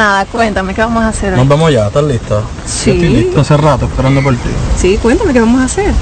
[0.00, 0.24] Emocionada.
[0.26, 2.40] Cuéntame, ¿qué vamos a hacer Nos vamos ya, ¿estás lista?
[2.64, 2.90] Sí.
[2.90, 4.50] Yo Estoy listo hace rato esperando por ti.
[4.76, 5.92] Sí, cuéntame, ¿qué vamos a hacer?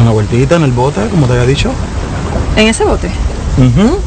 [0.00, 1.70] Una vueltita en el bote, como te había dicho.
[2.56, 3.08] ¿En ese bote?
[3.58, 3.98] Ujú.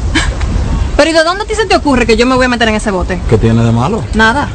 [0.96, 2.68] Pero ¿y de dónde a ti se te ocurre que yo me voy a meter
[2.68, 3.20] en ese bote?
[3.28, 4.02] ¿Qué tiene de malo?
[4.14, 4.48] Nada.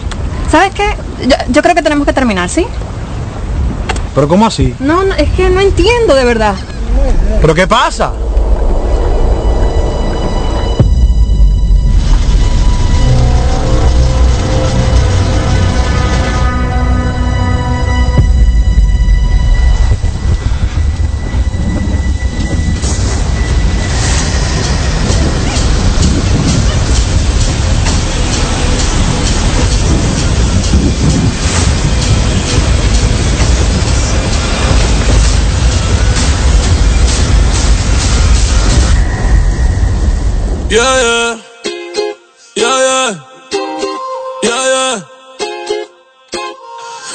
[0.51, 0.85] ¿Sabes qué?
[1.27, 2.65] Yo, yo creo que tenemos que terminar, ¿sí?
[4.15, 4.73] ¿Pero cómo así?
[4.79, 6.55] No, no, es que no entiendo de verdad.
[7.41, 8.11] ¿Pero qué pasa?
[40.69, 41.39] Yeah, yeah.
[42.55, 43.09] Yeah, yeah.
[44.43, 44.95] Yeah, yeah.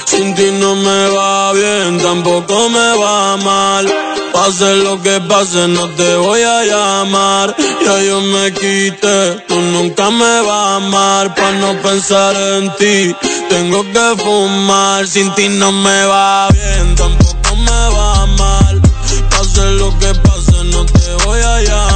[0.06, 3.84] Sin ti no me va bien, tampoco me va mal.
[4.32, 7.54] Pase lo que pase, no te voy a llamar.
[7.84, 11.34] Ya yo me quité, tú nunca me vas a amar.
[11.34, 13.14] Pa' no pensar en ti,
[13.50, 15.06] tengo que fumar.
[15.06, 18.80] Sin ti no me va bien, tampoco me va mal.
[19.28, 21.91] Pase lo que pase, no te voy a llamar.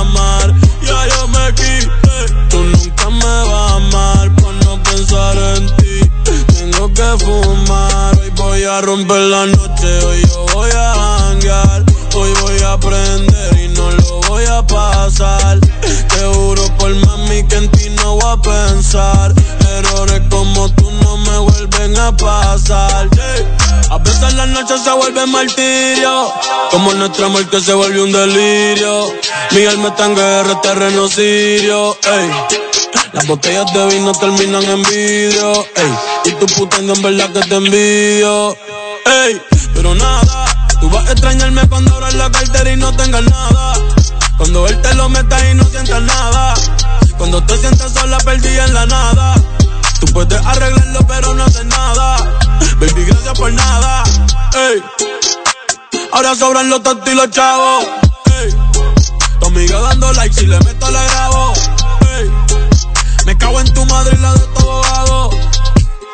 [7.24, 11.82] Hoy voy a romper la noche, hoy yo voy a hanguear.
[12.14, 15.58] Hoy voy a aprender y no lo voy a pasar.
[15.60, 19.32] Te juro por mami que en ti no voy a pensar.
[19.66, 20.25] Errores
[21.66, 23.08] vuelven a pasar.
[23.90, 26.32] A veces la noche se vuelve martirio.
[26.70, 29.12] Como nuestro amor que se vuelve un delirio.
[29.52, 31.96] Mi alma está en guerra, terreno sirio.
[33.12, 35.52] Las botellas de vino terminan en vidrio.
[35.76, 35.94] Ey.
[36.26, 38.56] Y tu putango en verdad que te envidio.
[39.06, 39.40] Ey.
[39.74, 40.46] Pero nada,
[40.80, 43.74] tú vas a extrañarme cuando abras la cartera y no tengas nada.
[44.36, 46.54] Cuando él te lo meta y no sientas nada.
[47.16, 49.34] Cuando te sientas sola, perdida en la nada.
[50.00, 52.16] Tú puedes arreglarlo, pero no haces nada.
[52.78, 54.04] Baby, gracias por nada.
[54.54, 54.82] Ey.
[56.12, 57.85] Ahora sobran los tontos y los chavos.
[58.42, 58.54] Ey.
[59.40, 61.52] Tu amiga dando like, si le meto la grabo.
[62.16, 62.30] Ey.
[63.26, 65.30] Me cago en tu madre y la de todo hago.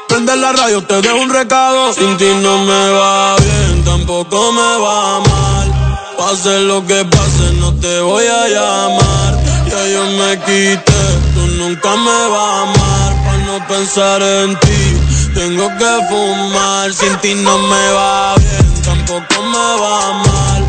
[0.08, 1.92] Prende la radio, te dejo un recado.
[1.92, 6.08] Sin ti no me va bien, tampoco me va mal.
[6.16, 9.42] Pase lo que pase, no te voy a llamar.
[9.68, 13.24] Ya yo me quité, tú nunca me vas a amar.
[13.24, 16.92] Para no pensar en ti, tengo que fumar.
[16.92, 20.66] Sin ti no me va bien, tampoco me va mal.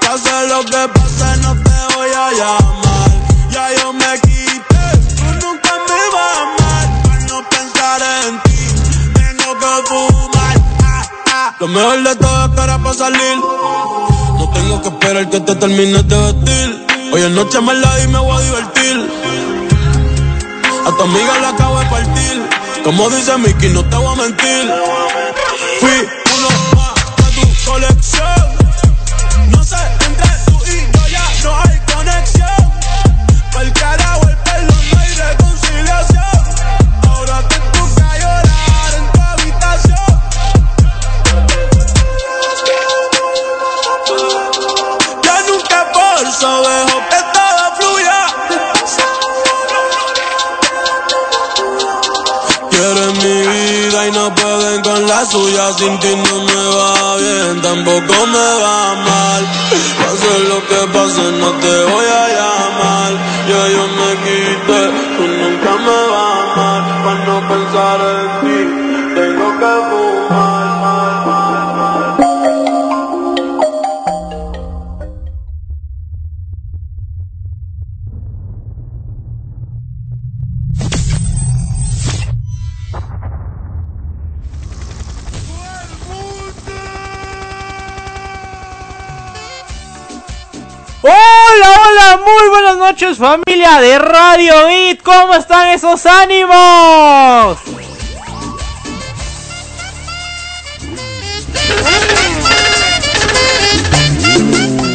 [0.00, 3.10] Pase lo que pase, no te voy a llamar.
[3.50, 4.84] Ya yo me quité,
[5.16, 7.02] tú nunca me vas a amar.
[7.02, 8.58] Para no pensar en ti,
[9.14, 10.56] tengo que fumar.
[10.82, 11.56] Ah, ah.
[11.60, 13.38] Lo mejor de todo es que para salir.
[14.38, 16.86] No tengo que esperar que te termines de vestir.
[17.12, 19.15] Hoy es noche me la y me voy a divertir.
[20.86, 22.48] A tu amiga la acabo de partir.
[22.84, 24.72] Como dice Mickey, no te voy a mentir.
[55.36, 55.72] Suya.
[55.78, 59.42] Sin ti no me va bien, tampoco me va mal.
[59.98, 62.05] Pase lo que pase, no te voy
[92.86, 97.58] noches familia de Radio Beat, ¿cómo están esos ánimos?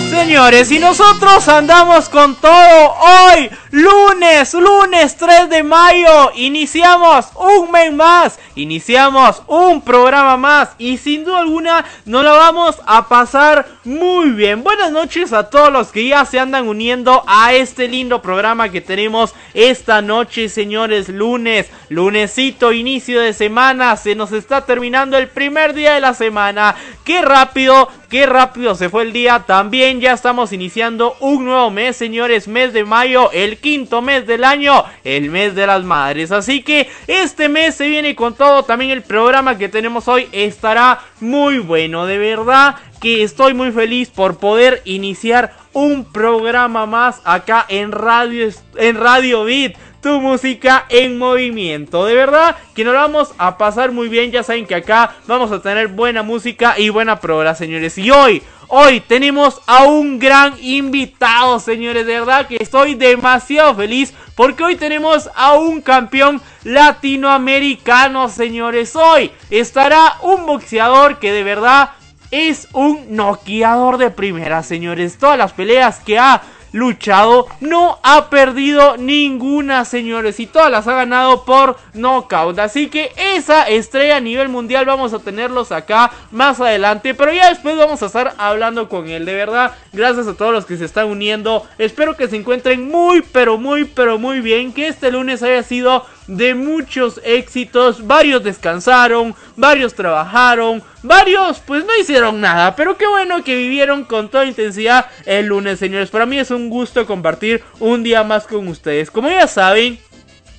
[0.09, 7.91] Señores, y nosotros andamos con todo hoy, lunes, lunes 3 de mayo, iniciamos un mes
[7.91, 14.31] más, iniciamos un programa más y sin duda alguna nos la vamos a pasar muy
[14.31, 14.63] bien.
[14.63, 18.81] Buenas noches a todos los que ya se andan uniendo a este lindo programa que
[18.81, 25.73] tenemos esta noche, señores, lunes, lunesito, inicio de semana, se nos está terminando el primer
[25.73, 26.75] día de la semana.
[27.03, 29.43] Qué rápido, qué rápido se fue el día.
[29.45, 34.43] También ya estamos iniciando un nuevo mes, señores, mes de mayo, el quinto mes del
[34.43, 36.31] año, el mes de las madres.
[36.31, 38.63] Así que este mes se viene con todo.
[38.63, 44.09] También el programa que tenemos hoy estará muy bueno, de verdad que estoy muy feliz
[44.09, 51.19] por poder iniciar un programa más acá en Radio en Radio Beat tu música en
[51.19, 52.03] movimiento.
[52.05, 54.31] De verdad que nos vamos a pasar muy bien.
[54.31, 57.95] Ya saben que acá vamos a tener buena música y buena programa, señores.
[57.99, 58.41] Y hoy,
[58.73, 62.05] hoy tenemos a un gran invitado, señores.
[62.05, 68.95] De verdad que estoy demasiado feliz porque hoy tenemos a un campeón latinoamericano, señores.
[68.95, 71.91] Hoy estará un boxeador que de verdad
[72.31, 75.17] es un noqueador de primera, señores.
[75.17, 80.95] Todas las peleas que ha luchado, no ha perdido ninguna, señores, y todas las ha
[80.95, 82.59] ganado por knockout.
[82.59, 87.49] Así que esa estrella a nivel mundial vamos a tenerlos acá más adelante, pero ya
[87.49, 89.25] después vamos a estar hablando con él.
[89.25, 91.65] De verdad, gracias a todos los que se están uniendo.
[91.77, 94.73] Espero que se encuentren muy, pero muy, pero muy bien.
[94.73, 98.05] Que este lunes haya sido de muchos éxitos.
[98.05, 102.75] Varios descansaron, varios trabajaron, varios pues no hicieron nada.
[102.75, 106.09] Pero qué bueno que vivieron con toda intensidad el lunes, señores.
[106.09, 109.11] Para mí es un gusto compartir un día más con ustedes.
[109.11, 109.99] Como ya saben,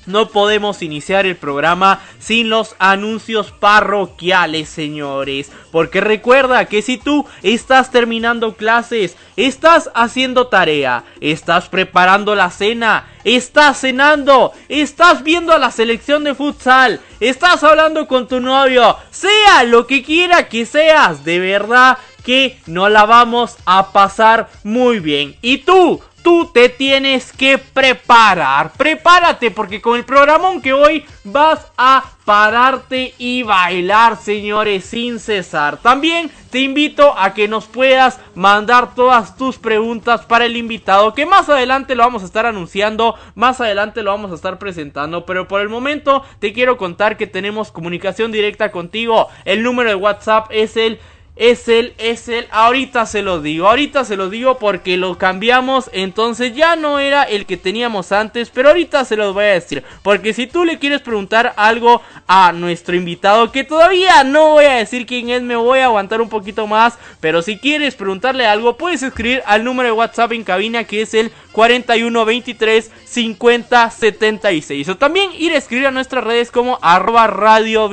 [0.07, 5.51] no podemos iniciar el programa sin los anuncios parroquiales, señores.
[5.71, 13.09] Porque recuerda que si tú estás terminando clases, estás haciendo tarea, estás preparando la cena,
[13.25, 19.65] estás cenando, estás viendo a la selección de futsal, estás hablando con tu novio, sea
[19.65, 25.37] lo que quiera que seas, de verdad que no la vamos a pasar muy bien.
[25.43, 28.73] Y tú, tú te tienes que preparar.
[28.73, 35.79] Prepárate porque con el programón que hoy vas a pararte y bailar, señores, sin cesar.
[35.79, 41.27] También te invito a que nos puedas mandar todas tus preguntas para el invitado, que
[41.27, 45.49] más adelante lo vamos a estar anunciando, más adelante lo vamos a estar presentando, pero
[45.49, 49.29] por el momento te quiero contar que tenemos comunicación directa contigo.
[49.45, 51.01] El número de WhatsApp es el
[51.37, 52.47] es él, es él.
[52.51, 55.91] Ahorita se lo digo, ahorita se lo digo porque lo cambiamos.
[55.93, 59.83] Entonces ya no era el que teníamos antes, pero ahorita se los voy a decir.
[60.03, 64.75] Porque si tú le quieres preguntar algo a nuestro invitado, que todavía no voy a
[64.75, 66.99] decir quién es, me voy a aguantar un poquito más.
[67.21, 71.15] Pero si quieres preguntarle algo, puedes escribir al número de WhatsApp en cabina que es
[71.15, 74.89] el 41 23 50 76.
[74.89, 77.91] O también ir a escribir a nuestras redes como arroba radio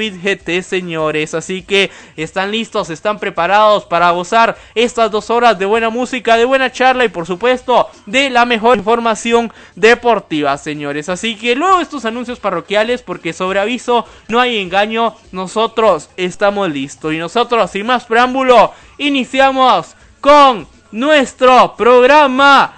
[0.63, 1.33] señores.
[1.33, 6.45] Así que están listos, están preparados para gozar estas dos horas de buena música, de
[6.45, 11.09] buena charla y por supuesto de la mejor información deportiva, señores.
[11.09, 17.13] Así que luego estos anuncios parroquiales, porque sobre aviso no hay engaño, nosotros estamos listos.
[17.13, 22.73] Y nosotros, sin más preámbulo, iniciamos con nuestro programa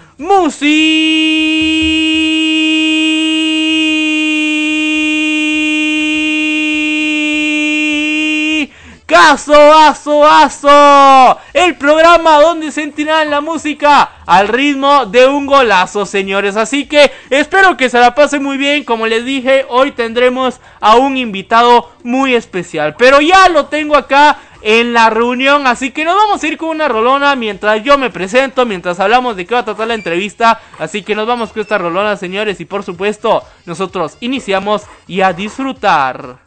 [9.08, 11.40] Caso, aso, aso.
[11.54, 12.92] El programa donde se
[13.25, 16.56] la música al ritmo de un golazo, señores.
[16.56, 18.84] Así que espero que se la pase muy bien.
[18.84, 22.96] Como les dije, hoy tendremos a un invitado muy especial.
[22.96, 25.68] Pero ya lo tengo acá en la reunión.
[25.68, 29.36] Así que nos vamos a ir con una rolona mientras yo me presento, mientras hablamos
[29.36, 30.62] de qué va a tratar la entrevista.
[30.80, 32.60] Así que nos vamos con esta rolona, señores.
[32.60, 36.39] Y por supuesto, nosotros iniciamos y a disfrutar.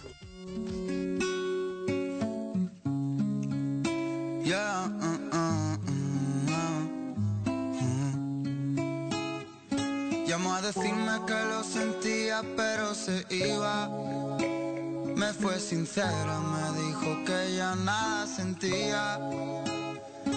[12.56, 13.88] pero se iba.
[15.25, 19.14] Me fue sincera, me dijo que ya nada sentía.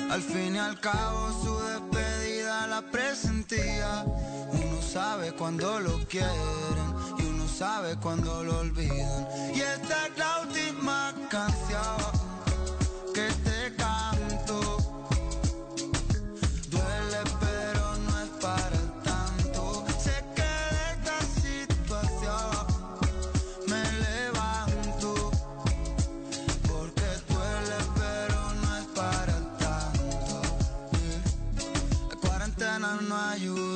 [0.09, 4.05] Al fin y al cabo su despedida la presentía.
[4.05, 9.27] Uno sabe cuando lo quieren y uno sabe cuando lo olvidan.
[9.53, 12.16] Y esta es la última canción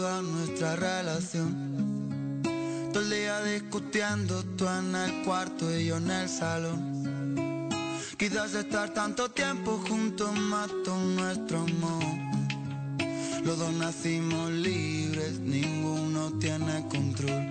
[0.02, 2.42] nuestra relación.
[2.92, 7.70] Todo el día discutiendo, tú en el cuarto y yo en el salón.
[8.18, 12.04] Quizás estar tanto tiempo juntos mató nuestro amor.
[13.44, 17.46] Los dos nacimos libres, ninguno tiene control.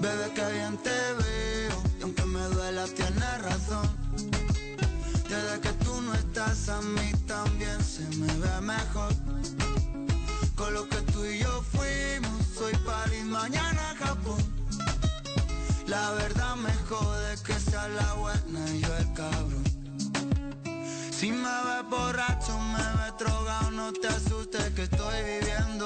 [0.00, 3.88] Bebé, que bien te veo, y aunque me duela, tienes razón.
[5.28, 9.39] Desde que tú no estás a mí también se me ve mejor.
[10.72, 14.40] Lo que tú y yo fuimos, soy París, mañana Japón.
[15.86, 19.64] La verdad me jode que sea la buena y yo el cabrón.
[21.10, 25.79] Si me ves borracho, me ves drogado, no te asustes que estoy viviendo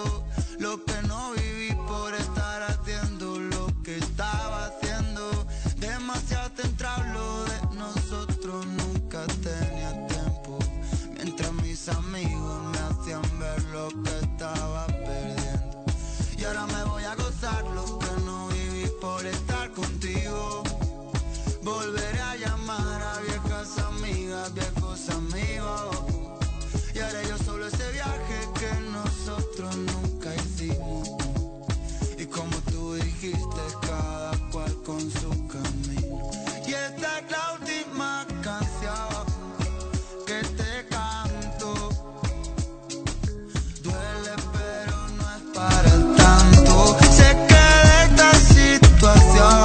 [49.34, 49.63] situación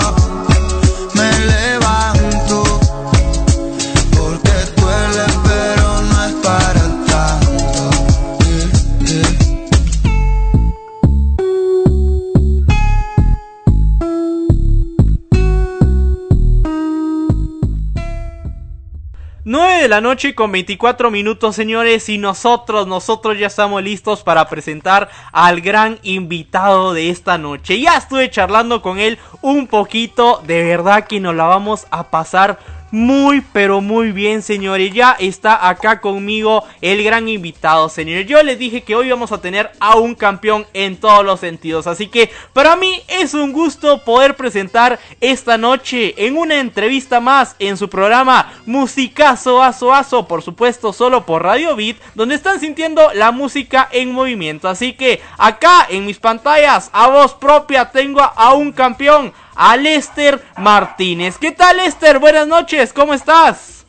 [19.90, 25.62] la noche con 24 minutos, señores, y nosotros, nosotros ya estamos listos para presentar al
[25.62, 27.82] gran invitado de esta noche.
[27.82, 32.60] Ya estuve charlando con él un poquito, de verdad que nos la vamos a pasar
[32.92, 38.60] muy pero muy bien señores ya está acá conmigo el gran invitado señores yo les
[38.60, 41.88] dije que hoy vamos a tener a un campeón en todos los sentidos.
[41.88, 47.56] Así que para mí es un gusto poder presentar esta noche en una entrevista más
[47.60, 53.14] en su programa Musicazo Aso Aso por supuesto solo por Radio Beat donde están sintiendo
[53.14, 54.68] la música en movimiento.
[54.68, 60.42] Así que acá en mis pantallas a voz propia tengo a un campeón a Lester
[60.58, 61.38] Martínez.
[61.38, 62.18] ¿Qué tal Lester?
[62.18, 63.86] Buenas noches, ¿cómo estás?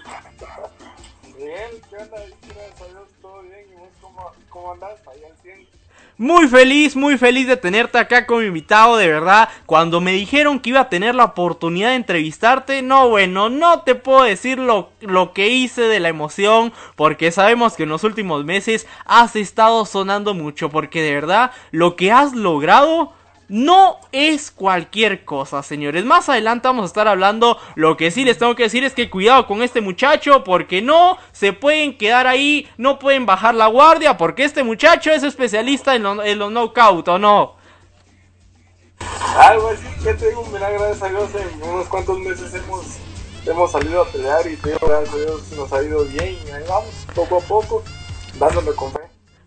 [1.38, 1.48] Bien,
[1.88, 2.16] ¿qué onda?
[2.16, 3.66] Gracias a Dios, todo bien.
[3.70, 4.98] ¿Y vos cómo, cómo andás?
[5.06, 5.68] Ahí al 100.
[6.18, 9.48] Muy feliz, muy feliz de tenerte acá como invitado, de verdad.
[9.64, 13.94] Cuando me dijeron que iba a tener la oportunidad de entrevistarte, no, bueno, no te
[13.94, 18.44] puedo decir lo, lo que hice de la emoción, porque sabemos que en los últimos
[18.44, 23.12] meses has estado sonando mucho, porque de verdad lo que has logrado
[23.50, 26.04] no es cualquier cosa, señores.
[26.04, 27.58] Más adelante vamos a estar hablando.
[27.74, 31.18] Lo que sí les tengo que decir es que cuidado con este muchacho, porque no
[31.32, 36.04] se pueden quedar ahí, no pueden bajar la guardia, porque este muchacho es especialista en,
[36.04, 37.56] lo- en los knockout, ¿o no?
[39.36, 40.46] Algo así, ¿qué te digo?
[40.52, 41.02] Mira, gracias
[41.34, 42.84] en unos cuantos meses hemos,
[43.46, 46.38] hemos salido a pelear y te digo, gracias a nos ha ido bien.
[46.68, 47.82] Vamos, poco a poco,
[48.38, 48.99] dándole con fe.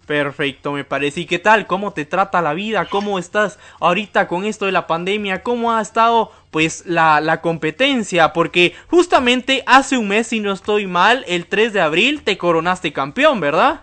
[0.06, 1.22] Perfecto, me parece.
[1.22, 1.66] ¿Y qué tal?
[1.66, 2.90] ¿Cómo te trata la vida?
[2.90, 5.44] ¿Cómo estás ahorita con esto de la pandemia?
[5.44, 8.34] ¿Cómo ha estado pues la, la competencia?
[8.34, 12.92] Porque justamente hace un mes, si no estoy mal, el 3 de abril te coronaste
[12.92, 13.82] campeón, ¿verdad?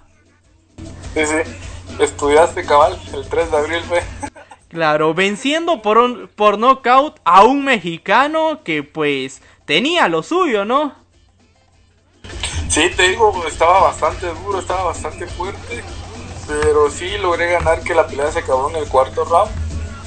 [1.14, 1.50] Sí, sí,
[1.98, 4.02] estudiaste cabal, el 3 de abril fue.
[4.68, 10.94] Claro, venciendo por, un, por knockout a un mexicano que pues tenía lo suyo, ¿no?
[12.68, 15.82] Sí, te digo, estaba bastante duro, estaba bastante fuerte,
[16.50, 19.52] pero sí logré ganar que la pelea se acabó en el cuarto round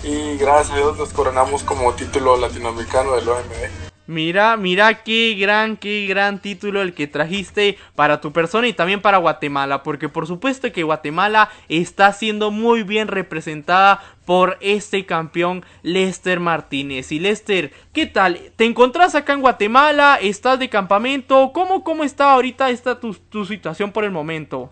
[0.04, 3.84] y gracias a Dios nos coronamos como título latinoamericano del OMB.
[4.06, 9.02] Mira, mira qué gran, qué gran título el que trajiste para tu persona y también
[9.02, 15.64] para Guatemala, porque por supuesto que Guatemala está siendo muy bien representada por este campeón
[15.84, 17.14] Lester Martínez.
[17.14, 18.52] Y Lester, ¿qué tal?
[18.58, 20.20] ¿Te encontrás acá en Guatemala?
[20.22, 21.52] ¿Estás de campamento?
[21.54, 24.70] ¿Cómo, cómo está ahorita esta tu, tu situación por el momento?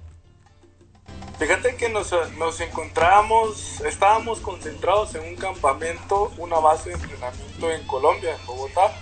[1.42, 7.88] Fíjate que nos, nos encontrábamos, estábamos concentrados en un campamento, una base de entrenamiento en
[7.88, 8.94] Colombia, en Bogotá.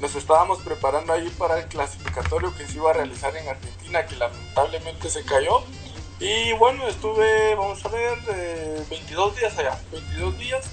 [0.00, 4.16] Nos estábamos preparando ahí para el clasificatorio que se iba a realizar en Argentina, que
[4.16, 5.62] lamentablemente se cayó.
[6.20, 10.64] Y bueno, estuve, vamos a ver, eh, 22 días allá, 22 días.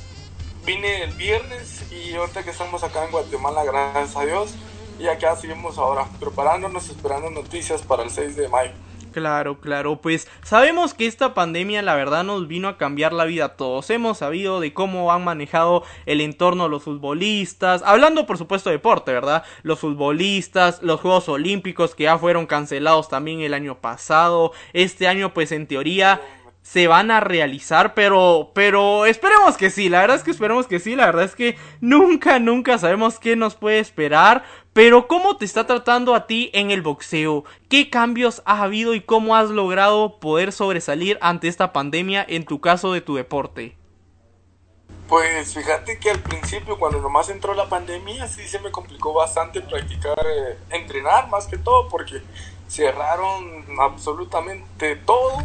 [0.64, 4.52] Vine el viernes y ahorita que estamos acá en Guatemala, gracias a Dios.
[4.98, 8.72] Y acá seguimos ahora, preparándonos, esperando noticias para el 6 de mayo.
[9.12, 13.46] Claro, claro, pues sabemos que esta pandemia la verdad nos vino a cambiar la vida
[13.46, 13.90] a todos.
[13.90, 19.12] Hemos sabido de cómo han manejado el entorno los futbolistas, hablando por supuesto de deporte,
[19.12, 19.44] ¿verdad?
[19.64, 24.54] Los futbolistas, los Juegos Olímpicos que ya fueron cancelados también el año pasado.
[24.72, 26.22] Este año pues en teoría
[26.62, 30.80] se van a realizar, pero pero esperemos que sí, la verdad es que esperemos que
[30.80, 34.44] sí, la verdad es que nunca nunca sabemos qué nos puede esperar,
[34.74, 37.44] pero ¿cómo te está tratando a ti en el boxeo?
[37.68, 42.62] ¿Qué cambios ha habido y cómo has logrado poder sobresalir ante esta pandemia en tu
[42.62, 43.76] caso de tu deporte?
[45.10, 49.60] Pues fíjate que al principio cuando nomás entró la pandemia sí se me complicó bastante
[49.60, 52.22] practicar, eh, entrenar más que todo porque
[52.70, 55.44] cerraron absolutamente todo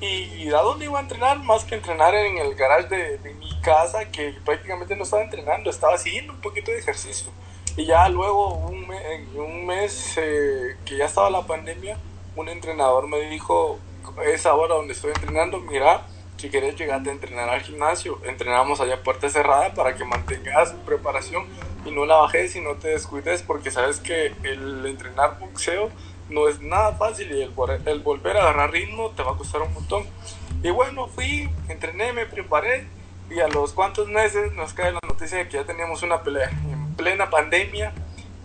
[0.00, 3.60] y a dónde iba a entrenar más que entrenar en el garage de, de mi
[3.60, 7.30] casa que prácticamente no estaba entrenando, estaba haciendo un poquito de ejercicio.
[7.76, 11.96] Y ya luego, un mes, un mes eh, que ya estaba la pandemia,
[12.34, 13.78] un entrenador me dijo,
[14.26, 16.02] es ahora donde estoy entrenando, mira,
[16.38, 21.46] si quieres llegarte a entrenar al gimnasio, entrenamos allá puerta cerrada para que mantengas preparación
[21.84, 25.90] y no la bajes y no te descuides porque sabes que el entrenar boxeo
[26.28, 27.52] no es nada fácil y el,
[27.86, 30.04] el volver a agarrar ritmo te va a costar un montón.
[30.62, 32.86] Y bueno, fui, entrené, me preparé
[33.30, 36.50] y a los cuantos meses nos cae la noticia de que ya teníamos una pelea
[36.96, 37.92] plena pandemia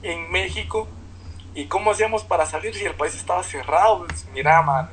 [0.01, 0.87] en México.
[1.55, 4.05] ¿Y cómo hacíamos para salir si el país estaba cerrado?
[4.05, 4.89] Pues, mira, man,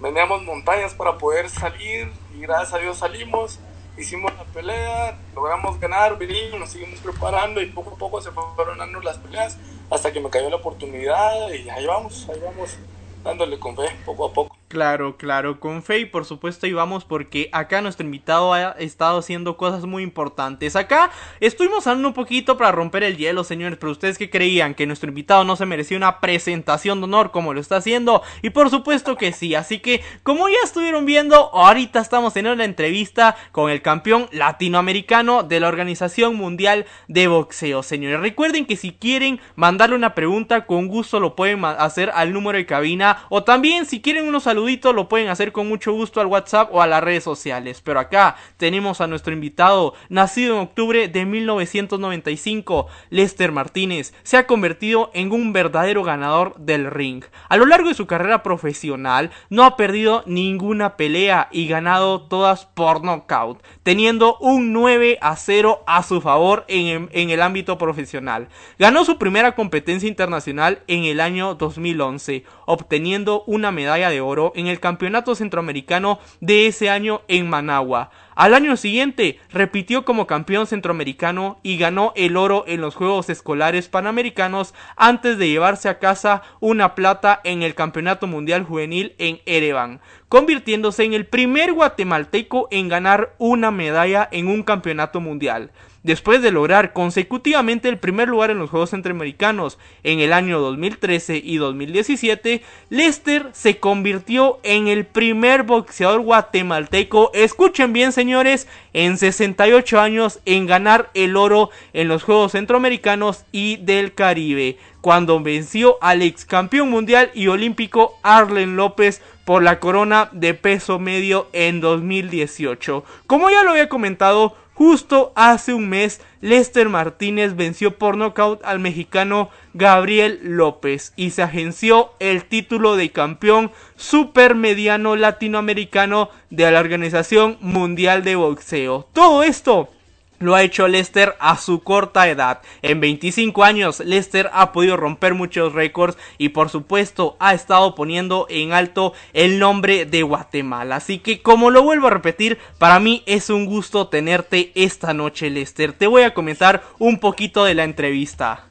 [0.00, 3.60] veníamos montañas para poder salir y gracias a Dios salimos,
[3.96, 8.78] hicimos la pelea, logramos ganar, venimos, nos seguimos preparando y poco a poco se fueron
[8.78, 9.58] dando las peleas
[9.90, 12.78] hasta que me cayó la oportunidad y ahí vamos, ahí vamos
[13.22, 14.55] dándole con fe poco a poco.
[14.68, 19.56] Claro, claro, con fe y por supuesto íbamos porque acá nuestro invitado ha estado haciendo
[19.56, 20.74] cosas muy importantes.
[20.74, 24.88] Acá estuvimos hablando un poquito para romper el hielo, señores, pero ustedes que creían que
[24.88, 28.68] nuestro invitado no se merecía una presentación de honor como lo está haciendo y por
[28.68, 33.70] supuesto que sí, así que como ya estuvieron viendo, ahorita estamos en una entrevista con
[33.70, 38.18] el campeón latinoamericano de la Organización Mundial de Boxeo, señores.
[38.18, 42.66] Recuerden que si quieren mandarle una pregunta, con gusto lo pueden hacer al número de
[42.66, 46.70] cabina o también si quieren unos saludito lo pueden hacer con mucho gusto al WhatsApp
[46.72, 47.82] o a las redes sociales.
[47.84, 54.14] Pero acá tenemos a nuestro invitado, nacido en octubre de 1995, Lester Martínez.
[54.22, 57.22] Se ha convertido en un verdadero ganador del ring.
[57.50, 62.64] A lo largo de su carrera profesional no ha perdido ninguna pelea y ganado todas
[62.64, 68.48] por knockout, teniendo un 9 a 0 a su favor en, en el ámbito profesional.
[68.78, 74.66] Ganó su primera competencia internacional en el año 2011, obteniendo una medalla de oro en
[74.66, 78.10] el Campeonato Centroamericano de ese año en Managua.
[78.36, 83.88] Al año siguiente repitió como campeón centroamericano y ganó el oro en los Juegos Escolares
[83.88, 90.00] Panamericanos antes de llevarse a casa una plata en el Campeonato Mundial Juvenil en Erevan,
[90.28, 95.70] convirtiéndose en el primer guatemalteco en ganar una medalla en un campeonato mundial.
[96.06, 101.42] Después de lograr consecutivamente el primer lugar en los Juegos Centroamericanos en el año 2013
[101.42, 110.00] y 2017, Lester se convirtió en el primer boxeador guatemalteco, escuchen bien señores, en 68
[110.00, 116.22] años en ganar el oro en los Juegos Centroamericanos y del Caribe, cuando venció al
[116.22, 123.02] ex campeón mundial y olímpico Arlen López por la corona de peso medio en 2018.
[123.26, 128.78] Como ya lo había comentado, Justo hace un mes, Lester Martínez venció por nocaut al
[128.78, 137.56] mexicano Gabriel López y se agenció el título de campeón supermediano latinoamericano de la Organización
[137.62, 139.08] Mundial de Boxeo.
[139.14, 139.88] Todo esto
[140.38, 142.60] lo ha hecho Lester a su corta edad.
[142.82, 148.46] En 25 años, Lester ha podido romper muchos récords y por supuesto ha estado poniendo
[148.48, 150.96] en alto el nombre de Guatemala.
[150.96, 155.50] Así que como lo vuelvo a repetir, para mí es un gusto tenerte esta noche,
[155.50, 155.92] Lester.
[155.92, 158.64] Te voy a comentar un poquito de la entrevista.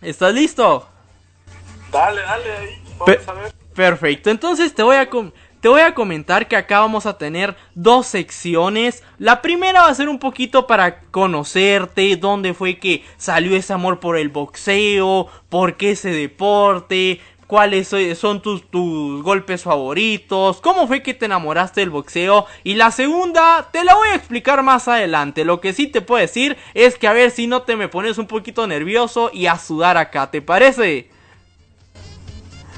[0.00, 0.88] ¿Estás listo?
[1.92, 2.82] Dale, dale, ahí.
[2.98, 3.52] Vamos a ver.
[3.74, 5.08] Perfecto, entonces te voy a...
[5.60, 9.02] Te voy a comentar que acá vamos a tener dos secciones.
[9.18, 14.00] La primera va a ser un poquito para conocerte, dónde fue que salió ese amor
[14.00, 21.02] por el boxeo, por qué ese deporte, cuáles son tus, tus, golpes favoritos, cómo fue
[21.02, 25.44] que te enamoraste del boxeo y la segunda te la voy a explicar más adelante.
[25.44, 28.16] Lo que sí te puedo decir es que a ver si no te me pones
[28.16, 31.10] un poquito nervioso y a sudar acá, ¿te parece?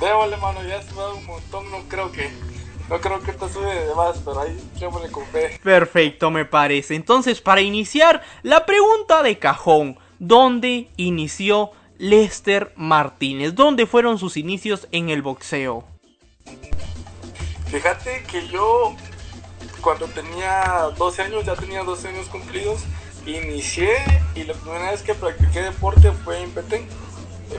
[0.01, 2.29] Déjale mano, ya me da un montón, no creo que
[2.93, 5.59] no creo que esto sube de más, pero ahí le con fe.
[5.63, 6.95] Perfecto, me parece.
[6.95, 9.99] Entonces, para iniciar, la pregunta de cajón.
[10.19, 13.55] ¿Dónde inició Lester Martínez.
[13.55, 15.85] ¿Dónde fueron sus inicios en el boxeo?
[17.71, 18.97] Fíjate que yo
[19.81, 22.83] cuando tenía 12 años, ya tenía 12 años cumplidos,
[23.25, 23.89] inicié
[24.35, 26.89] y la primera vez que practiqué deporte fue en Petén.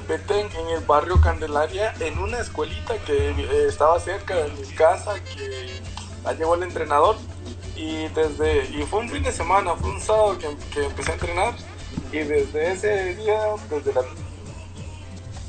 [0.01, 5.15] Petén, en el barrio Candelaria, en una escuelita que eh, estaba cerca de mi casa,
[5.23, 5.81] que
[6.23, 7.15] la llevó el entrenador.
[7.75, 11.13] Y, desde, y fue un fin de semana, fue un sábado que, que empecé a
[11.15, 11.55] entrenar.
[12.11, 14.03] Y desde ese día, desde la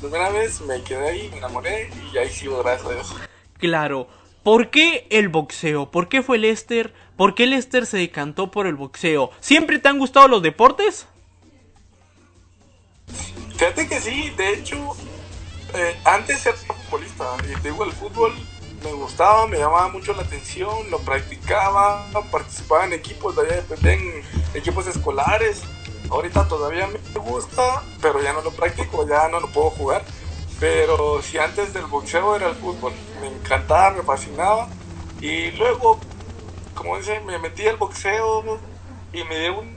[0.01, 3.15] primera vez, me quedé ahí, me enamoré y ahí sigo, gracias a Dios.
[3.57, 4.07] Claro.
[4.43, 5.89] ¿Por qué el boxeo?
[5.89, 6.93] ¿Por qué fue Lester?
[7.17, 9.31] ¿Por qué Lester se decantó por el boxeo?
[9.39, 11.07] ¿Siempre te han gustado los deportes?
[13.51, 14.95] Fíjate que sí, de hecho,
[15.73, 18.33] eh, antes era futbolista y te digo, el fútbol
[18.83, 23.35] me gustaba, me llamaba mucho la atención, lo practicaba, participaba en equipos
[23.67, 23.99] Petén,
[24.53, 25.63] equipos escolares.
[26.09, 30.03] Ahorita todavía me gusta, pero ya no lo practico, ya no lo puedo jugar.
[30.59, 34.67] Pero si antes del boxeo era el fútbol, me encantaba, me fascinaba.
[35.19, 35.99] Y luego,
[36.75, 38.59] como dice, me metí al boxeo
[39.11, 39.75] y me dio un...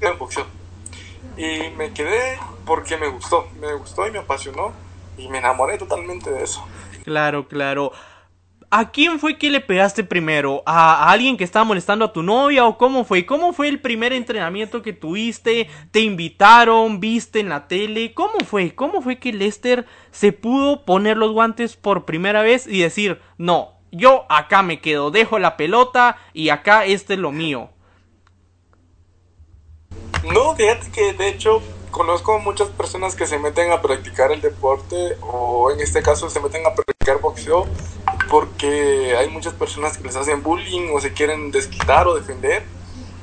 [0.00, 0.46] el boxeo.
[1.36, 4.72] Y me quedé porque me gustó, me gustó y me apasionó
[5.18, 6.66] y me enamoré totalmente de eso.
[7.04, 7.92] Claro, claro.
[8.70, 10.62] ¿A quién fue que le pegaste primero?
[10.66, 13.24] ¿A alguien que estaba molestando a tu novia o cómo fue?
[13.24, 15.68] ¿Cómo fue el primer entrenamiento que tuviste?
[15.92, 16.98] ¿Te invitaron?
[16.98, 18.12] ¿Viste en la tele?
[18.12, 18.74] ¿Cómo fue?
[18.74, 23.74] ¿Cómo fue que Lester se pudo poner los guantes por primera vez y decir, no,
[23.92, 27.70] yo acá me quedo, dejo la pelota y acá este es lo mío?
[30.32, 35.16] No, fíjate que de hecho conozco muchas personas que se meten a practicar el deporte
[35.22, 37.66] o en este caso se meten a practicar boxeo
[38.28, 42.64] porque hay muchas personas que les hacen bullying o se quieren desquitar o defender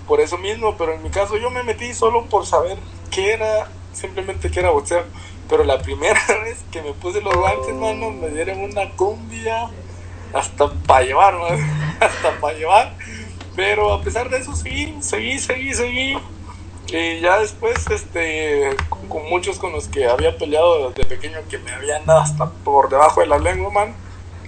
[0.07, 2.77] por eso mismo, pero en mi caso yo me metí solo por saber
[3.09, 5.03] qué era, simplemente que era boxeo.
[5.49, 9.69] Pero la primera vez que me puse los guantes, mano, me dieron una cumbia
[10.33, 11.35] hasta para llevar,
[11.99, 12.95] hasta para llevar.
[13.55, 16.17] Pero a pesar de eso, seguí, seguí, seguí, seguí.
[16.87, 18.75] Y ya después, este,
[19.09, 22.89] con muchos con los que había peleado desde pequeño que me habían dado hasta por
[22.89, 23.95] debajo de la lengua, man,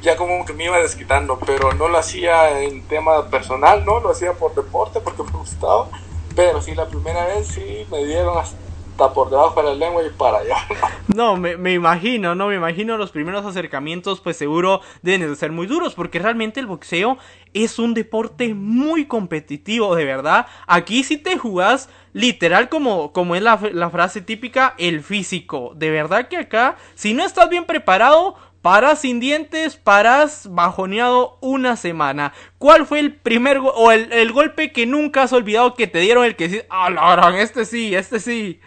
[0.02, 4.00] ya como que me iba desquitando, pero no lo hacía en tema personal, ¿no?
[4.00, 5.88] Lo hacía por deporte, porque me gustaba.
[6.36, 8.65] Pero sí, la primera vez sí me dieron hasta
[8.96, 10.56] por debajo de la lengua y para allá.
[11.16, 15.52] No, me, me, imagino, no, me imagino los primeros acercamientos, pues seguro deben de ser
[15.52, 17.18] muy duros, porque realmente el boxeo
[17.54, 20.48] es un deporte muy competitivo, de verdad.
[20.68, 25.72] Aquí si te jugás literal como, como es la, la frase típica, el físico.
[25.76, 31.76] De verdad que acá, si no estás bien preparado, paras sin dientes, paras bajoneado una
[31.76, 32.34] semana.
[32.58, 36.26] ¿Cuál fue el primer o el, el, golpe que nunca has olvidado que te dieron
[36.26, 38.60] el que dices, ah, la este sí, este sí?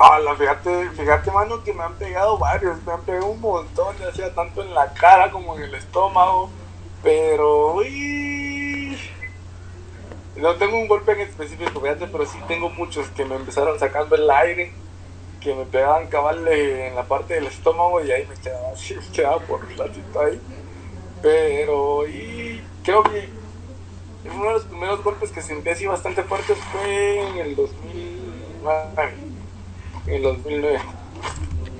[0.00, 4.12] Ah, fíjate, fíjate, mano, que me han pegado varios, me han pegado un montón, ya
[4.12, 6.50] sea tanto en la cara como en el estómago,
[7.02, 8.96] pero, uy,
[10.36, 14.14] no tengo un golpe en específico, fíjate, pero sí tengo muchos que me empezaron sacando
[14.14, 14.72] el aire,
[15.40, 19.08] que me pegaban cabal en la parte del estómago y ahí me quedaba así, me
[19.08, 20.40] quedaba por un ratito ahí,
[21.20, 23.28] pero, y creo que
[24.32, 29.37] uno de los primeros golpes que sentí así bastante fuertes fue en el 2009
[30.08, 30.80] en el 2009.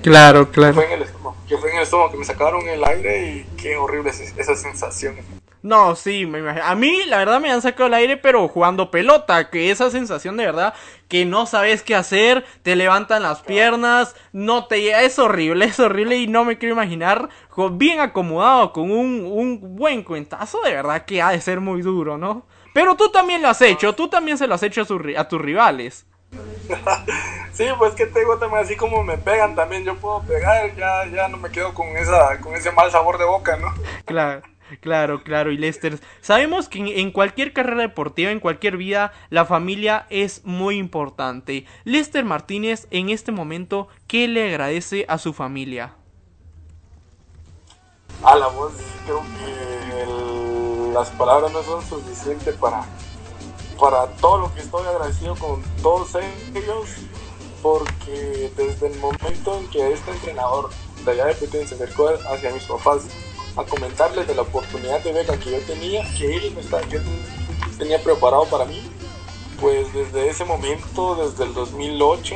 [0.03, 0.75] Claro, claro.
[0.75, 3.45] Fue en el estómago, que fue en el estómago, que me sacaron el aire y
[3.57, 5.15] qué horrible es esa sensación.
[5.61, 6.63] No, sí, me imagino.
[6.63, 9.49] A mí, la verdad, me han sacado el aire, pero jugando pelota.
[9.49, 10.73] Que esa sensación de verdad
[11.09, 15.05] que no sabes qué hacer, te levantan las piernas, no te.
[15.05, 17.27] Es horrible, es horrible y no me quiero imaginar
[17.73, 20.61] bien acomodado con un, un buen cuentazo.
[20.61, 22.45] De verdad que ha de ser muy duro, ¿no?
[22.73, 25.27] Pero tú también lo has hecho, tú también se lo has hecho a, su, a
[25.27, 26.05] tus rivales.
[27.53, 31.27] sí, pues que tengo también así como me pegan también, yo puedo pegar, ya, ya
[31.27, 33.73] no me quedo con esa, con ese mal sabor de boca, ¿no?
[34.05, 34.41] Claro.
[34.81, 40.05] Claro, claro, y Lester, sabemos que en cualquier carrera deportiva, en cualquier vida, la familia
[40.11, 41.65] es muy importante.
[41.85, 45.95] Lester Martínez, en este momento, ¿qué le agradece a su familia?
[48.23, 48.73] A la voz,
[49.05, 52.85] creo que el, las palabras no son suficientes para
[53.79, 56.89] para todo lo que estoy agradecido con todos ellos,
[57.61, 60.69] porque desde el momento en que este entrenador
[61.05, 63.03] de allá de Petén se acercó hacia mis papás
[63.55, 68.45] a comentarles de la oportunidad de beca que yo tenía, que él me tenía preparado
[68.45, 68.81] para mí,
[69.59, 72.35] pues desde ese momento, desde el 2008,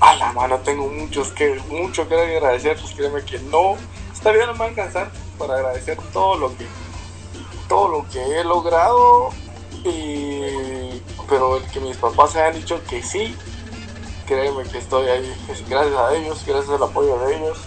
[0.00, 3.76] a la mano tengo muchos que, mucho que agradecerles, créeme que no,
[4.12, 6.66] esta vida no me va a alcanzar para agradecer todo lo que,
[7.68, 9.30] todo lo que he logrado
[9.84, 13.36] y pero el que mis papás hayan dicho que sí,
[14.26, 15.32] créeme que estoy ahí.
[15.68, 17.58] Gracias a ellos, gracias al apoyo de ellos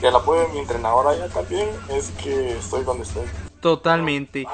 [0.00, 3.49] y al apoyo de mi entrenador allá también, es que estoy donde estoy.
[3.60, 4.46] Totalmente.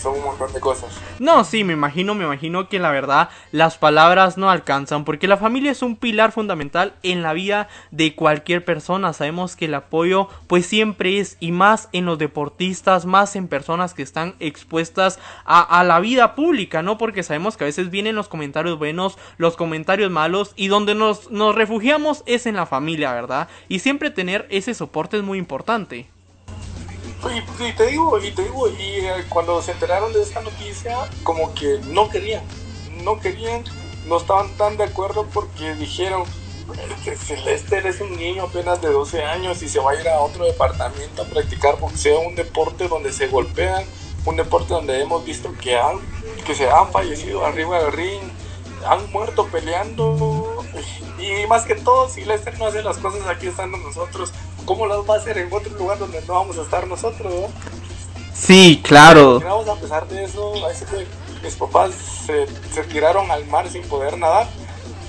[0.00, 0.90] Son un montón de cosas.
[1.18, 5.36] No, sí, me imagino, me imagino que la verdad las palabras no alcanzan porque la
[5.36, 9.12] familia es un pilar fundamental en la vida de cualquier persona.
[9.12, 13.94] Sabemos que el apoyo pues siempre es y más en los deportistas, más en personas
[13.94, 16.98] que están expuestas a, a la vida pública, ¿no?
[16.98, 21.30] Porque sabemos que a veces vienen los comentarios buenos, los comentarios malos y donde nos,
[21.30, 23.48] nos refugiamos es en la familia, ¿verdad?
[23.68, 26.11] Y siempre tener ese soporte es muy importante.
[27.30, 31.54] Y, te digo, y te digo, y eh, cuando se enteraron de esta noticia, como
[31.54, 32.42] que no querían,
[33.04, 33.62] no querían,
[34.06, 36.24] no estaban tan de acuerdo porque dijeron,
[37.04, 40.20] que Celeste es un niño apenas de 12 años y se va a ir a
[40.20, 43.84] otro departamento a practicar boxeo, un deporte donde se golpean,
[44.24, 45.98] un deporte donde hemos visto que, han,
[46.44, 48.22] que se han fallecido arriba del ring,
[48.86, 50.64] han muerto peleando
[51.18, 54.32] y más que todo si Lester no hace las cosas aquí estando nosotros
[54.64, 57.32] ¿cómo las va a hacer en otro lugar donde no vamos a estar nosotros?
[57.32, 57.48] ¿no?
[58.34, 59.40] Sí, claro.
[59.40, 60.52] Vamos a pesar de eso,
[61.42, 61.92] mis papás
[62.26, 64.48] se, se, tiraron al mar sin poder nadar,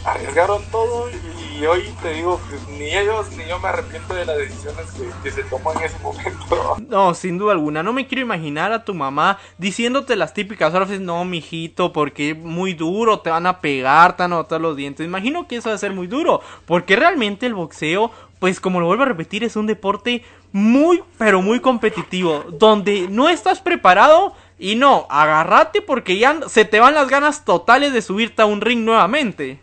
[0.04, 4.38] arriesgaron todo y hoy te digo que ni ellos ni yo me arrepiento de las
[4.38, 6.78] decisiones que, que se toman en ese momento.
[6.90, 11.00] No, sin duda alguna, no me quiero imaginar a tu mamá diciéndote las típicas frases,
[11.00, 15.06] no, mijito, porque muy duro, te van a pegar, te van a botar los dientes.
[15.06, 18.12] Imagino que eso va a ser muy duro, porque realmente el boxeo
[18.44, 23.30] pues como lo vuelvo a repetir, es un deporte muy, pero muy competitivo, donde no
[23.30, 28.42] estás preparado y no, agárrate porque ya se te van las ganas totales de subirte
[28.42, 29.60] a un ring nuevamente.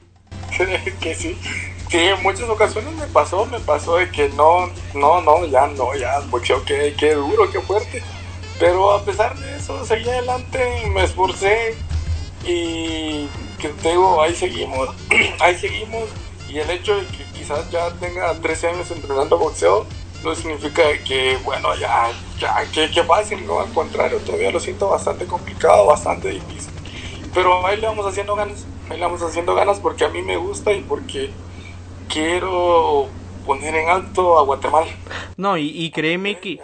[1.01, 1.37] que sí,
[1.91, 5.95] sí, en muchas ocasiones me pasó, me pasó de que no, no, no, ya no,
[5.95, 8.03] ya, boxeo, qué, qué duro, qué fuerte.
[8.59, 11.77] Pero a pesar de eso, seguí adelante, me esforcé
[12.45, 13.27] y
[13.59, 14.89] que te digo, ahí seguimos,
[15.41, 16.09] ahí seguimos.
[16.49, 17.25] Y el hecho de que
[17.71, 19.87] ya tenga 13 años entrenando boxeo,
[20.23, 24.89] no significa que, bueno, ya, ya, que, que fácil, no, al contrario, todavía lo siento
[24.89, 26.73] bastante complicado, bastante difícil.
[27.33, 30.37] Pero ahí le vamos haciendo ganas, ahí le vamos haciendo ganas porque a mí me
[30.37, 31.31] gusta y porque
[32.13, 33.09] quiero
[33.47, 34.89] poner en alto a Guatemala.
[35.37, 36.61] No, y, y créeme que...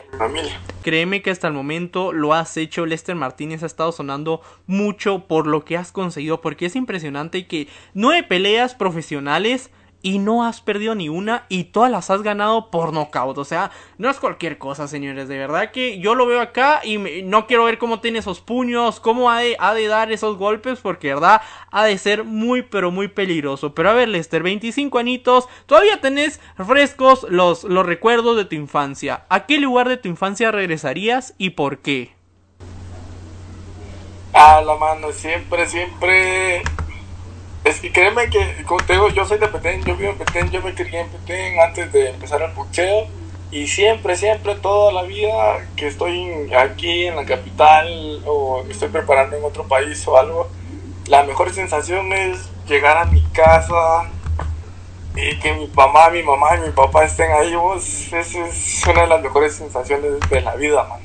[0.83, 2.87] Créeme que hasta el momento lo has hecho.
[2.87, 6.41] Lester Martínez ha estado sonando mucho por lo que has conseguido.
[6.41, 9.71] Porque es impresionante que nueve peleas profesionales
[10.03, 13.37] y no has perdido ni una y todas las has ganado por nocaut.
[13.39, 15.29] O sea, no es cualquier cosa, señores.
[15.29, 19.01] De verdad que yo lo veo acá y no quiero ver cómo tiene esos puños,
[19.01, 22.91] cómo ha de, ha de dar esos golpes, porque verdad ha de ser muy, pero
[22.91, 23.75] muy peligroso.
[23.75, 29.25] Pero a ver, Lester, 25 añitos, todavía tenés frescos los, los recuerdos de tu infancia.
[29.29, 32.15] ¿A qué lugar de tu infancia regresarías y por qué?
[34.33, 36.63] A la mano, siempre, siempre
[37.67, 40.51] es que créeme que, como te digo, yo soy de Petén, yo vivo en Petén,
[40.51, 43.07] yo me crié en Petén antes de empezar el boxeo.
[43.51, 48.89] Y siempre, siempre, toda la vida que estoy aquí en la capital o me estoy
[48.89, 50.49] preparando en otro país o algo,
[51.07, 54.11] la mejor sensación es llegar a mi casa
[55.15, 57.55] y que mi mamá, mi mamá y mi papá estén ahí.
[57.55, 61.01] Vos, esa es una de las mejores sensaciones de la vida, man.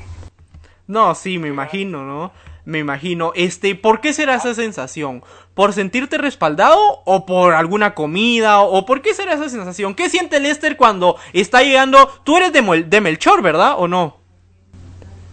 [0.86, 2.32] No, sí, me imagino, ¿no?
[2.64, 3.32] Me imagino.
[3.34, 5.22] Este, ¿por qué será esa sensación?
[5.54, 9.94] ¿Por sentirte respaldado o por alguna comida o por qué será esa sensación?
[9.94, 12.08] ¿Qué siente Lester cuando está llegando?
[12.24, 13.74] Tú eres de, de Melchor, ¿verdad?
[13.78, 14.16] ¿O no?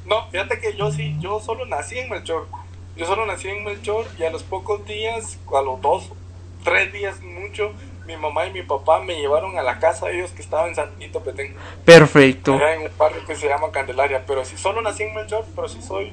[0.06, 2.48] No, fíjate que yo sí, yo solo nací en Melchor.
[2.98, 6.10] Yo solo nací en Melchor y a los pocos días, a los dos,
[6.64, 7.72] tres días mucho,
[8.06, 10.74] mi mamá y mi papá me llevaron a la casa de ellos que estaba en
[10.74, 11.56] San Benito Petén.
[11.86, 12.56] Perfecto.
[12.56, 15.70] Era en un barrio que se llama Candelaria, pero sí solo nací en Melchor, pero
[15.70, 16.12] sí soy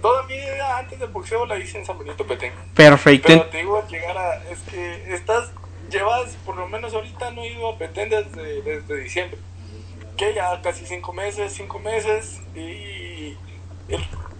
[0.00, 2.52] toda mi vida antes del boxeo la hice en San Benito Petén.
[2.74, 3.28] Perfecto.
[3.28, 4.36] Pero te digo, llegar a.
[4.50, 5.50] Es que estás.
[5.90, 9.38] Llevas, por lo menos ahorita no he ido a Petén desde, desde diciembre.
[10.16, 12.40] Que ya casi cinco meses, cinco meses.
[12.54, 13.36] Y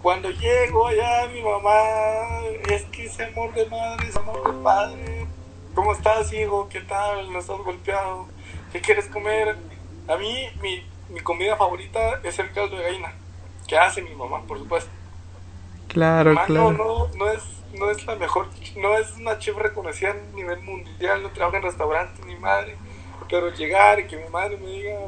[0.01, 2.41] cuando llego allá, mi mamá.
[2.69, 5.27] Es que ese amor de madre, ese amor de padre.
[5.75, 6.67] ¿Cómo estás, hijo?
[6.69, 7.31] ¿Qué tal?
[7.31, 8.27] ¿No estás golpeado?
[8.71, 9.55] ¿Qué quieres comer?
[10.07, 13.13] A mí, mi, mi comida favorita es el caldo de gallina.
[13.67, 14.89] Que hace mi mamá, por supuesto.
[15.91, 16.71] Claro, claro.
[16.71, 21.21] No, no, es, no es la mejor, no es una chef reconocida a nivel mundial,
[21.21, 22.77] no trabaja en restaurantes ni madre.
[23.29, 24.99] Pero llegar y que mi madre me diga,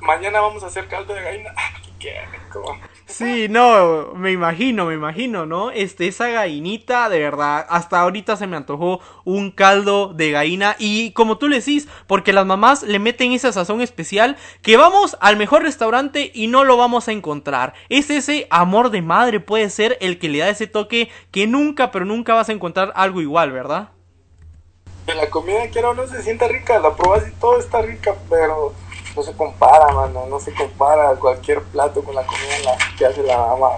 [0.00, 1.54] mañana vamos a hacer caldo de gallina,
[1.98, 2.78] qué rico.
[3.06, 5.70] Sí, no, me imagino, me imagino, ¿no?
[5.70, 11.12] Este, esa gallinita, de verdad, hasta ahorita se me antojó un caldo de gallina y
[11.12, 15.36] como tú le decís, porque las mamás le meten esa sazón especial que vamos al
[15.36, 17.74] mejor restaurante y no lo vamos a encontrar.
[17.88, 21.92] Es ese amor de madre puede ser el que le da ese toque que nunca,
[21.92, 23.90] pero nunca vas a encontrar algo igual, ¿verdad?
[25.06, 28.74] Que la comida quiero no se sienta rica, la pruebas y todo está rica, pero
[29.16, 33.38] no se compara, mano, no se compara cualquier plato con la comida que hace la
[33.38, 33.68] mamá.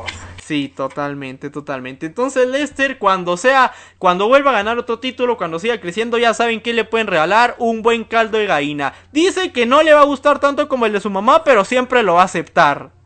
[0.43, 2.07] Sí, totalmente, totalmente.
[2.07, 6.61] Entonces Lester, cuando sea, cuando vuelva a ganar otro título, cuando siga creciendo, ya saben
[6.61, 8.95] que le pueden regalar un buen caldo de gallina.
[9.12, 12.03] Dice que no le va a gustar tanto como el de su mamá, pero siempre
[12.03, 12.97] lo va a aceptar.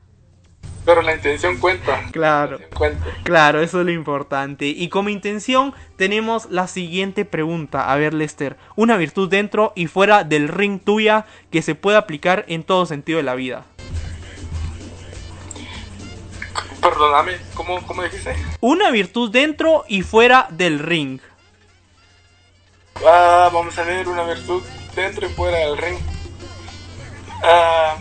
[0.84, 2.02] Pero la intención cuenta.
[2.10, 2.58] Claro.
[2.58, 3.06] La intención cuenta.
[3.22, 4.66] Claro, eso es lo importante.
[4.66, 7.92] Y como intención tenemos la siguiente pregunta.
[7.92, 12.44] A ver, Lester, una virtud dentro y fuera del ring tuya que se puede aplicar
[12.48, 13.64] en todo sentido de la vida.
[16.82, 18.34] Perdóname, ¿cómo, cómo dijiste?
[18.60, 21.20] Una virtud dentro y fuera del ring.
[23.06, 24.62] Ah, vamos a ver una virtud
[24.96, 25.98] dentro y fuera del ring.
[27.44, 27.96] Ah,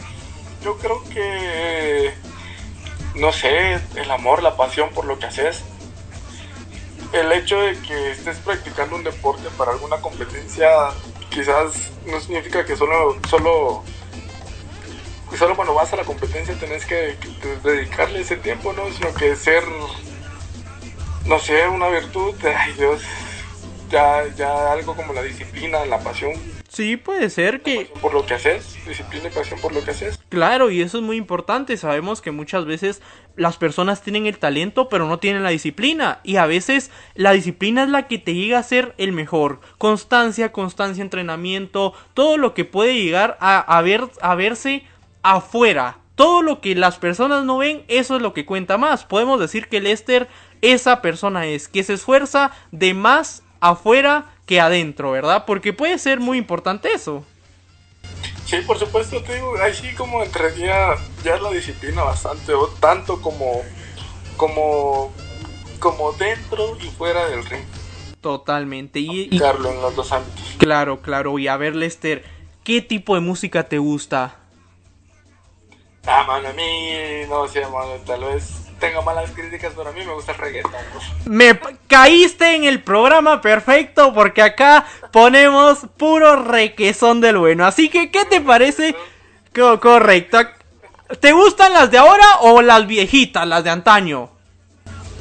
[0.64, 2.12] yo creo que,
[3.16, 5.64] no sé, el amor, la pasión por lo que haces.
[7.14, 10.70] El hecho de que estés practicando un deporte para alguna competencia
[11.30, 13.84] quizás no significa que solo, solo,
[15.38, 18.90] solo cuando vas a la competencia tenés que, que dedicarle ese tiempo, ¿no?
[18.92, 19.64] Sino que ser,
[21.26, 23.02] no sé, una virtud, ay Dios,
[23.90, 27.92] ya, ya algo como la disciplina, la pasión Sí, puede ser que...
[28.02, 30.18] por lo que haces, disciplina y pasión por lo que haces.
[30.30, 31.76] Claro, y eso es muy importante.
[31.76, 33.02] Sabemos que muchas veces
[33.36, 36.22] las personas tienen el talento, pero no tienen la disciplina.
[36.24, 39.60] Y a veces la disciplina es la que te llega a ser el mejor.
[39.78, 44.86] Constancia, constancia, entrenamiento, todo lo que puede llegar a, a, ver, a verse
[45.24, 45.98] afuera.
[46.16, 49.04] Todo lo que las personas no ven, eso es lo que cuenta más.
[49.04, 50.30] Podemos decir que Lester,
[50.62, 55.46] esa persona es, que se esfuerza de más afuera que adentro, ¿verdad?
[55.46, 57.24] Porque puede ser muy importante eso.
[58.46, 63.62] Sí, por supuesto, te digo, así como entraría ya la disciplina bastante, o tanto como,
[64.36, 65.14] como,
[65.80, 67.64] como dentro y fuera del ring.
[68.20, 69.00] Totalmente.
[69.00, 70.56] Y, y Carlos, en los dos ámbitos.
[70.58, 71.40] claro, claro.
[71.40, 72.26] Y a ver, Lester,
[72.64, 74.36] ¿qué tipo de música te gusta?
[76.06, 76.92] Ah, mano, a mí,
[77.30, 80.74] no sé, mano, tal vez tengo malas críticas, pero a mí me gusta el reggaetón.
[81.26, 81.58] Me
[81.88, 87.66] caíste en el programa perfecto porque acá ponemos puro requesón del bueno.
[87.66, 88.94] Así que, ¿qué te parece?
[89.56, 90.40] Co- correcto.
[91.22, 94.30] ¿Te gustan las de ahora o las viejitas, las de antaño?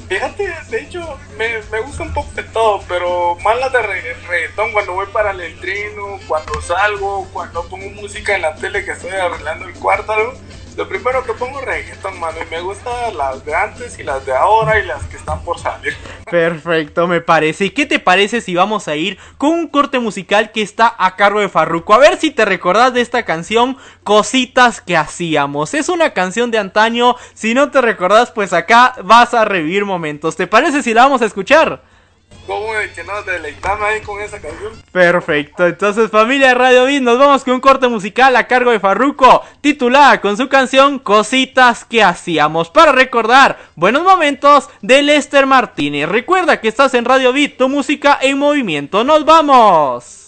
[0.08, 4.26] Fíjate, de hecho, me, me gusta un poco de todo, pero más las de regga-
[4.26, 8.90] reggaetón cuando voy para el entreno, cuando salgo, cuando pongo música en la tele que
[8.90, 10.12] estoy arreglando el cuarto.
[10.80, 14.24] Lo primero que pongo es reggaetón, mano, y me gustan las de antes y las
[14.24, 15.94] de ahora y las que están por salir.
[16.30, 17.66] Perfecto, me parece.
[17.66, 21.16] ¿Y qué te parece si vamos a ir con un corte musical que está a
[21.16, 21.92] cargo de Farruko?
[21.92, 25.74] A ver si te recordás de esta canción, Cositas que hacíamos.
[25.74, 27.14] Es una canción de antaño.
[27.34, 30.34] Si no te recordás, pues acá vas a revivir momentos.
[30.34, 31.82] ¿Te parece si la vamos a escuchar?
[32.46, 34.72] ¿Cómo de que nos deleitamos ahí con esa canción?
[34.90, 38.80] Perfecto, entonces familia de Radio Beat, nos vamos con un corte musical a cargo de
[38.80, 46.08] Farruko, titulada con su canción Cositas que hacíamos, para recordar buenos momentos de Lester Martínez.
[46.08, 49.04] Recuerda que estás en Radio Beat, tu música en movimiento.
[49.04, 50.19] ¡Nos vamos!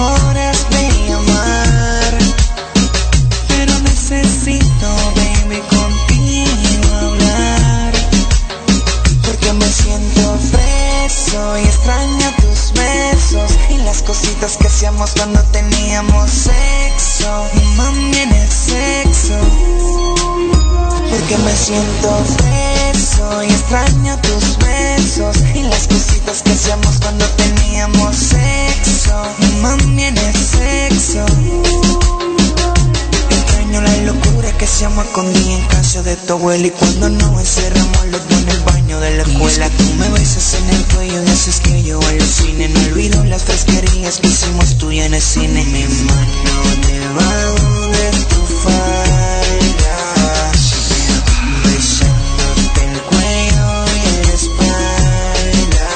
[0.00, 2.18] Horas de llamar.
[3.48, 7.92] Pero necesito, baby, contigo hablar.
[9.24, 11.99] Porque me siento preso y extraño
[13.90, 17.44] las cositas que hacíamos cuando teníamos sexo.
[17.76, 19.34] Mami, en el sexo.
[21.10, 28.14] Porque me siento preso y extraño tus besos y las cositas que hacíamos cuando teníamos
[28.14, 29.22] sexo.
[29.60, 31.24] Mami, en el sexo.
[33.28, 38.06] Extraño la locura que hacíamos escondí en casa de tu abuela y cuando nos encerramos
[38.06, 39.68] los dos en el baño de la escuela.
[39.68, 41.98] Tú me besas en el cuello y haces que yo.
[41.98, 42.09] No
[43.40, 45.64] las fresquerías que hicimos tú y en el cine.
[45.64, 50.52] Mi mano debajo de tu falda,
[51.64, 55.88] besándote el cuello y la espalda.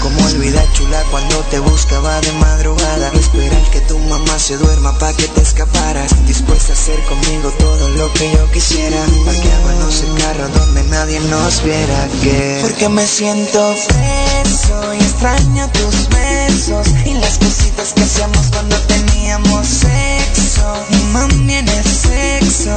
[0.00, 3.12] Como olvidar chula cuando te buscaba de madrugada.
[3.14, 7.88] Esperar que tu mamá se duerma pa' que te escaparas Dispuesta a hacer conmigo todo
[7.90, 9.04] lo que yo quisiera.
[9.24, 12.08] Parqueábamos el carro donde nadie nos viera.
[12.22, 18.76] Que Porque me siento preso y extraño tus besos Y las cositas que hacíamos cuando
[18.88, 20.74] teníamos sexo
[21.12, 22.76] Mami en el sexo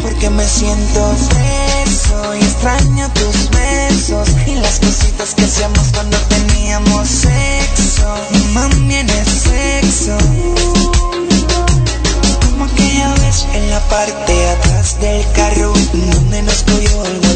[0.00, 7.08] porque me siento preso y extraño tus besos y las cositas que hacíamos cuando teníamos
[7.08, 8.14] sexo.
[8.52, 10.16] Mami en el sexo.
[12.46, 17.27] Como aquella vez en la parte atrás del carro donde nos cogió el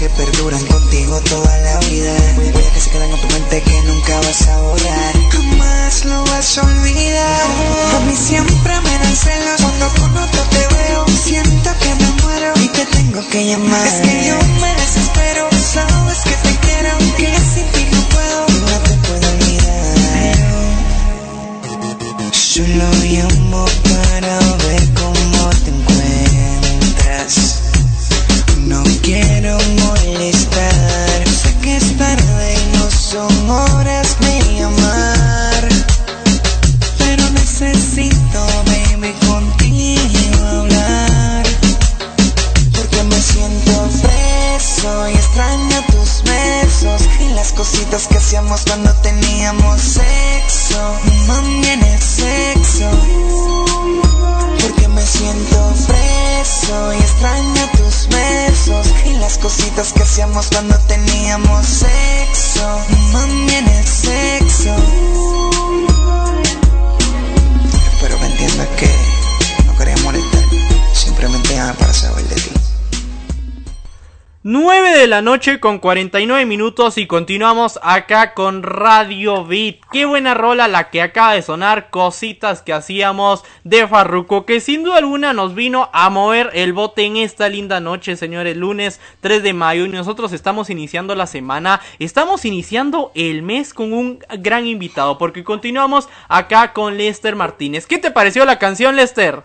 [0.00, 2.14] que perduran contigo toda la vida.
[2.38, 5.14] Huellas que se quedan en tu mente que nunca vas a borrar.
[5.30, 7.46] Jamás lo vas a olvidar.
[7.96, 11.04] A mí siempre me dan celos cuando con otro te veo.
[11.22, 13.86] Siento que me muero y te tengo que llamar.
[13.86, 15.50] Es que yo me desespero.
[15.74, 18.40] Sabes que te quiero, que sin ti no puedo.
[18.70, 20.36] No te puedo olvidar.
[22.32, 23.66] Solo llamo
[75.10, 79.78] la noche con 49 minutos y continuamos acá con Radio Beat.
[79.90, 84.84] Qué buena rola la que acaba de sonar, cositas que hacíamos de Farruko, que sin
[84.84, 89.42] duda alguna nos vino a mover el bote en esta linda noche, señores, lunes 3
[89.42, 94.64] de mayo y nosotros estamos iniciando la semana, estamos iniciando el mes con un gran
[94.64, 97.88] invitado, porque continuamos acá con Lester Martínez.
[97.88, 99.42] ¿Qué te pareció la canción, Lester?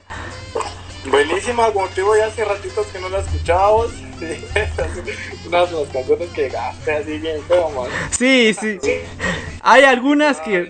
[1.10, 3.92] Buenísima, como te digo, ya hace ratitos que no la escuchábamos.
[5.48, 7.90] Unas de las canciones que gasté así bien man.
[8.12, 8.80] Sí, sí.
[9.62, 10.70] Hay algunas que...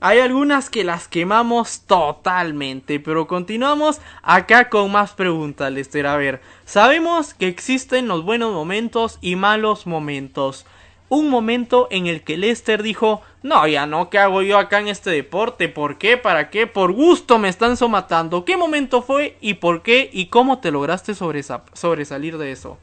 [0.00, 6.06] Hay algunas que las quemamos totalmente, pero continuamos acá con más preguntas, Lester.
[6.06, 10.66] A ver, sabemos que existen los buenos momentos y malos momentos.
[11.10, 14.88] Un momento en el que Lester dijo, no, ya no, ¿qué hago yo acá en
[14.88, 15.68] este deporte?
[15.68, 16.16] ¿Por qué?
[16.16, 16.66] ¿Para qué?
[16.66, 18.44] Por gusto me están somatando.
[18.44, 20.08] ¿Qué momento fue y por qué?
[20.12, 22.78] ¿Y cómo te lograste sobresa- sobresalir de eso?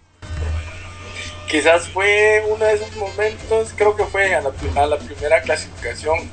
[1.49, 6.30] Quizás fue uno de esos momentos, creo que fue a la, primera clasificación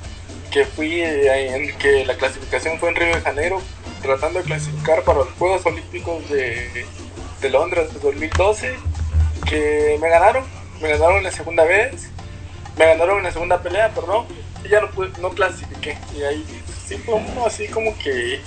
[0.53, 3.61] que fui, eh, en que la clasificación fue en Río de Janeiro,
[4.03, 6.87] tratando de clasificar para los Juegos Olímpicos de
[7.51, 8.77] Londres de 2012,
[9.49, 10.45] que me ganaron,
[10.81, 12.11] me ganaron la segunda vez,
[12.77, 14.27] me ganaron en la segunda pelea, perdón,
[14.65, 15.97] y ya no, pude, no clasifiqué.
[16.17, 16.45] Y ahí
[16.87, 18.41] sí fue así como que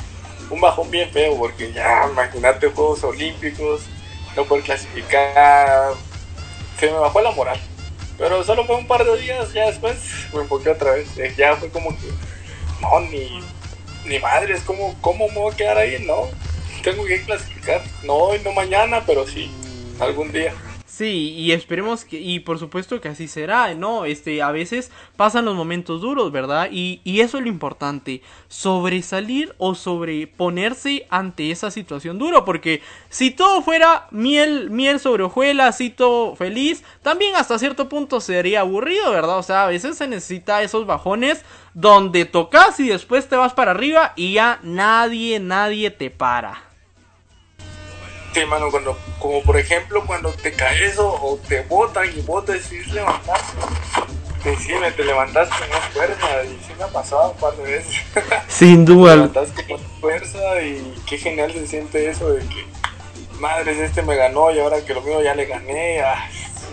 [0.50, 3.84] un bajón bien feo, porque ya imagínate Juegos Olímpicos,
[4.36, 5.94] no poder clasificar,
[6.80, 7.60] se me bajó la moral.
[8.18, 9.98] Pero solo fue un par de días, ya después
[10.34, 11.18] me enfoqué otra vez.
[11.18, 12.08] Eh, Ya fue como que,
[12.82, 13.42] no, ni,
[14.06, 16.04] ni madres, ¿cómo, ¿cómo me voy a quedar ahí?
[16.06, 16.30] No,
[16.84, 17.82] tengo que clasificar.
[18.04, 19.52] No hoy, no mañana, pero sí,
[20.00, 20.54] algún día.
[21.02, 24.06] Sí, y esperemos que, y por supuesto que así será, ¿no?
[24.06, 26.70] Este, a veces pasan los momentos duros, ¿verdad?
[26.72, 33.32] Y, y eso es lo importante, sobresalir o sobreponerse ante esa situación dura, porque si
[33.32, 39.10] todo fuera miel, miel sobre hojuelas, y todo feliz, también hasta cierto punto sería aburrido,
[39.10, 39.39] ¿verdad?
[39.39, 41.43] O sea, a veces se necesita esos bajones
[41.74, 46.71] donde tocas y después te vas para arriba y ya nadie, nadie te para.
[48.34, 52.46] Sí, mano, cuando, como por ejemplo cuando te caes o, o te botan y vos
[52.46, 53.40] decís levantar.
[54.60, 57.64] Sí, me te levantaste con más fuerza y sí me ha pasado un par de
[57.64, 57.96] veces.
[58.48, 59.16] Sin te duda.
[59.16, 62.66] levantaste con fuerza y qué genial se siente eso de que
[63.40, 66.02] madres, este me ganó y ahora que lo mío ya le gané.
[66.02, 66.28] Ah,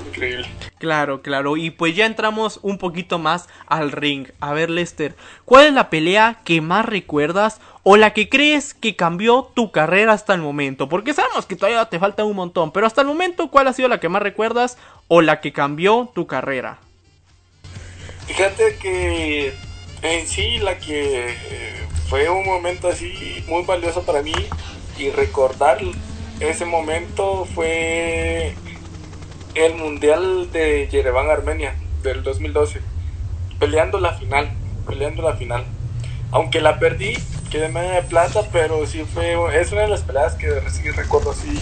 [0.06, 0.48] increíble.
[0.78, 1.56] Claro, claro.
[1.56, 4.28] Y pues ya entramos un poquito más al ring.
[4.40, 8.94] A ver, Lester, ¿cuál es la pelea que más recuerdas o la que crees que
[8.94, 10.88] cambió tu carrera hasta el momento?
[10.88, 13.88] Porque sabemos que todavía te falta un montón, pero hasta el momento, ¿cuál ha sido
[13.88, 16.78] la que más recuerdas o la que cambió tu carrera?
[18.26, 19.54] Fíjate que
[20.02, 24.34] en sí la que eh, fue un momento así muy valioso para mí
[24.96, 25.78] y recordar
[26.38, 28.54] ese momento fue
[29.66, 32.80] el Mundial de Yerevan, Armenia, del 2012,
[33.58, 34.50] peleando la final,
[34.86, 35.64] peleando la final.
[36.30, 37.14] Aunque la perdí,
[37.50, 41.32] quedé media de plata, pero sí fue, es una de las peleas que sí recuerdo
[41.32, 41.58] así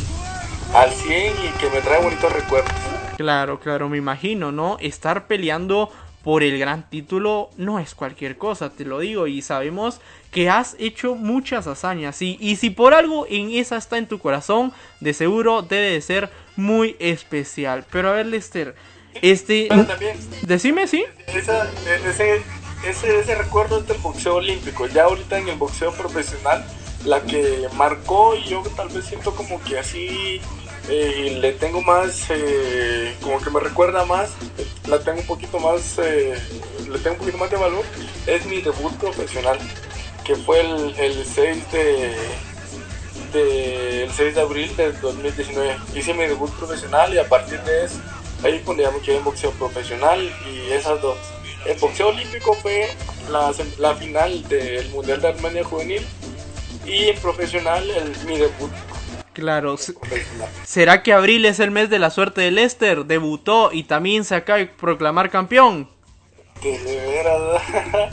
[0.75, 2.73] al 100 y que me trae bonitos recuerdos.
[3.17, 4.77] Claro, claro, me imagino, ¿no?
[4.79, 5.91] Estar peleando
[6.27, 10.01] por el gran título no es cualquier cosa, te lo digo, y sabemos
[10.33, 12.37] que has hecho muchas hazañas, ¿sí?
[12.41, 16.29] y si por algo en esa está en tu corazón, de seguro debe de ser
[16.57, 17.85] muy especial.
[17.93, 18.75] Pero a ver, Lester,
[19.23, 19.69] este...
[20.43, 21.05] decime, ¿sí?
[21.29, 21.53] ese,
[22.85, 26.67] ese, ese recuerdo es del boxeo olímpico, ya ahorita en el boxeo profesional,
[27.05, 30.41] la que marcó y yo tal vez siento como que así
[30.89, 34.31] eh, le tengo más, eh, como que me recuerda más,
[34.87, 36.35] la tengo un poquito más, eh,
[36.89, 37.85] le tengo un poquito más de valor,
[38.27, 39.59] es mi debut profesional,
[40.25, 42.15] que fue el, el 6 de,
[44.05, 45.77] el 6 de abril del 2019.
[45.95, 48.01] Hice mi debut profesional y a partir de eso,
[48.45, 51.19] ahí cuando ya me quedé en boxeo profesional y esas dos.
[51.65, 52.89] El boxeo olímpico fue
[53.29, 56.07] la, la final del Mundial de Armenia Juvenil
[56.85, 58.71] y en profesional el, mi debut
[59.37, 59.77] Claro.
[60.65, 63.05] ¿Será que abril es el mes de la suerte de Lester?
[63.05, 65.91] Debutó y también se acaba de proclamar campeón.
[66.63, 67.63] De veras.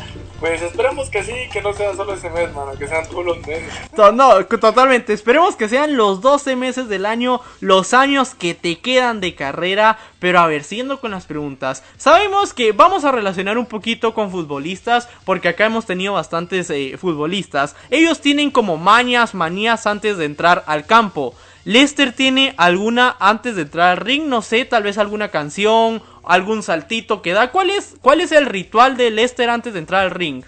[0.43, 3.47] Pues esperemos que sí, que no sea solo ese mes, mano, que sean todos los
[3.47, 3.71] meses.
[4.13, 5.13] No, totalmente.
[5.13, 9.97] Esperemos que sean los 12 meses del año, los años que te quedan de carrera.
[10.19, 11.81] Pero a ver, siguiendo con las preguntas.
[11.95, 16.97] Sabemos que vamos a relacionar un poquito con futbolistas, porque acá hemos tenido bastantes eh,
[16.97, 17.77] futbolistas.
[17.89, 21.35] Ellos tienen como mañas, manías antes de entrar al campo.
[21.65, 26.63] Lester tiene alguna antes de entrar al ring, no sé, tal vez alguna canción algún
[26.63, 27.51] saltito que da.
[27.51, 30.43] ¿Cuál es, cuál es el ritual de Lester antes de entrar al ring?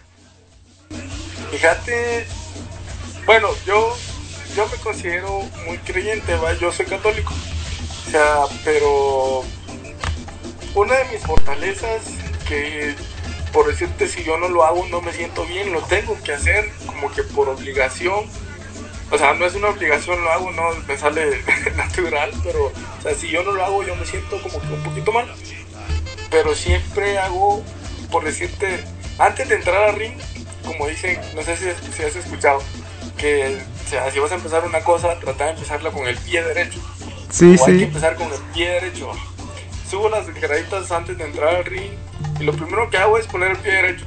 [1.52, 2.26] Fíjate,
[3.26, 3.96] bueno, yo,
[4.56, 6.54] yo me considero muy creyente, ¿va?
[6.54, 7.34] yo soy católico.
[8.08, 9.44] O sea, pero
[10.74, 12.04] una de mis fortalezas
[12.48, 12.96] que
[13.52, 16.70] por decirte si yo no lo hago no me siento bien, lo tengo que hacer
[16.86, 18.26] como que por obligación.
[19.12, 21.42] O sea, no es una obligación, lo hago, no me sale
[21.76, 24.84] natural, pero o sea, si yo no lo hago yo me siento como que un
[24.84, 25.28] poquito mal
[26.36, 27.64] pero siempre hago,
[28.12, 28.84] por decirte,
[29.18, 30.16] antes de entrar al ring,
[30.66, 31.70] como dicen, no sé si,
[32.04, 32.62] has escuchado,
[33.18, 33.58] que
[34.12, 36.80] si vas a empezar una cosa, trata de empezarla con el pie derecho.
[37.30, 37.72] Sí, o sí.
[37.72, 39.12] Hay que empezar con el pie derecho.
[39.90, 41.94] Subo las graditas antes de entrar al ring
[42.38, 44.06] y lo primero que hago es poner el pie derecho.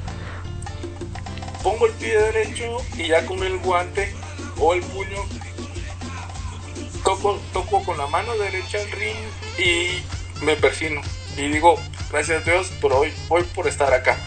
[1.62, 4.12] Pongo el pie derecho y ya con el guante
[4.61, 5.18] o el puño
[7.04, 9.16] toco, toco con la mano derecha el ring
[9.59, 11.00] y me persino.
[11.36, 11.78] Y digo,
[12.11, 14.18] gracias a Dios por hoy, hoy por estar acá.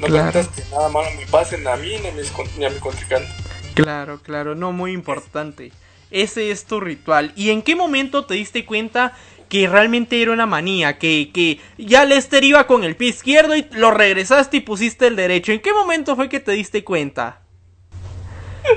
[0.00, 0.40] No claro.
[0.54, 3.28] que nada malo me pase a mí ni a, mis, ni a mi contrincante.
[3.74, 5.72] Claro, claro, no, muy importante.
[6.10, 7.32] Ese es tu ritual.
[7.36, 9.16] ¿Y en qué momento te diste cuenta
[9.48, 10.98] que realmente era una manía?
[10.98, 15.16] Que, que ya Lester iba con el pie izquierdo y lo regresaste y pusiste el
[15.16, 15.52] derecho.
[15.52, 17.40] ¿En qué momento fue que te diste cuenta?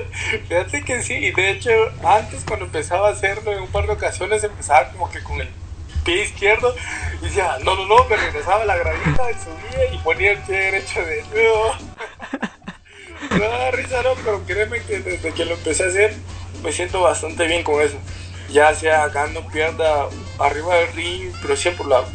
[0.48, 1.70] Fíjate que sí, y de hecho
[2.04, 5.48] antes cuando empezaba a hacerlo en un par de ocasiones empezaba como que con el
[6.04, 6.74] pie izquierdo
[7.20, 10.56] y decía, no, no, no, me regresaba la gradita y subía y ponía el pie
[10.56, 11.74] derecho de nuevo.
[13.38, 16.14] da risa, no, pero créeme que desde que lo empecé a hacer
[16.62, 17.96] me siento bastante bien con eso.
[18.50, 22.08] Ya sea gano, pierda, arriba del ring, pero siempre lo hago.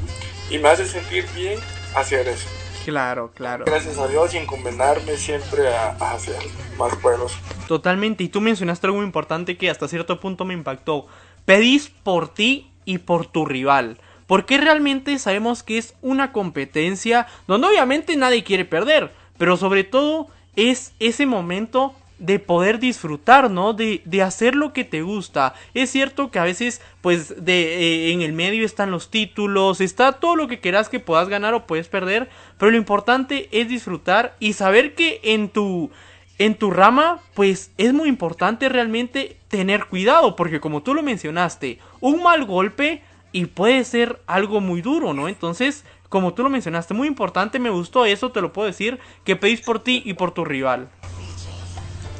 [0.49, 1.59] Y me hace sentir bien
[1.95, 2.47] hacer eso.
[2.87, 3.65] Claro, claro.
[3.65, 6.37] Gracias a Dios y encomendarme siempre a, a hacer
[6.77, 7.33] más pueblos.
[7.67, 8.23] Totalmente.
[8.23, 11.05] Y tú mencionaste algo muy importante que hasta cierto punto me impactó.
[11.43, 13.97] Pedís por ti y por tu rival.
[14.25, 19.11] Porque realmente sabemos que es una competencia donde obviamente nadie quiere perder.
[19.37, 23.73] Pero sobre todo es ese momento de poder disfrutar, ¿no?
[23.73, 25.53] De, de, hacer lo que te gusta.
[25.73, 30.13] Es cierto que a veces, pues, de, eh, en el medio están los títulos, está
[30.13, 34.35] todo lo que quieras que puedas ganar o puedes perder, pero lo importante es disfrutar
[34.39, 35.91] y saber que en tu,
[36.39, 41.79] en tu rama, pues, es muy importante realmente tener cuidado, porque como tú lo mencionaste,
[41.99, 45.27] un mal golpe y puede ser algo muy duro, ¿no?
[45.27, 49.35] Entonces, como tú lo mencionaste, muy importante, me gustó eso, te lo puedo decir, que
[49.35, 50.89] pedís por ti y por tu rival.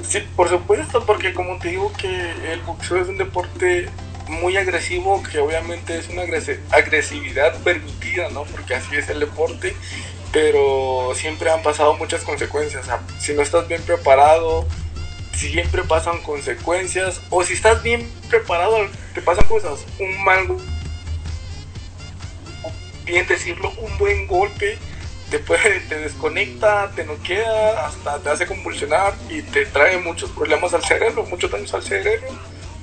[0.04, 3.89] Sí, por supuesto, porque como te digo que el boxeo es un deporte
[4.28, 6.24] muy agresivo, que obviamente es una
[6.72, 8.43] agresividad permitida, ¿no?
[8.43, 9.76] Porque así es el deporte,
[10.32, 12.86] pero siempre han pasado muchas consecuencias.
[13.20, 14.68] si no estás bien preparado,
[15.34, 18.78] siempre pasan consecuencias, o si estás bien preparado,
[19.14, 19.86] te pasan cosas.
[20.00, 20.58] Un mal,
[23.06, 24.78] bien decirlo, un buen golpe
[25.30, 30.73] te, puede, te desconecta, te noquea, hasta te hace convulsionar y te trae muchos problemas
[30.73, 32.28] al cerebro, muchos daños al cerebro.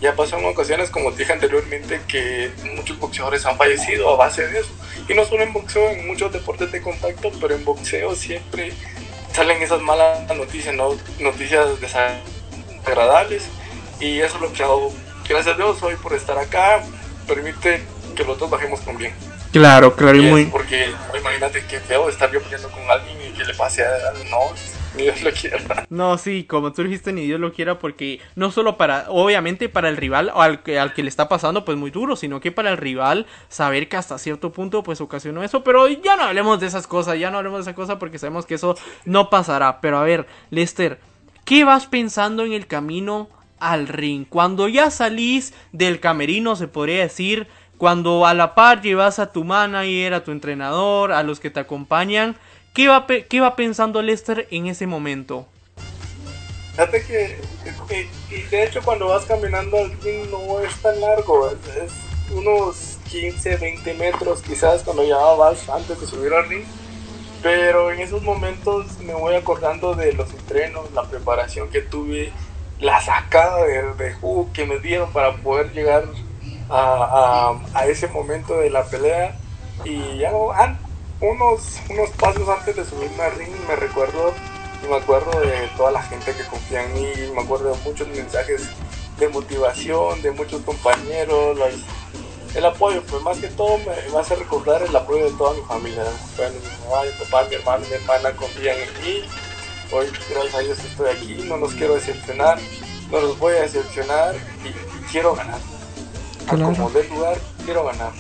[0.01, 4.47] Ya pasó en ocasiones, como te dije anteriormente, que muchos boxeadores han fallecido a base
[4.47, 4.71] de eso.
[5.09, 8.73] Y no solo en boxeo, en muchos deportes de contacto, pero en boxeo siempre
[9.33, 10.95] salen esas malas noticias, ¿no?
[11.21, 13.47] noticias desagradables.
[14.01, 14.93] Y eso es lo que hago.
[15.27, 16.85] Gracias a Dios hoy por estar acá.
[17.27, 17.83] Permite
[18.15, 19.15] que los dos bajemos con bien.
[19.55, 20.45] Claro, claro, y muy.
[20.47, 24.13] Porque imagínate que feo estar yo peleando con alguien y que le pase a.
[24.29, 24.41] No,
[24.97, 25.87] ni Dios lo quiera.
[25.91, 29.89] No, sí, como tú dijiste, ni Dios lo quiera, porque no solo para, obviamente para
[29.89, 32.51] el rival o al que, al que le está pasando, pues muy duro, sino que
[32.51, 35.63] para el rival saber que hasta cierto punto, pues ocasionó eso.
[35.63, 38.47] Pero ya no hablemos de esas cosas, ya no hablemos de esa cosa porque sabemos
[38.47, 39.81] que eso no pasará.
[39.81, 40.99] Pero a ver, Lester,
[41.45, 43.29] ¿qué vas pensando en el camino
[43.61, 44.27] al ring?
[44.29, 47.47] Cuando ya salís del camerino, se podría decir
[47.79, 51.61] cuando a la par llevas a tu manager, a tu entrenador, a los que te
[51.61, 52.37] acompañan,
[52.73, 55.47] ¿qué va, qué va pensando Lester en ese momento?
[56.73, 57.39] Fíjate que,
[58.51, 61.93] de hecho cuando vas caminando al ring no es tan largo, es,
[62.33, 66.65] unos 15, 20 metros quizás cuando ya vas antes de subir al ring.
[67.43, 72.33] Pero en esos momentos me voy acordando de los entrenos, la preparación que tuve,
[72.81, 76.05] la sacada de, de jugo que me dieron para poder llegar
[76.69, 79.39] a, a, ese momento de la pelea
[79.85, 80.33] y ya
[81.21, 84.35] unos, unos pasos antes de subirme al ring me recuerdo
[84.83, 88.09] y me acuerdo de toda la gente que confía en mí, me acuerdo de muchos
[88.09, 88.69] mensajes
[89.19, 91.59] de motivación, de muchos compañeros,
[92.55, 96.05] el apoyo, pues más que todo me, hace recordar el apoyo de toda mi familia,
[96.05, 99.23] mi mamá, mi papá, mi hermano, mi hermana confían en mí,
[99.93, 102.59] hoy gracias a Dios estoy aquí, no los quiero decepcionar,
[103.11, 104.35] no los voy a decepcionar
[104.65, 105.74] y quiero ganar
[106.47, 106.75] claro.
[106.75, 108.13] como lugar, quiero ganar.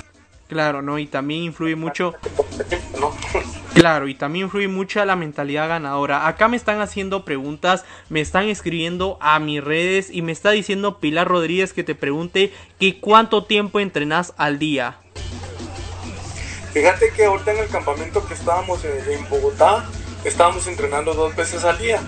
[0.48, 0.98] Claro, ¿no?
[0.98, 2.14] Y también influye mucho.
[3.74, 6.28] Claro, y también influye mucho la mentalidad ganadora.
[6.28, 11.00] Acá me están haciendo preguntas, me están escribiendo a mis redes y me está diciendo
[11.00, 14.98] Pilar Rodríguez que te pregunte que cuánto tiempo entrenas al día.
[16.72, 19.84] Fíjate que ahorita en el campamento que estábamos en Bogotá,
[20.24, 22.00] estábamos entrenando dos veces al día.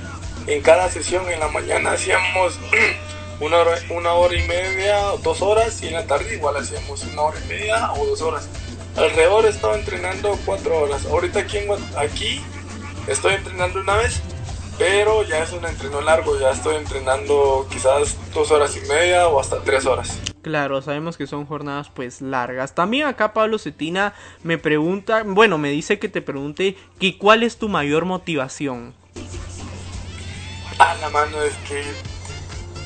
[0.46, 2.60] En cada sesión en la mañana hacíamos
[3.40, 7.04] una hora, una hora y media o dos horas y en la tarde igual hacíamos
[7.04, 8.48] una hora y media o dos horas.
[8.96, 11.04] Alrededor estaba entrenando cuatro horas.
[11.06, 11.58] Ahorita aquí,
[11.96, 12.40] aquí
[13.06, 14.22] estoy entrenando una vez,
[14.78, 19.38] pero ya es un entreno largo, ya estoy entrenando quizás dos horas y media o
[19.38, 20.18] hasta tres horas.
[20.40, 22.74] Claro, sabemos que son jornadas pues largas.
[22.74, 24.14] También acá Pablo Cetina
[24.44, 28.94] me pregunta, bueno, me dice que te pregunte que cuál es tu mayor motivación.
[30.78, 31.82] A la mano es que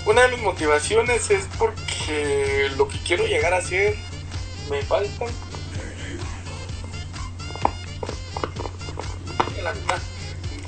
[0.06, 3.96] una de mis motivaciones es porque lo que quiero llegar a hacer
[4.70, 5.26] me falta.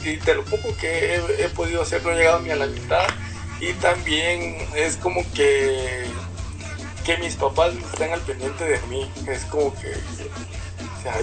[0.05, 3.07] Y de lo poco que he, podido hacer no he llegado ni a la mitad.
[3.61, 6.05] Y también es como que
[7.05, 9.11] que mis papás estén al pendiente de mí.
[9.27, 9.93] Es como que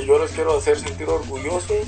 [0.05, 1.87] yo los quiero hacer sentir orgullosos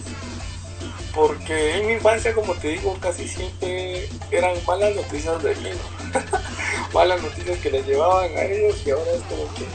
[1.14, 5.70] porque en mi infancia, como te digo, casi siempre eran malas noticias de mí,
[6.93, 9.66] malas noticias que les llevaban a ellos y ahora es como que,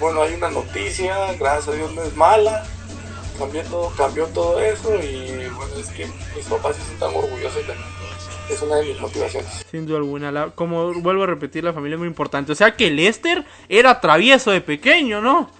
[0.00, 2.64] bueno, hay una noticia, gracias a Dios no es mala,
[3.38, 7.74] cambió todo, cambió todo eso y bueno, es que mis papás se sientan orgullosos de
[7.74, 7.80] mí.
[8.50, 9.66] Es una de mis motivaciones.
[9.70, 12.50] Sin duda alguna, como vuelvo a repetir, la familia es muy importante.
[12.52, 15.50] O sea que Lester era travieso de pequeño, ¿no?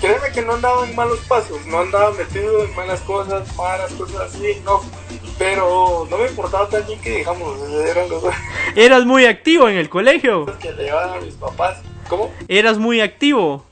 [0.00, 4.32] Créeme que no andaba en malos pasos, no andaba metido en malas cosas, malas cosas
[4.32, 4.82] así, no.
[5.38, 8.22] Pero no me importaba también que, digamos, eran los...
[8.76, 10.46] ¿Eras muy activo en el colegio?
[10.60, 11.78] Que le llevaban a mis papás.
[12.08, 12.32] ¿Cómo?
[12.48, 13.64] ¿Eras muy activo?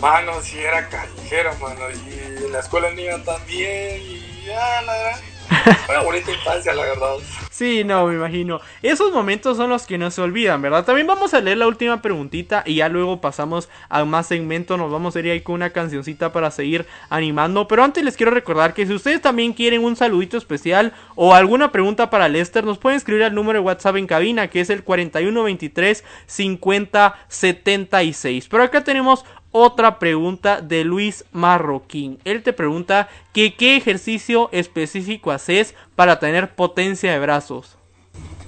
[0.00, 1.84] Mano, sí era callejero, mano.
[1.90, 4.00] Y en la escuela niña también.
[4.02, 5.20] Y ya, la verdad
[5.88, 7.14] una bonita infancia, la verdad.
[7.50, 8.60] Sí, no, me imagino.
[8.82, 10.84] Esos momentos son los que no se olvidan, ¿verdad?
[10.84, 14.76] También vamos a leer la última preguntita y ya luego pasamos a más segmento.
[14.76, 17.66] Nos vamos a ir ahí con una cancioncita para seguir animando.
[17.66, 21.72] Pero antes les quiero recordar que si ustedes también quieren un saludito especial o alguna
[21.72, 24.84] pregunta para Lester, nos pueden escribir al número de WhatsApp en cabina que es el
[24.84, 28.48] 4123 5076.
[28.48, 29.24] Pero acá tenemos
[29.56, 32.18] otra pregunta de Luis Marroquín.
[32.24, 37.78] Él te pregunta que qué ejercicio específico haces para tener potencia de brazos.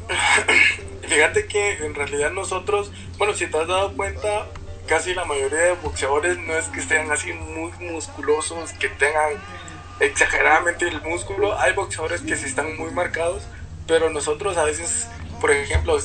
[1.09, 4.49] Fíjate que en realidad nosotros, bueno, si te has dado cuenta,
[4.87, 9.33] casi la mayoría de boxeadores no es que estén así muy musculosos, que tengan
[10.01, 11.59] exageradamente el músculo.
[11.59, 13.45] Hay boxeadores que sí están muy marcados,
[13.87, 15.09] pero nosotros a veces,
[15.41, 15.99] por ejemplo,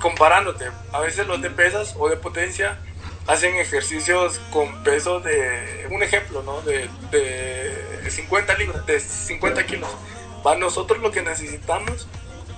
[0.00, 2.80] comparándote, a veces los de pesas o de potencia
[3.26, 6.60] hacen ejercicios con peso de, un ejemplo, ¿no?
[6.62, 9.90] De, de 50 libras, de 50 kilos.
[10.42, 12.06] Para nosotros lo que necesitamos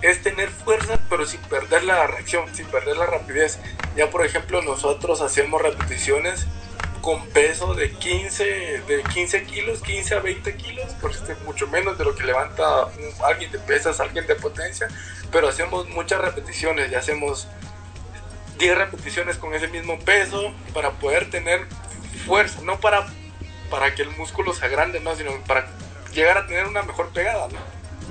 [0.02, 3.58] es tener fuerza, pero sin perder la reacción, sin perder la rapidez.
[3.96, 6.46] Ya por ejemplo, nosotros hacemos repeticiones
[7.00, 8.44] con peso de 15,
[8.88, 12.88] de 15 kilos, 15 a 20 kilos, por este, mucho menos de lo que levanta
[13.24, 14.88] alguien de pesas, alguien de potencia,
[15.30, 17.46] pero hacemos muchas repeticiones, ya hacemos
[18.58, 21.66] 10 repeticiones con ese mismo peso para poder tener
[22.26, 23.06] fuerza, no para,
[23.70, 25.68] para que el músculo se agrande, no, sino para
[26.12, 27.48] llegar a tener una mejor pegada,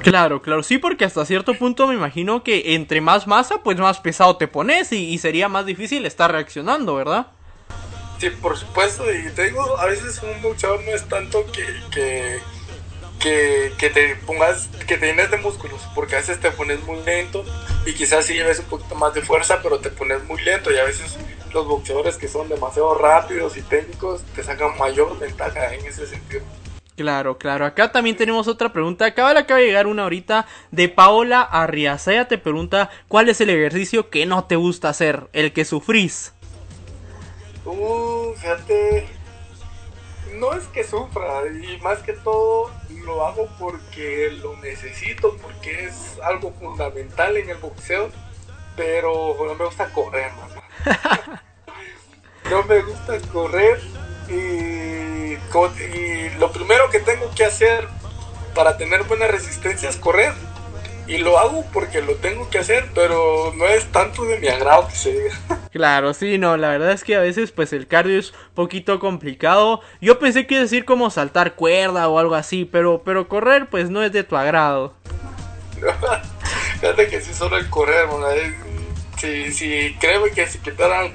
[0.02, 4.00] Claro, claro, sí, porque hasta cierto punto me imagino que entre más masa, pues más
[4.02, 7.28] pesado te pones y, y sería más difícil estar reaccionando, ¿verdad?
[8.20, 12.40] Sí, por supuesto, y te digo, a veces un boxeador no es tanto que, que,
[13.20, 17.44] que, te pongas, que te llenes de músculos, porque a veces te pones muy lento
[17.86, 20.78] y quizás sí lleves un poquito más de fuerza, pero te pones muy lento y
[20.78, 21.18] a veces
[21.54, 26.44] los boxeadores que son demasiado rápidos y técnicos te sacan mayor ventaja en ese sentido.
[26.96, 27.66] Claro, claro.
[27.66, 29.06] Acá también tenemos otra pregunta.
[29.06, 32.14] Acaba, acaba de llegar una ahorita de Paola Arriaza.
[32.14, 36.34] Ella te pregunta cuál es el ejercicio que no te gusta hacer, el que sufrís.
[37.66, 39.08] Uh, fíjate,
[40.36, 42.72] no es que sufra, y más que todo
[43.04, 48.10] lo hago porque lo necesito, porque es algo fundamental en el boxeo,
[48.76, 51.42] pero no me gusta correr, mamá.
[52.50, 53.80] no me gusta correr
[54.30, 57.88] y, y lo primero que tengo que hacer
[58.54, 60.34] para tener buena resistencia es correr
[61.08, 64.88] y lo hago porque lo tengo que hacer, pero no es tanto de mi agrado
[64.88, 65.36] que se diga.
[65.76, 69.82] Claro, sí, no, la verdad es que a veces pues el cardio es poquito complicado.
[70.00, 74.02] Yo pensé que decir como saltar cuerda o algo así, pero pero correr pues no
[74.02, 74.94] es de tu agrado.
[76.80, 78.08] Fíjate que sí solo el correr,
[79.20, 81.14] si, si creo que se quitaran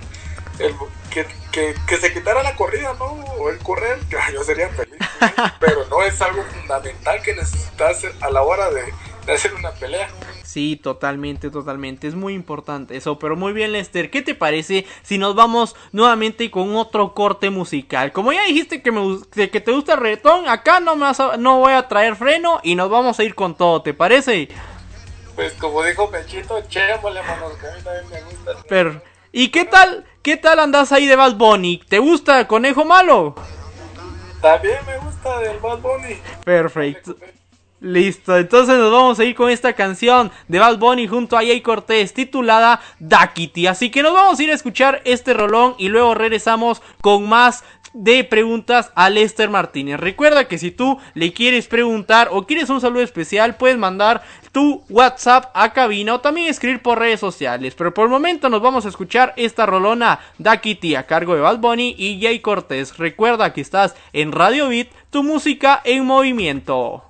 [0.58, 0.74] el,
[1.10, 3.06] que, que, que, se quitara la corrida, ¿no?
[3.06, 3.98] O el correr,
[4.32, 4.98] yo sería feliz.
[5.58, 8.84] pero no es algo fundamental que necesitas a la hora de
[9.34, 10.08] hacer una pelea.
[10.42, 12.08] Sí, totalmente, totalmente.
[12.08, 13.18] Es muy importante eso.
[13.18, 14.10] Pero muy bien, Lester.
[14.10, 18.12] ¿Qué te parece si nos vamos nuevamente con otro corte musical?
[18.12, 21.06] Como ya dijiste que, me, que te gusta el reggaetón, acá no, me
[21.38, 23.82] no voy a traer freno y nos vamos a ir con todo.
[23.82, 24.48] ¿Te parece?
[25.34, 28.64] Pues como dijo Pechito, chémole, manos, que a mí también me gusta.
[28.68, 29.02] Pero,
[29.32, 30.04] ¿y qué tal?
[30.22, 31.80] ¿Qué tal andas ahí de Bad Bunny?
[31.88, 33.34] ¿Te gusta Conejo Malo?
[34.42, 36.18] También me gusta del Bad Bunny.
[36.44, 37.16] Perfecto.
[37.80, 41.62] Listo, entonces nos vamos a ir con esta canción de Bad Bunny junto a Jay
[41.62, 43.66] Cortés titulada Dakiti.
[43.66, 47.64] Así que nos vamos a ir a escuchar este rolón y luego regresamos con más
[47.94, 49.98] de preguntas a Lester Martínez.
[49.98, 54.22] Recuerda que si tú le quieres preguntar o quieres un saludo especial, puedes mandar
[54.52, 57.74] tu WhatsApp a cabina o también escribir por redes sociales.
[57.74, 61.58] Pero por el momento nos vamos a escuchar esta rolona Dakiti a cargo de Bad
[61.58, 62.98] Bunny y Jay Cortés.
[62.98, 67.09] Recuerda que estás en Radio Beat, tu música en movimiento.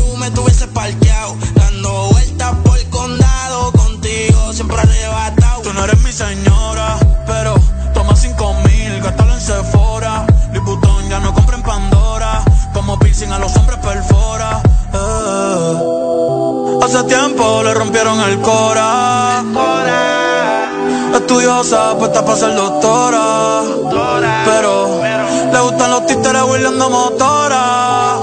[6.21, 6.97] señora.
[7.25, 7.55] Pero
[7.93, 10.25] toma cinco mil, gástalo en Sephora.
[10.53, 12.43] Liputón ya no compra en Pandora.
[12.73, 14.61] Como piercing a los hombres perfora.
[14.93, 15.73] Eh.
[16.83, 19.43] Hace tiempo le rompieron el cora.
[21.13, 23.63] Estudiosa, puesta para ser doctora.
[24.45, 25.01] Pero
[25.53, 28.17] le gustan los títeres huirleando motora.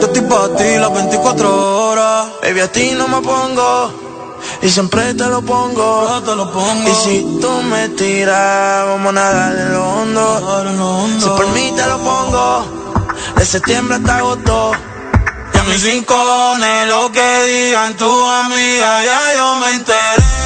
[0.00, 2.28] Yo estoy para ti las 24 horas.
[2.42, 4.10] Baby, a ti no me pongo.
[4.62, 6.22] Y siempre te lo pongo.
[6.22, 6.88] te lo pongo.
[6.88, 11.20] Y si tú me tiras, vamos a nadar en lo hondo.
[11.20, 12.64] Si por mí te lo pongo.
[13.36, 14.72] De septiembre hasta agosto.
[15.54, 20.39] Y a mis rincones, lo que digan tu amiga, ya yo me enteré.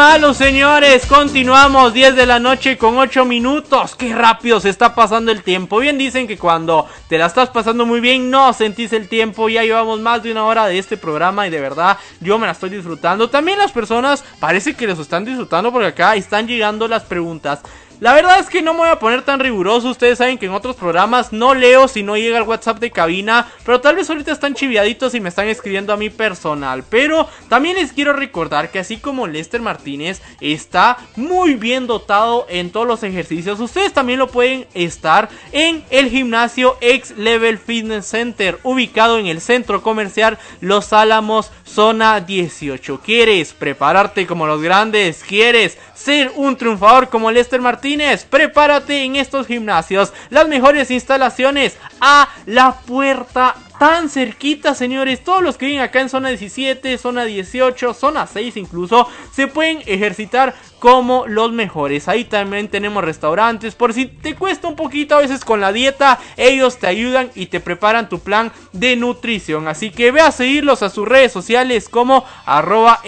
[0.00, 1.04] Malo, señores.
[1.04, 3.94] Continuamos 10 de la noche con 8 minutos.
[3.94, 5.78] Qué rápido se está pasando el tiempo.
[5.78, 9.50] Bien dicen que cuando te la estás pasando muy bien no sentís el tiempo.
[9.50, 12.52] Ya llevamos más de una hora de este programa y de verdad yo me la
[12.52, 13.28] estoy disfrutando.
[13.28, 17.60] También las personas parece que los están disfrutando porque acá están llegando las preguntas.
[18.00, 19.90] La verdad es que no me voy a poner tan riguroso.
[19.90, 23.46] Ustedes saben que en otros programas no leo si no llega el WhatsApp de cabina.
[23.62, 26.82] Pero tal vez ahorita están chiviaditos y me están escribiendo a mi personal.
[26.88, 32.70] Pero también les quiero recordar que así como Lester Martínez está muy bien dotado en
[32.70, 38.58] todos los ejercicios, ustedes también lo pueden estar en el gimnasio X Level Fitness Center,
[38.62, 43.00] ubicado en el centro comercial Los Álamos, zona 18.
[43.00, 45.22] ¿Quieres prepararte como los grandes?
[45.22, 48.24] ¿Quieres ser un triunfador como Lester Martínez?
[48.24, 50.12] Prepárate en estos gimnasios.
[50.30, 55.24] Las mejores instalaciones a la puerta tan cerquita, señores.
[55.24, 59.82] Todos los que viven acá en zona 17, zona 18, zona 6 incluso, se pueden
[59.86, 62.08] ejercitar como los mejores.
[62.08, 63.76] Ahí también tenemos restaurantes.
[63.76, 67.46] Por si te cuesta un poquito a veces con la dieta, ellos te ayudan y
[67.46, 69.68] te preparan tu plan de nutrición.
[69.68, 73.00] Así que ve a seguirlos a sus redes sociales como arroba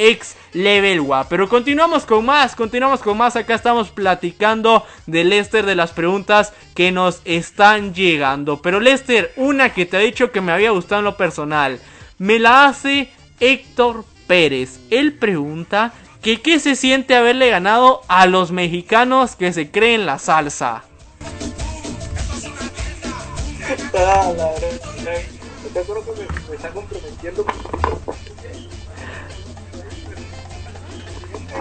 [0.53, 1.03] Level.
[1.29, 3.37] Pero continuamos con más, continuamos con más.
[3.37, 8.61] Acá estamos platicando de Lester, de las preguntas que nos están llegando.
[8.61, 11.81] Pero Lester, una que te ha dicho que me había gustado en lo personal,
[12.19, 13.11] me la hace
[13.41, 14.81] Héctor Pérez.
[14.91, 15.93] Él pregunta
[16.23, 20.85] que qué se siente haberle ganado a los mexicanos que se creen la salsa.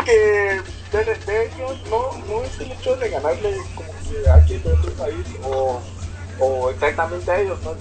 [0.06, 0.62] Que
[0.94, 5.26] me, ellos no, es el hecho de ganarle como que a alguien de otro país
[5.44, 7.72] o, exactamente a ellos, no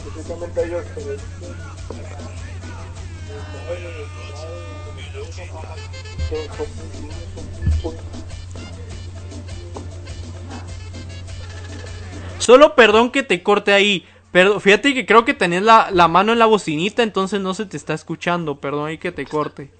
[12.39, 14.07] Solo perdón que te corte ahí.
[14.33, 17.66] Pero fíjate que creo que tenés la, la mano en la bocinita, entonces no se
[17.66, 18.61] te está escuchando.
[18.61, 19.70] Perdón ahí que te corte.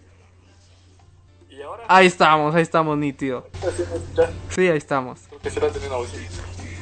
[1.48, 3.48] Y ahora, Ahí estamos, ahí estamos, nítido.
[4.48, 5.20] Sí, ahí estamos.
[5.30, 6.26] porque se la tenía una bocina.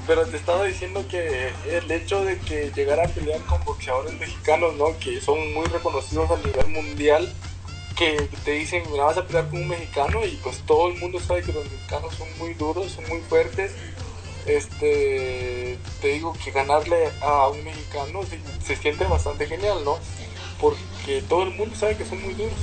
[0.07, 4.75] Pero te estaba diciendo que el hecho de que llegar a pelear con boxeadores mexicanos,
[4.77, 4.99] ¿no?
[4.99, 7.31] Que son muy reconocidos a nivel mundial,
[7.99, 11.19] que te dicen, mira, vas a pelear con un mexicano y pues todo el mundo
[11.19, 13.73] sabe que los mexicanos son muy duros, son muy fuertes.
[14.47, 19.99] Este, te digo que ganarle a un mexicano se, se siente bastante genial, ¿no?
[20.61, 22.57] Porque todo el mundo sabe que son muy duros.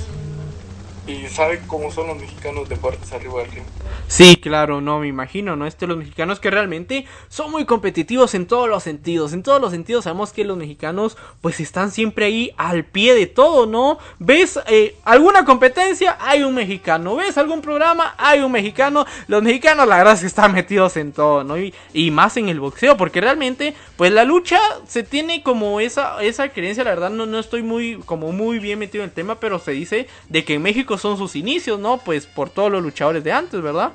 [1.06, 3.64] Y sabe cómo son los mexicanos de fuertes arriba del ring.
[4.08, 5.66] Sí, claro, no me imagino, ¿no?
[5.66, 9.32] Este, los mexicanos que realmente son muy competitivos en todos los sentidos.
[9.32, 13.26] En todos los sentidos sabemos que los mexicanos pues están siempre ahí al pie de
[13.26, 13.98] todo, ¿no?
[14.18, 16.16] ¿Ves eh, alguna competencia?
[16.20, 17.16] Hay un mexicano.
[17.16, 18.14] ¿Ves algún programa?
[18.18, 19.06] Hay un mexicano.
[19.28, 21.58] Los mexicanos la verdad es que están metidos en todo, ¿no?
[21.58, 26.22] Y, y más en el boxeo, porque realmente pues la lucha se tiene como esa,
[26.22, 29.40] esa creencia, la verdad no, no estoy muy como muy bien metido en el tema,
[29.40, 31.98] pero se dice de que en México son sus inicios, ¿no?
[31.98, 33.92] Pues por todos los luchadores de antes, ¿verdad?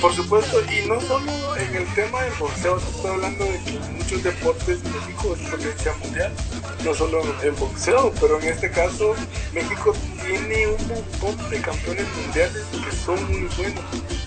[0.00, 4.22] Por supuesto, y no solo en el tema del boxeo, está hablando de que muchos
[4.22, 6.32] deportes México es potencia mundial,
[6.84, 9.14] no solo en boxeo, pero en este caso
[9.54, 9.94] México
[10.26, 13.84] tiene un montón de campeones mundiales que son muy buenos.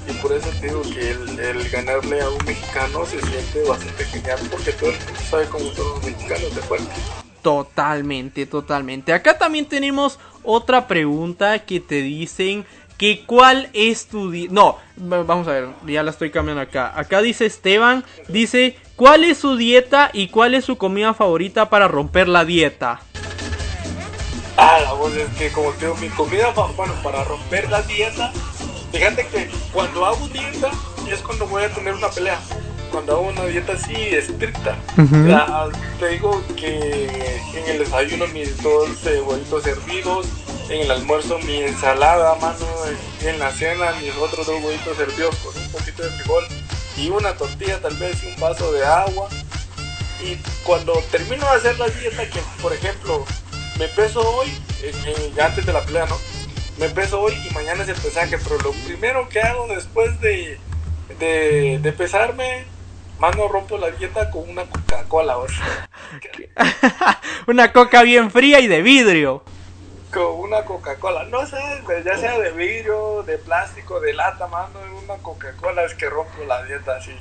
[0.08, 4.40] Y por eso te digo que el, ganarle a un mexicano se siente bastante genial
[4.50, 6.96] porque todo el mundo sabe cómo son los mexicanos de fuerte.
[7.42, 9.14] Totalmente, totalmente.
[9.14, 12.66] Acá también tenemos otra pregunta que te dicen
[13.00, 14.78] que cuál es tu di- no
[15.12, 19.40] va- vamos a ver ya la estoy cambiando acá acá dice Esteban dice cuál es
[19.40, 23.00] su dieta y cuál es su comida favorita para romper la dieta
[24.62, 28.34] Ah, la voz es que como te digo, mi comida, bueno, para romper la dieta,
[28.92, 30.70] fíjate que cuando hago dieta
[31.10, 32.38] es cuando voy a tener una pelea.
[32.92, 34.76] Cuando hago una dieta así estricta.
[35.26, 37.08] Ya, te digo que
[37.56, 40.26] en el desayuno mis dos eh, huevitos hervidos,
[40.70, 42.66] en el almuerzo mi ensalada, mano,
[43.22, 46.46] en la cena mis otros dos huevitos hervidos con un poquito de frijol
[46.96, 49.30] y una tortilla tal vez y un vaso de agua.
[50.24, 53.26] Y cuando termino de hacer la dieta, que por ejemplo
[53.80, 54.50] me peso hoy,
[54.84, 56.18] eh, eh, antes de la pelea, ¿no?
[56.78, 60.60] Me peso hoy y mañana es el pesaje, pero lo primero que hago después de,
[61.20, 62.66] de, de pesarme,
[63.18, 65.38] mano, rompo la dieta con una Coca-Cola,
[67.48, 69.44] una coca bien fría y de vidrio
[70.14, 71.58] con una Coca-Cola, no sé,
[72.04, 76.64] ya sea de vidrio, de plástico, de lata, mano, una Coca-Cola es que rompo la
[76.64, 77.16] dieta así.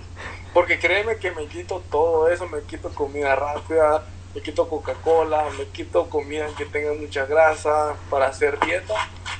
[0.54, 5.66] Porque créeme que me quito todo eso, me quito comida rápida, me quito Coca-Cola, me
[5.66, 8.94] quito comida que tenga mucha grasa para hacer dieta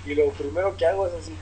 [0.05, 1.37] y lo primero que hago es así,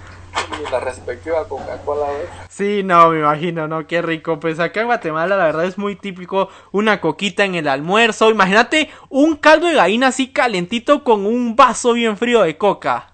[0.71, 2.07] la respectiva Coca-Cola.
[2.49, 3.87] Sí, no, me imagino, ¿no?
[3.87, 4.41] Qué rico.
[4.41, 8.31] Pues acá en Guatemala la verdad es muy típico una coquita en el almuerzo.
[8.31, 13.13] Imagínate un caldo de gallina así calentito con un vaso bien frío de coca.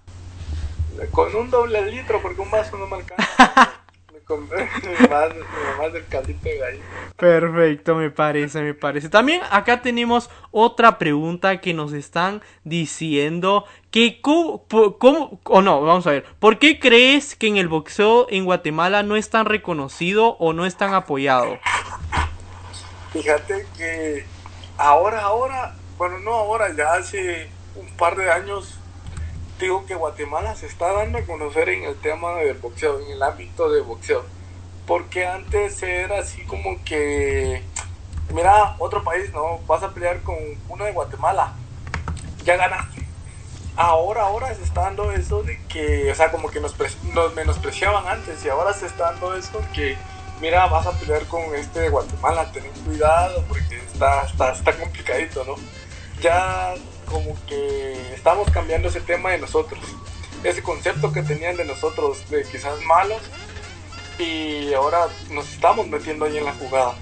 [1.10, 3.78] Con un doble litro, porque un vaso no me alcanza.
[4.36, 5.28] Me compré más,
[5.78, 6.84] más del caldito de gallina.
[7.16, 9.08] Perfecto, me parece, me parece.
[9.08, 14.64] También acá tenemos otra pregunta que nos están diciendo que cómo-
[15.44, 19.16] o no, vamos a ver, ¿por qué crees que en el boxeo en Guatemala no
[19.16, 21.58] es tan reconocido o no es tan apoyado?
[23.12, 24.24] Fíjate que
[24.78, 28.78] ahora, ahora, bueno, no ahora, ya hace un par de años,
[29.62, 33.22] digo que Guatemala se está dando a conocer en el tema del boxeo, en el
[33.22, 34.24] ámbito de boxeo.
[34.86, 37.62] Porque antes era así como que,
[38.32, 39.58] mira, otro país, ¿no?
[39.66, 40.36] Vas a pelear con
[40.68, 41.54] uno de Guatemala,
[42.44, 43.06] ya ganaste.
[43.76, 46.74] Ahora, ahora se está dando eso de que, o sea, como que nos,
[47.14, 49.96] nos menospreciaban antes y ahora se está dando eso que,
[50.40, 55.44] mira, vas a pelear con este de Guatemala, ten cuidado porque está, está, está complicadito,
[55.44, 55.54] ¿no?
[56.20, 56.74] Ya
[57.12, 59.78] como que estamos cambiando ese tema de nosotros,
[60.42, 63.20] ese concepto que tenían de nosotros de quizás malos
[64.18, 66.94] y ahora nos estamos metiendo ahí en la jugada.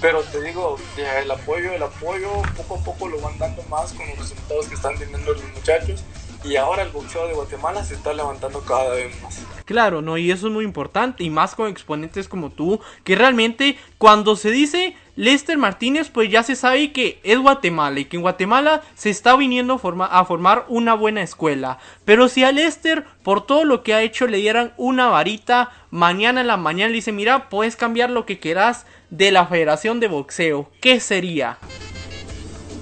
[0.00, 4.06] Pero te digo, el apoyo, el apoyo poco a poco lo van dando más con
[4.08, 6.04] los resultados que están teniendo los muchachos
[6.44, 9.40] y ahora el boxeo de Guatemala se está levantando cada vez más.
[9.64, 10.18] Claro, ¿no?
[10.18, 14.50] Y eso es muy importante, y más con exponentes como tú, que realmente cuando se
[14.50, 19.10] dice Lester Martínez, pues ya se sabe que es Guatemala y que en Guatemala se
[19.10, 21.78] está viniendo a, forma- a formar una buena escuela.
[22.04, 26.40] Pero si a Lester, por todo lo que ha hecho, le dieran una varita, mañana
[26.40, 30.08] en la mañana le dice, mira, puedes cambiar lo que quieras de la Federación de
[30.08, 31.58] Boxeo, ¿qué sería?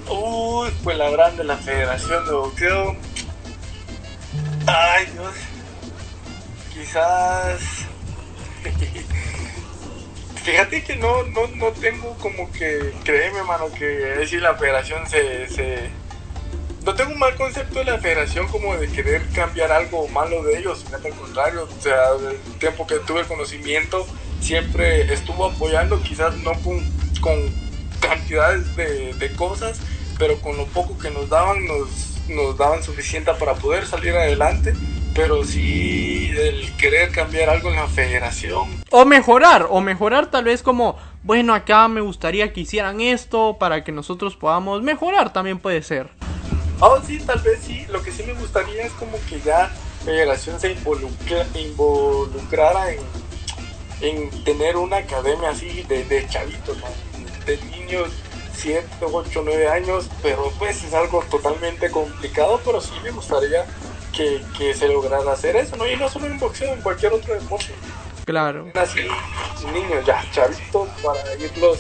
[0.09, 2.97] Uy, pues la grande la Federación de Boxeo.
[4.67, 5.35] Ay, Dios.
[6.73, 7.61] Quizás.
[10.43, 12.93] Fíjate que no, no, no tengo como que.
[13.05, 15.91] Créeme, mano, que decir la Federación se, se.
[16.85, 20.59] No tengo un mal concepto de la Federación como de querer cambiar algo malo de
[20.59, 20.85] ellos.
[20.85, 21.69] Fíjate, al contrario.
[21.79, 24.05] O sea, del tiempo que tuve conocimiento,
[24.41, 26.81] siempre estuvo apoyando, quizás no con,
[27.21, 27.55] con
[28.01, 29.79] cantidades de, de cosas,
[30.19, 34.75] pero con lo poco que nos daban, nos, nos daban suficiente para poder salir adelante.
[35.15, 40.63] Pero sí, el querer cambiar algo en la federación, O mejorar, o mejorar tal vez
[40.63, 45.83] como, bueno, acá me gustaría que hicieran esto para que nosotros podamos mejorar, también puede
[45.83, 46.09] ser.
[46.81, 47.85] Oh, sí, tal vez sí.
[47.91, 49.71] Lo que sí me gustaría es como que ya
[50.05, 53.01] Federación se involucra, involucrara en,
[54.01, 56.87] en tener una academia así de, de chavitos, ¿no?
[57.47, 58.09] de niños
[58.55, 63.65] 7, 8, 9 años, pero pues es algo totalmente complicado, pero sí me gustaría
[64.13, 65.87] que, que se lograra hacer eso, ¿no?
[65.87, 67.73] Y no solo en boxeo, en cualquier otro deporte.
[68.25, 68.71] Claro.
[68.75, 69.01] Así,
[69.73, 71.79] niños ya chavitos, para irlos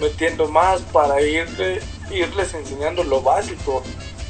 [0.00, 1.80] metiendo más, para irle,
[2.10, 3.82] irles enseñando lo básico,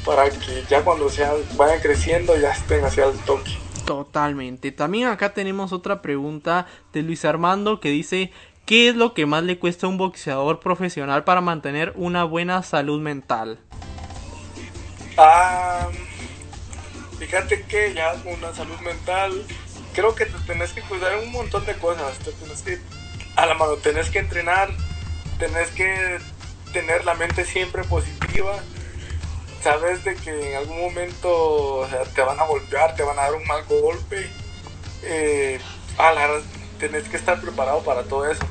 [0.05, 3.51] para que ya cuando sean, vayan creciendo ya estén hacia el toque.
[3.85, 4.71] Totalmente.
[4.71, 8.31] También acá tenemos otra pregunta de Luis Armando que dice,
[8.65, 12.63] ¿qué es lo que más le cuesta a un boxeador profesional para mantener una buena
[12.63, 13.59] salud mental?
[15.17, 15.89] Ah,
[17.19, 19.45] fíjate que ya una salud mental,
[19.93, 22.79] creo que te tenés que cuidar un montón de cosas, te tenés que,
[23.35, 24.69] a la mano, tenés que entrenar,
[25.37, 26.19] tenés que
[26.71, 28.55] tener la mente siempre positiva,
[29.61, 33.45] sabes de que en algún momento te van a golpear, te van a dar un
[33.45, 34.27] mal golpe,
[35.03, 35.59] eh,
[35.97, 36.41] a la,
[36.87, 38.45] tenés que estar preparado para todo eso.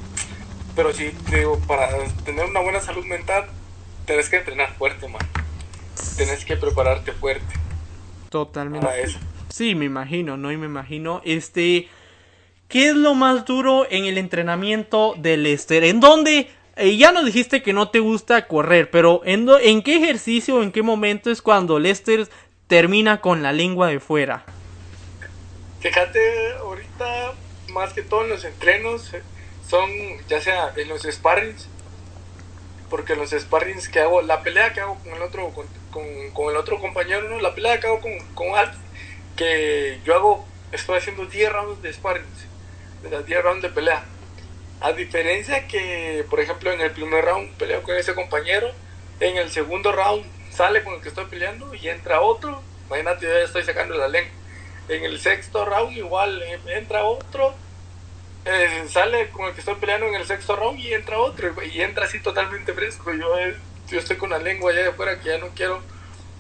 [0.75, 1.89] Pero sí, te digo, para
[2.25, 3.45] tener una buena salud mental,
[4.07, 5.21] tenés que entrenar fuerte, man.
[6.17, 7.55] Tenés que prepararte fuerte.
[8.31, 8.87] Totalmente.
[8.87, 9.19] Para eso.
[9.51, 10.51] Sí, me imagino, ¿no?
[10.51, 11.89] Y me imagino, este...
[12.69, 15.85] ¿Qué es lo más duro en el entrenamiento de Lester?
[15.85, 16.51] ¿En dónde?
[16.77, 20.57] Eh, ya nos dijiste que no te gusta correr, pero ¿en, do- ¿en qué ejercicio
[20.57, 22.27] o en qué momento es cuando Lester
[22.69, 24.47] termina con la lengua de fuera?
[25.81, 26.19] Fíjate,
[26.61, 27.33] ahorita,
[27.73, 29.25] más que todo en los entrenos, eh,
[29.61, 29.91] son
[30.29, 31.73] ya sea en los sparrings,
[32.89, 36.57] porque los sparrings que hago, la pelea que hago con el otro, con, con- el
[36.57, 37.41] otro compañero, ¿no?
[37.41, 38.83] la pelea que hago con, con alguien,
[39.37, 42.51] que yo hago, estoy haciendo 10 rounds de sparrings,
[43.03, 44.15] de las 10 rounds de pelea.
[44.81, 48.69] A diferencia que, por ejemplo, en el primer round peleo con ese compañero,
[49.21, 53.33] en el segundo round sale con el que estoy peleando y entra otro, imagínate, yo
[53.35, 54.42] ya estoy sacando la lengua.
[54.89, 57.55] En el sexto round igual eh, entra otro,
[58.45, 61.81] eh, sale con el que estoy peleando en el sexto round y entra otro y
[61.81, 63.13] entra así totalmente fresco.
[63.13, 63.57] Yo, eh,
[63.89, 65.81] yo estoy con la lengua allá de afuera que ya no quiero,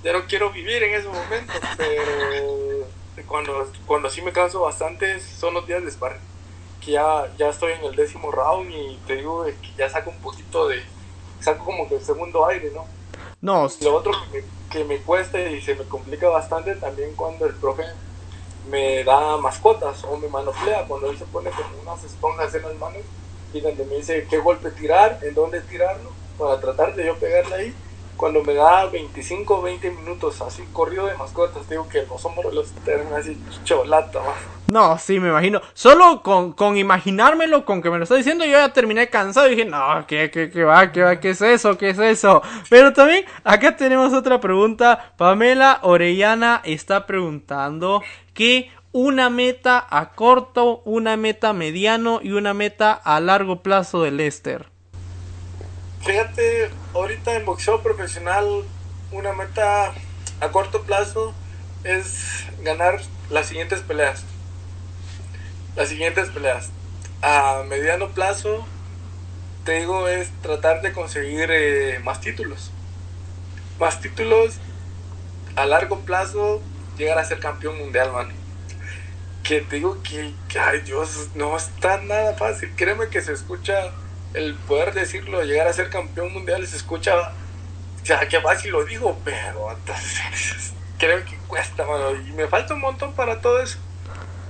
[0.02, 2.88] ya no quiero vivir en ese momento, pero
[3.26, 6.20] cuando, cuando sí me canso bastante son los días de sparring,
[6.84, 10.18] que ya, ya estoy en el décimo round y te digo que ya saco un
[10.18, 10.82] poquito de,
[11.40, 12.86] saco como que el segundo aire, ¿no?
[13.40, 17.46] No, Lo otro que me, que me cuesta y se me complica bastante también cuando
[17.46, 17.84] el profe
[18.68, 22.74] me da mascotas o me manopla, cuando él se pone como unas esponjas en las
[22.76, 23.02] manos
[23.52, 27.54] y donde me dice qué golpe tirar, en dónde tirarlo, para tratar de yo pegarle
[27.54, 27.74] ahí.
[28.16, 32.54] Cuando me da 25 o 20 minutos así corrido de mascotas, digo que los hombros
[32.54, 34.20] los terminan así cholata.
[34.72, 35.60] No, sí, me imagino.
[35.74, 39.56] Solo con, con imaginármelo, con que me lo está diciendo, yo ya terminé cansado y
[39.56, 42.42] dije, no, ¿qué, qué, qué va, qué va, qué es eso, qué es eso?
[42.70, 45.12] Pero también, acá tenemos otra pregunta.
[45.16, 48.02] Pamela Orellana está preguntando
[48.34, 54.10] que una meta a corto, una meta mediano y una meta a largo plazo de
[54.10, 54.66] Lester.
[56.02, 58.64] Fíjate, ahorita en boxeo profesional,
[59.12, 59.92] una meta
[60.40, 61.32] a corto plazo
[61.84, 63.00] es ganar
[63.30, 64.24] las siguientes peleas.
[65.76, 66.70] Las siguientes peleas.
[67.22, 68.66] A mediano plazo,
[69.64, 72.72] te digo, es tratar de conseguir eh, más títulos.
[73.78, 74.56] Más títulos.
[75.54, 76.60] A largo plazo,
[76.96, 78.28] llegar a ser campeón mundial, man.
[79.42, 82.74] Que te digo que, ay Dios, no está nada fácil.
[82.76, 83.98] Créeme que se escucha
[84.34, 87.14] el poder decirlo, llegar a ser campeón mundial, se escucha,
[88.02, 92.74] o sea, que fácil lo digo, pero entonces, creo que cuesta, mano, y me falta
[92.74, 93.78] un montón para todo eso.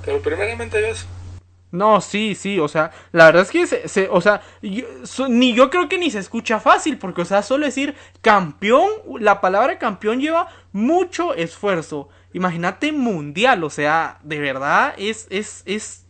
[0.04, 1.08] Pero primeramente Dios.
[1.70, 4.86] No, sí, sí, o sea, la verdad es que, se, se- o sea, yo-
[5.28, 8.88] ni yo creo que ni se escucha fácil, porque, o sea, solo decir campeón,
[9.20, 12.10] la palabra campeón lleva mucho esfuerzo.
[12.32, 16.04] Imagínate mundial, o sea, de verdad es, es, es,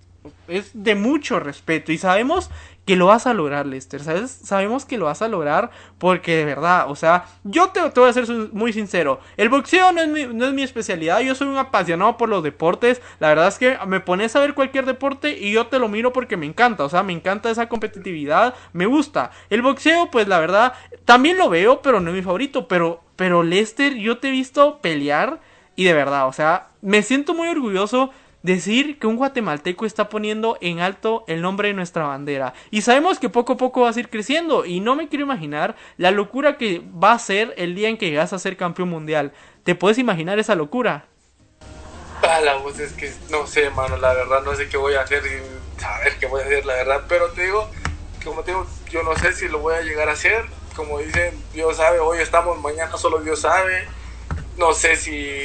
[0.49, 2.51] es de mucho respeto y sabemos
[2.85, 4.31] que lo vas a lograr, Lester, ¿sabes?
[4.31, 8.11] Sabemos que lo vas a lograr porque de verdad, o sea, yo te, te voy
[8.11, 11.47] a ser muy sincero, el boxeo no es, mi, no es mi especialidad, yo soy
[11.47, 15.39] un apasionado por los deportes, la verdad es que me pones a ver cualquier deporte
[15.39, 18.87] y yo te lo miro porque me encanta, o sea, me encanta esa competitividad, me
[18.87, 19.31] gusta.
[19.49, 20.75] El boxeo, pues la verdad,
[21.05, 24.81] también lo veo, pero no es mi favorito, pero, pero Lester, yo te he visto
[24.81, 25.41] pelear
[25.77, 28.11] y de verdad, o sea, me siento muy orgulloso
[28.43, 32.55] decir que un guatemalteco está poniendo en alto el nombre de nuestra bandera.
[32.71, 34.65] Y sabemos que poco a poco vas a ir creciendo.
[34.65, 38.11] Y no me quiero imaginar la locura que va a ser el día en que
[38.11, 39.33] llegas a ser campeón mundial.
[39.65, 41.07] ¿Te puedes imaginar esa locura?
[42.23, 45.03] Ah, la voz es que no sé, mano, la verdad no sé qué voy a
[45.03, 47.69] hacer y saber qué voy a hacer, la verdad, pero te digo,
[48.25, 50.45] como te digo, yo no sé si lo voy a llegar a hacer,
[50.77, 53.89] como dicen, Dios sabe, hoy estamos, mañana solo Dios sabe,
[54.59, 55.43] no sé si,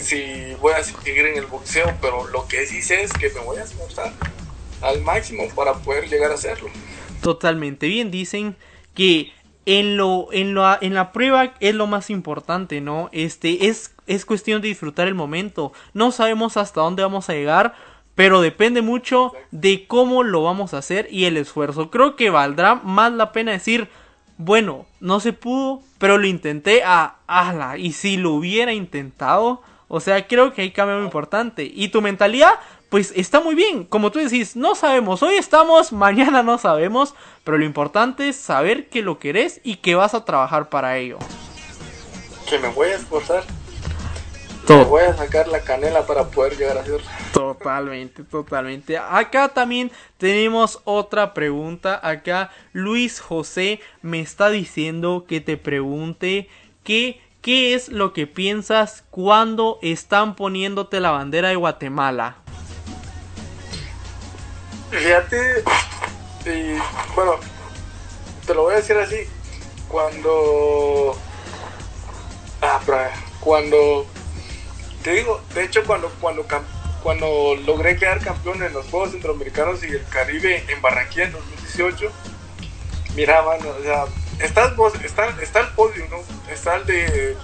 [0.00, 3.40] si voy a seguir en el boxeo, pero lo que sí sé es que me
[3.40, 4.12] voy a esforzar
[4.80, 6.70] al máximo para poder llegar a hacerlo.
[7.22, 8.56] Totalmente bien, dicen
[8.94, 9.32] que
[9.66, 13.08] en lo, en lo, en la prueba es lo más importante, ¿no?
[13.12, 15.72] Este es, es cuestión de disfrutar el momento.
[15.92, 17.74] No sabemos hasta dónde vamos a llegar,
[18.14, 21.90] pero depende mucho de cómo lo vamos a hacer y el esfuerzo.
[21.90, 23.88] Creo que valdrá más la pena decir,
[24.42, 27.76] bueno, no se pudo, pero lo intenté a ala.
[27.76, 31.70] Y si lo hubiera intentado, o sea, creo que hay cambio muy importante.
[31.72, 32.54] Y tu mentalidad,
[32.88, 33.84] pues está muy bien.
[33.84, 37.14] Como tú decís, no sabemos, hoy estamos, mañana no sabemos,
[37.44, 41.18] pero lo importante es saber que lo querés y que vas a trabajar para ello.
[42.48, 43.44] Que me voy a esforzar.
[44.68, 47.06] Voy a sacar la canela para poder llegar a hacerlo.
[47.32, 48.98] Totalmente, totalmente.
[48.98, 51.98] Acá también tenemos otra pregunta.
[52.02, 56.48] Acá Luis José me está diciendo que te pregunte
[56.84, 62.36] que ¿Qué es lo que piensas cuando están poniéndote la bandera de Guatemala?
[64.90, 65.64] Fíjate,
[66.44, 66.76] y,
[67.14, 67.36] bueno,
[68.46, 69.20] te lo voy a decir así,
[69.88, 71.16] cuando...
[72.60, 72.78] Ah,
[73.40, 74.04] cuando...
[75.02, 76.46] Te digo, de hecho cuando, cuando,
[77.02, 82.12] cuando logré quedar campeón en los Juegos Centroamericanos y el Caribe en Barranquilla en 2018,
[83.14, 84.04] mira, mano, o sea,
[84.40, 86.18] está, el podio, ¿no?
[86.52, 87.36] Está el de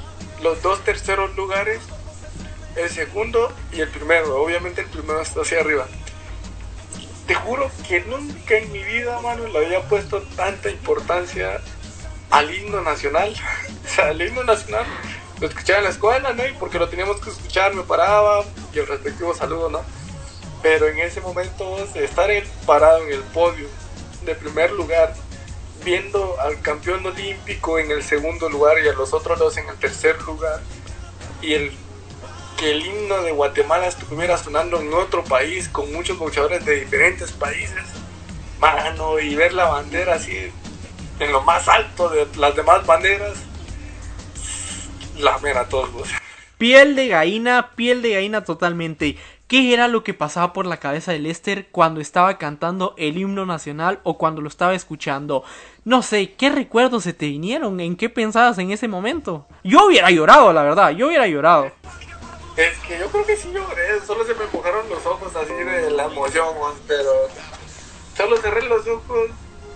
[0.42, 1.80] los dos terceros lugares,
[2.76, 4.42] el segundo y el primero.
[4.42, 5.86] Obviamente el primero está hacia arriba.
[7.26, 11.60] Te juro que nunca en mi vida, mano, le había puesto tanta importancia
[12.30, 13.34] al himno nacional.
[13.84, 14.84] o sea, el himno nacional
[15.40, 16.46] lo escuchaba en la escuela, ¿no?
[16.46, 19.82] Y porque lo teníamos que escuchar, me paraba y el respectivo saludo, ¿no?
[20.62, 22.30] Pero en ese momento, estar
[22.64, 23.68] parado en el podio
[24.24, 25.14] de primer lugar
[25.84, 29.76] viendo al campeón olímpico en el segundo lugar y a los otros dos en el
[29.76, 30.60] tercer lugar
[31.40, 31.72] y el
[32.56, 37.30] que el himno de Guatemala estuviera sonando en otro país con muchos luchadores de diferentes
[37.32, 37.84] países,
[38.58, 40.50] mano, y ver la bandera así
[41.20, 43.34] en lo más alto de las demás banderas,
[45.18, 46.08] la mera todos.
[46.58, 49.18] Piel de gallina, piel de gallina totalmente.
[49.46, 53.46] ¿Qué era lo que pasaba por la cabeza de Lester cuando estaba cantando el himno
[53.46, 55.44] nacional o cuando lo estaba escuchando?
[55.84, 57.78] No sé, ¿qué recuerdos se te vinieron?
[57.78, 59.46] ¿En qué pensabas en ese momento?
[59.62, 61.70] Yo hubiera llorado, la verdad, yo hubiera llorado.
[62.56, 65.90] Es que yo creo que sí lloré, solo se me empujaron los ojos así de
[65.90, 66.48] la emoción,
[66.88, 67.10] pero
[68.16, 69.30] solo cerré los ojos,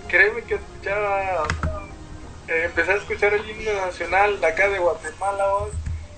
[0.09, 1.45] créeme que escuchaba,
[2.51, 5.45] eh, empecé a escuchar el himno nacional de acá de Guatemala,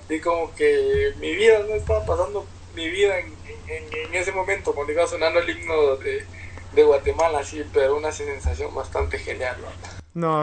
[0.09, 2.45] y como que mi vida no estaba pasando
[2.75, 3.33] mi vida en,
[3.67, 6.25] en, ese momento cuando iba sonando el himno de,
[6.73, 9.57] de Guatemala, sí, pero una sensación bastante genial.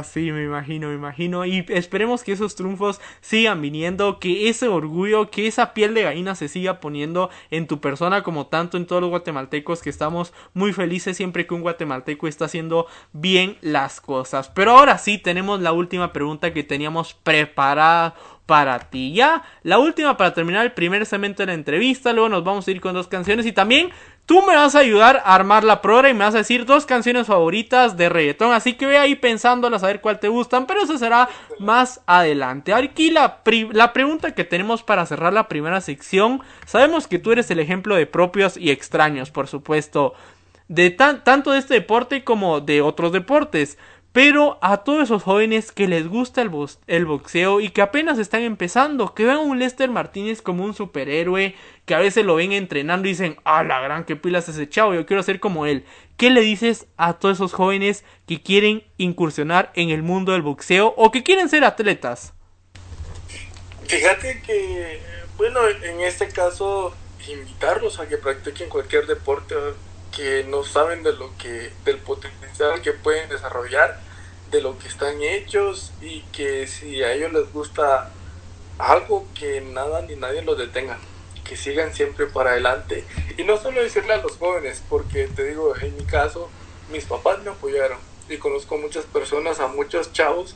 [0.05, 1.44] Sí, me imagino, me imagino.
[1.44, 6.34] Y esperemos que esos triunfos sigan viniendo, que ese orgullo, que esa piel de gallina
[6.34, 10.72] se siga poniendo en tu persona, como tanto en todos los guatemaltecos, que estamos muy
[10.72, 14.48] felices siempre que un guatemalteco está haciendo bien las cosas.
[14.48, 18.14] Pero ahora sí, tenemos la última pregunta que teníamos preparada
[18.51, 19.12] para ti.
[19.12, 22.12] Ya, la última para terminar el primer segmento de la entrevista.
[22.12, 23.90] Luego nos vamos a ir con dos canciones y también
[24.27, 26.85] tú me vas a ayudar a armar la programa y me vas a decir dos
[26.85, 28.52] canciones favoritas de reggaetón.
[28.52, 31.28] Así que ve ahí pensándolas a ver cuál te gustan, pero eso será
[31.60, 32.74] más adelante.
[32.74, 33.40] Aquí la,
[33.70, 36.40] la pregunta que tenemos para cerrar la primera sección.
[36.66, 40.14] Sabemos que tú eres el ejemplo de propios y extraños, por supuesto.
[40.66, 43.78] De tanto de este deporte como de otros deportes.
[44.12, 46.51] Pero a todos esos jóvenes que les gusta el,
[46.89, 50.74] el, boxeo y que apenas están empezando, que ven a un Lester Martínez como un
[50.74, 51.55] superhéroe,
[51.85, 54.95] que a veces lo ven entrenando y dicen, ah, la gran que pilas ese chavo,
[54.95, 55.85] yo quiero ser como él.
[56.16, 60.93] ¿Qué le dices a todos esos jóvenes que quieren incursionar en el mundo del boxeo
[60.97, 62.32] o que quieren ser atletas?
[63.87, 65.01] Fíjate que,
[65.37, 66.95] bueno, en este caso,
[67.28, 69.55] invitarlos a que practiquen cualquier deporte
[70.15, 74.01] que no saben de lo que del potencial que pueden desarrollar
[74.51, 78.11] de lo que están hechos y que si a ellos les gusta
[78.78, 80.99] algo que nada ni nadie los detenga
[81.45, 83.05] que sigan siempre para adelante.
[83.37, 86.49] Y no solo decirle a los jóvenes porque te digo en mi caso
[86.91, 90.55] mis papás me apoyaron y conozco muchas personas a muchos chavos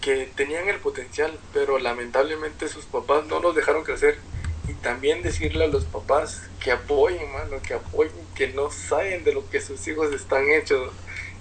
[0.00, 4.18] que tenían el potencial pero lamentablemente sus papás no los dejaron crecer
[4.68, 9.32] y también decirle a los papás que apoyen, mano, que apoyen, que no saben de
[9.32, 10.92] lo que sus hijos están hechos.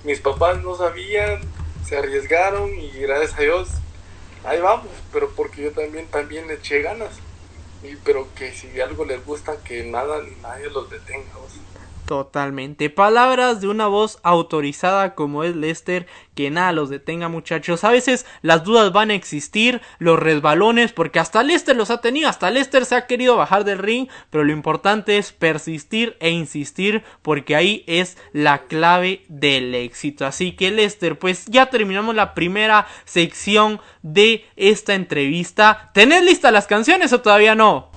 [0.04, 1.42] Mis papás no sabían,
[1.88, 3.70] se arriesgaron y gracias a Dios
[4.46, 7.20] ahí vamos, pero porque yo también también le eché ganas.
[7.84, 11.26] Y, pero que si algo les gusta, que nada ni nadie los detenga.
[12.06, 12.92] Totalmente.
[12.92, 16.06] Palabras de una voz autorizada como es Lester.
[16.36, 17.84] Que nada los detenga muchachos.
[17.84, 19.82] A veces las dudas van a existir.
[19.98, 20.94] Los resbalones.
[20.94, 22.30] Porque hasta Lester los ha tenido.
[22.30, 24.08] Hasta Lester se ha querido bajar del ring.
[24.30, 27.04] Pero lo importante es persistir e insistir.
[27.24, 30.28] Porque ahí es la clave del éxito.
[30.28, 35.90] Así que Lester pues ya terminamos la primera sección de esta entrevista.
[35.94, 37.95] ¿Tenés listas las canciones o todavía no?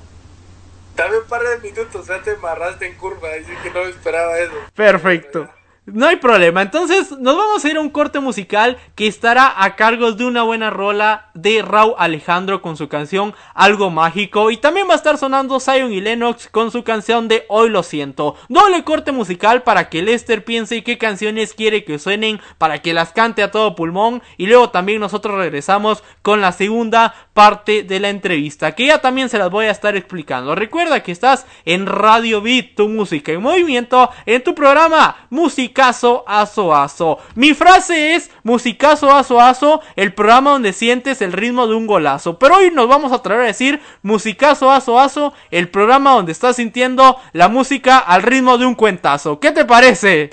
[0.99, 4.37] Dame un par de minutos, ya te amarraste en curva, así que no me esperaba
[4.37, 4.53] eso.
[4.75, 5.49] Perfecto.
[5.93, 6.61] No hay problema.
[6.61, 10.43] Entonces nos vamos a ir a un corte musical que estará a cargo de una
[10.43, 14.51] buena rola de Raúl Alejandro con su canción Algo Mágico.
[14.51, 17.83] Y también va a estar sonando Zion y Lennox con su canción de Hoy Lo
[17.83, 18.37] Siento.
[18.49, 23.13] Doble corte musical para que Lester piense qué canciones quiere que suenen para que las
[23.13, 24.23] cante a todo pulmón.
[24.37, 29.29] Y luego también nosotros regresamos con la segunda parte de la entrevista que ya también
[29.29, 30.55] se las voy a estar explicando.
[30.55, 36.25] Recuerda que estás en Radio Beat, tu música en movimiento, en tu programa Música musicazo
[36.27, 37.19] aso aso.
[37.37, 42.37] Mi frase es musicazo aso aso, el programa donde sientes el ritmo de un golazo.
[42.37, 46.57] Pero hoy nos vamos a traer a decir musicazo aso aso, el programa donde estás
[46.57, 49.39] sintiendo la música al ritmo de un cuentazo.
[49.39, 50.31] ¿Qué te parece?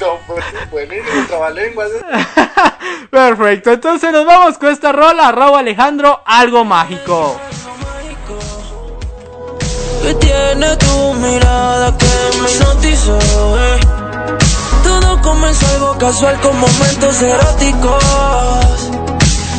[0.00, 1.90] No, pues buenísimo, trabalenguas.
[3.10, 7.38] Perfecto, entonces nos vamos con esta rola, Raúl Alejandro, algo mágico.
[10.02, 13.18] Que tiene tu mirada que me hipnotizó,
[13.58, 14.05] eh.
[15.26, 18.04] Todo comenzó algo casual con momentos eróticos.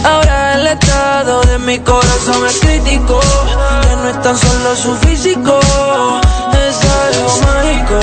[0.02, 3.19] Ahora el estado de mi corazón es crítico.
[3.84, 5.60] Ya no es tan solo su físico,
[6.69, 7.99] es algo mágico.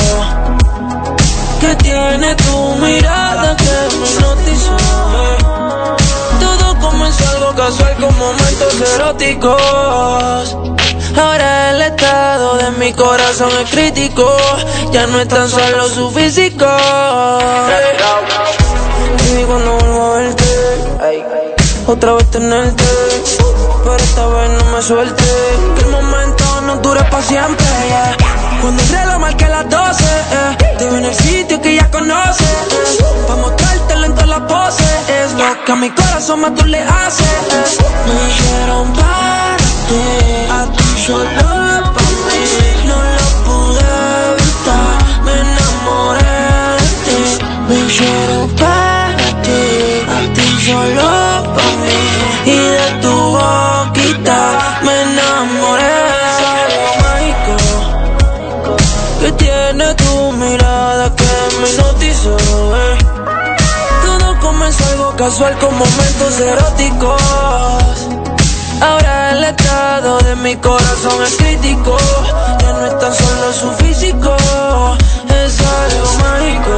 [1.61, 4.77] Que tiene tu mirada que me hipnotizó.
[6.41, 10.74] Todo comenzó algo casual con momentos eróticos.
[11.17, 14.27] Ahora el estado de mi corazón es crítico.
[14.93, 16.67] Ya no es tan solo su físico.
[19.39, 20.45] Y cuando vuelvo a verte,
[21.87, 22.85] otra vez tenerte.
[23.83, 25.25] Pero esta vez no me suelte.
[25.77, 27.67] Que el momento no dure para siempre.
[28.61, 32.41] Cuando el reloj marque las 12, eh, te veo en el sitio que ya conoces.
[32.43, 35.09] eh, pa' mostrártelo en todas las poses.
[35.09, 37.27] Es lo que a mi corazón más tú le haces.
[37.27, 37.85] eh.
[38.07, 39.57] Me dijeron para
[39.93, 41.49] a ti solo
[42.27, 42.43] mí.
[42.89, 43.91] No lo pude
[44.33, 46.39] evitar, me enamoré
[46.81, 47.21] de ti.
[47.69, 49.63] Me dijeron para ti,
[50.09, 51.09] a ti solo
[51.55, 52.01] para mí.
[52.47, 54.41] Y de tu boquita
[54.83, 55.97] me enamoré.
[56.61, 57.55] Algo mágico
[59.21, 62.37] que tiene tu mirada que me hipnotizó.
[62.77, 62.99] eh.
[64.05, 67.84] Todo comenzó algo casual con momentos eróticos.
[70.05, 71.97] Estado de mi corazón es crítico.
[72.61, 74.37] Ya no es tan solo su físico,
[75.29, 76.77] es algo mágico.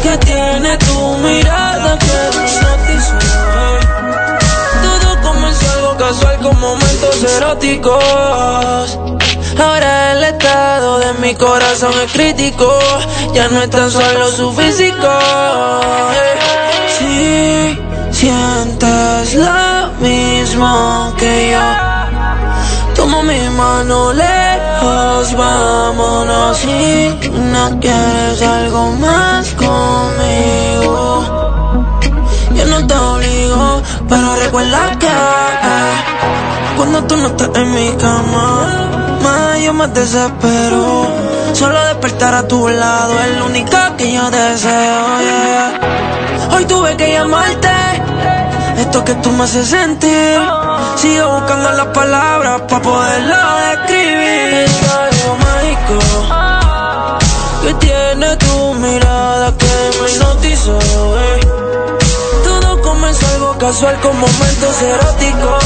[0.00, 2.06] Que tiene tu mirada que
[2.36, 3.18] hipnotizó.
[4.84, 8.98] Todo comenzó algo casual con momentos eróticos.
[9.58, 12.78] Ahora el estado de mi corazón es crítico.
[13.34, 15.08] Ya no es tan solo su físico.
[16.96, 17.76] Si
[18.12, 26.56] sientes lo mismo que yo, toma mi mano lejos, vámonos.
[26.58, 27.18] Si
[27.52, 31.24] no quieres algo más conmigo.
[32.54, 35.08] Yo no te obligo, pero recuerda que
[36.76, 41.06] cuando tú no estás en mi cama, más yo me desespero.
[41.52, 45.06] Solo despertar a tu lado es lo único que yo deseo.
[46.54, 47.68] Hoy tuve que llamarte,
[49.04, 50.38] que tú me haces sentir.
[50.96, 53.36] Sigo buscando las palabras para poderlo
[53.70, 54.54] describir.
[54.64, 55.98] Es algo mágico
[57.62, 60.78] que tiene tu mirada que me hipnotizó.
[60.78, 61.40] eh.
[62.44, 65.64] Todo comenzó algo casual con momentos eróticos.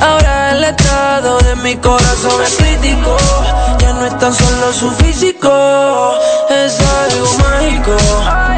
[0.00, 3.16] Ahora el estado de mi corazón es crítico.
[3.78, 5.50] Ya no es tan solo su físico,
[6.50, 8.53] es algo mágico.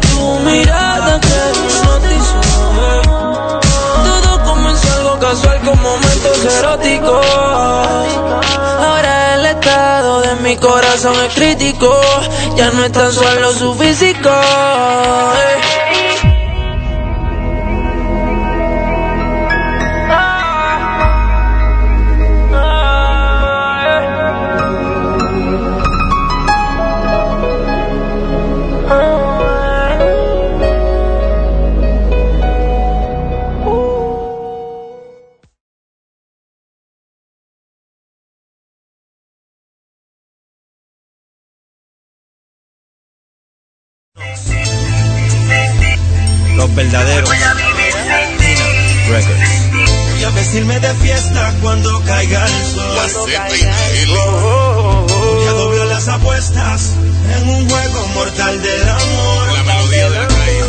[0.00, 2.40] Tu mirada que hipnotizó.
[4.04, 7.26] Todo comenzó algo casual con momentos eróticos.
[8.86, 11.90] Ahora el estado de mi corazón es crítico.
[12.56, 14.30] Ya no es tan solo su físico.
[49.10, 49.48] Records.
[50.12, 52.96] Voy a vestirme de fiesta cuando caiga el sol.
[55.06, 56.94] Voy a doblar las apuestas
[57.36, 59.52] en un juego mortal del amor.
[59.52, 60.64] La melodía de la calle.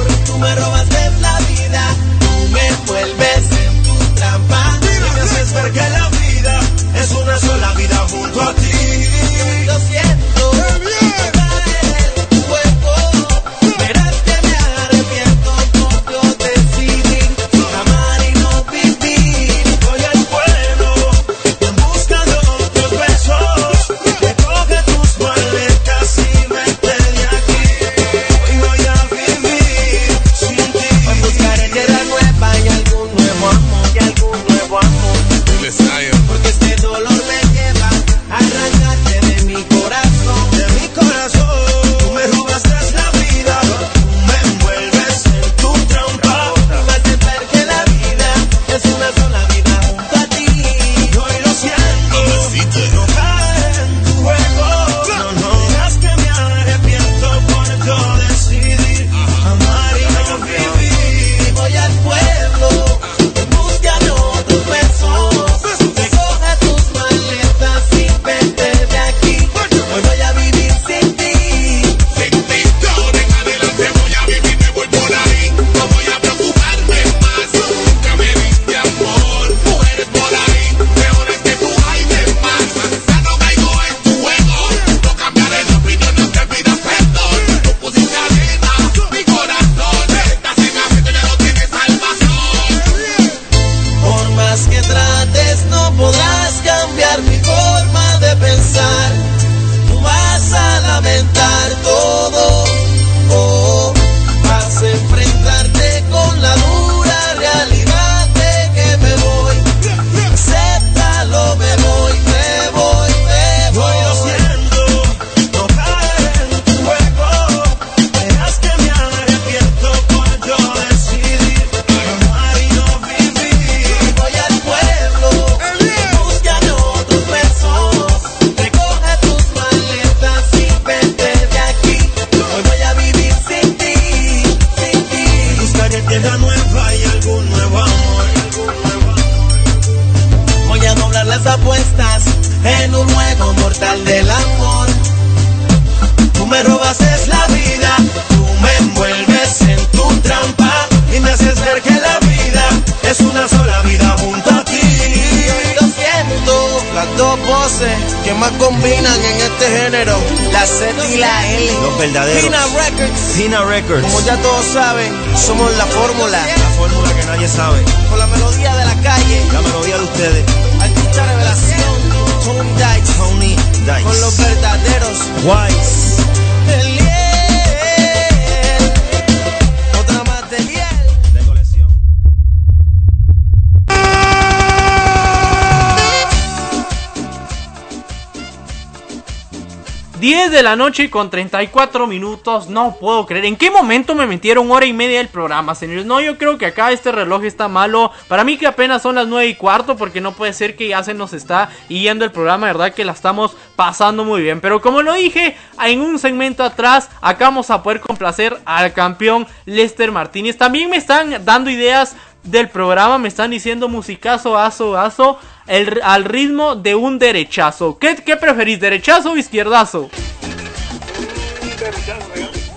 [190.75, 192.69] Noche con 34 minutos.
[192.69, 193.45] No puedo creer.
[193.45, 196.05] ¿En qué momento me metieron hora y media del programa, señores?
[196.05, 198.11] No, yo creo que acá este reloj está malo.
[198.27, 199.97] Para mí que apenas son las 9 y cuarto.
[199.97, 202.67] Porque no puede ser que ya se nos está yendo el programa.
[202.67, 204.61] verdad que la estamos pasando muy bien.
[204.61, 209.47] Pero como lo dije en un segmento atrás, acá vamos a poder complacer al campeón
[209.65, 210.57] Lester Martínez.
[210.57, 213.17] También me están dando ideas del programa.
[213.17, 215.39] Me están diciendo musicazo, aso, aso.
[215.69, 217.97] El, al ritmo de un derechazo.
[217.99, 220.09] ¿Qué, qué preferís, derechazo o izquierdazo?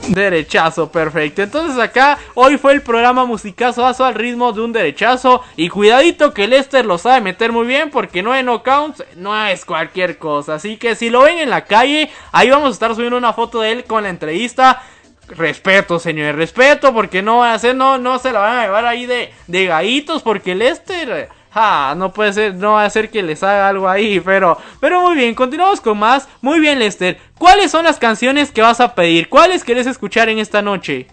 [0.08, 1.42] Derechazo, perfecto.
[1.42, 5.42] Entonces acá hoy fue el programa musicazo al ritmo de un derechazo.
[5.56, 9.64] Y cuidadito que Lester lo sabe meter muy bien porque no hay knockouts, no es
[9.64, 10.56] cualquier cosa.
[10.56, 13.62] Así que si lo ven en la calle, ahí vamos a estar subiendo una foto
[13.62, 14.82] de él con la entrevista.
[15.28, 19.66] Respeto, señores, respeto, porque no no, no se la van a llevar ahí de, de
[19.66, 23.88] gaitos, porque Lester, ja, no puede ser, no va a ser que les haga algo
[23.88, 28.50] ahí, pero, pero muy bien, continuamos con más, muy bien Lester, ¿cuáles son las canciones
[28.50, 29.28] que vas a pedir?
[29.28, 31.08] ¿Cuáles querés escuchar en esta noche?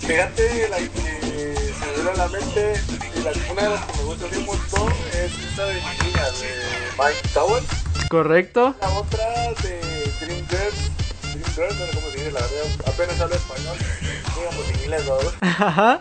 [0.00, 2.74] Fíjate, la que se me viene a la mente,
[3.16, 6.52] y la, una de las que me gusta un montón es esta de Niña, de
[6.98, 7.62] Mike Tower.
[8.08, 8.74] ¿Correcto?
[8.80, 9.24] La otra
[9.62, 9.80] de
[10.20, 10.90] Dream Girls,
[11.32, 13.76] Dream Girls, no sé cómo se dice, la verdad, apenas hablo español,
[14.36, 15.48] digamos en inglés, ¿no?
[15.48, 16.00] Ajá.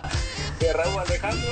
[0.59, 1.51] De Raúl Alejandro,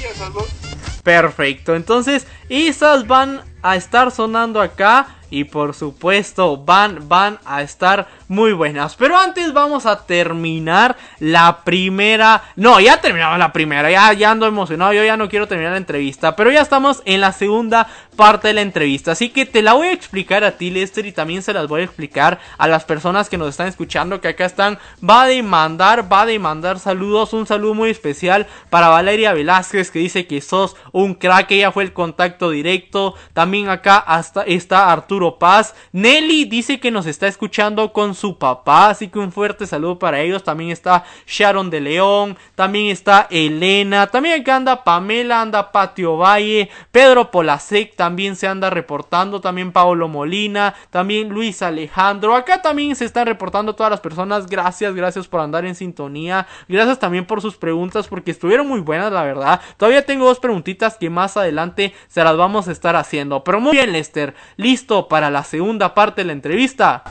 [0.00, 0.63] y esas dos.
[1.04, 8.08] Perfecto, entonces esas van a estar sonando acá y por supuesto van, van a estar
[8.28, 8.96] muy buenas.
[8.96, 12.42] Pero antes vamos a terminar la primera.
[12.56, 13.90] No, ya terminamos la primera.
[13.90, 14.92] Ya, ya ando emocionado.
[14.92, 16.34] Yo ya no quiero terminar la entrevista.
[16.36, 19.12] Pero ya estamos en la segunda parte de la entrevista.
[19.12, 21.06] Así que te la voy a explicar a ti, Lester.
[21.06, 24.20] Y también se las voy a explicar a las personas que nos están escuchando.
[24.20, 24.78] Que acá están.
[25.08, 27.32] Va a demandar, va a demandar saludos.
[27.32, 29.90] Un saludo muy especial para Valeria Velázquez.
[29.90, 31.50] Que dice que sos un crack.
[31.50, 33.14] Ella fue el contacto directo.
[33.32, 35.74] También acá hasta está Arturo Paz.
[35.92, 40.20] Nelly dice que nos está escuchando con su papá, así que un fuerte saludo para
[40.20, 40.42] ellos.
[40.42, 46.70] También está Sharon de León, también está Elena, también acá anda Pamela, anda Patio Valle,
[46.90, 52.34] Pedro Polasek también se anda reportando, también Paolo Molina, también Luis Alejandro.
[52.34, 54.46] Acá también se están reportando todas las personas.
[54.46, 56.46] Gracias, gracias por andar en sintonía.
[56.68, 59.60] Gracias también por sus preguntas porque estuvieron muy buenas, la verdad.
[59.76, 63.44] Todavía tengo dos preguntitas que más adelante se las vamos a estar haciendo.
[63.44, 67.02] Pero muy bien, Lester, listo para la segunda parte de la entrevista.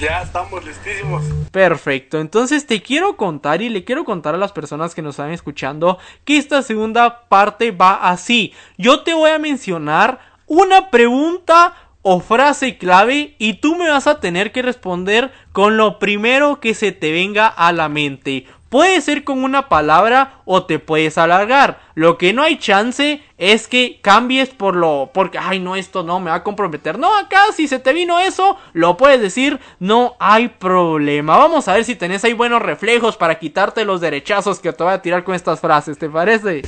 [0.00, 1.22] Ya estamos listísimos.
[1.50, 5.30] Perfecto, entonces te quiero contar y le quiero contar a las personas que nos están
[5.30, 8.52] escuchando que esta segunda parte va así.
[8.76, 14.20] Yo te voy a mencionar una pregunta o frase clave y tú me vas a
[14.20, 18.46] tener que responder con lo primero que se te venga a la mente.
[18.74, 21.78] Puede ser con una palabra o te puedes alargar.
[21.94, 25.12] Lo que no hay chance es que cambies por lo...
[25.14, 26.98] Porque, ay, no, esto no me va a comprometer.
[26.98, 31.36] No, acá si se te vino eso, lo puedes decir, no hay problema.
[31.36, 34.92] Vamos a ver si tenés ahí buenos reflejos para quitarte los derechazos que te voy
[34.92, 36.62] a tirar con estas frases, ¿te parece?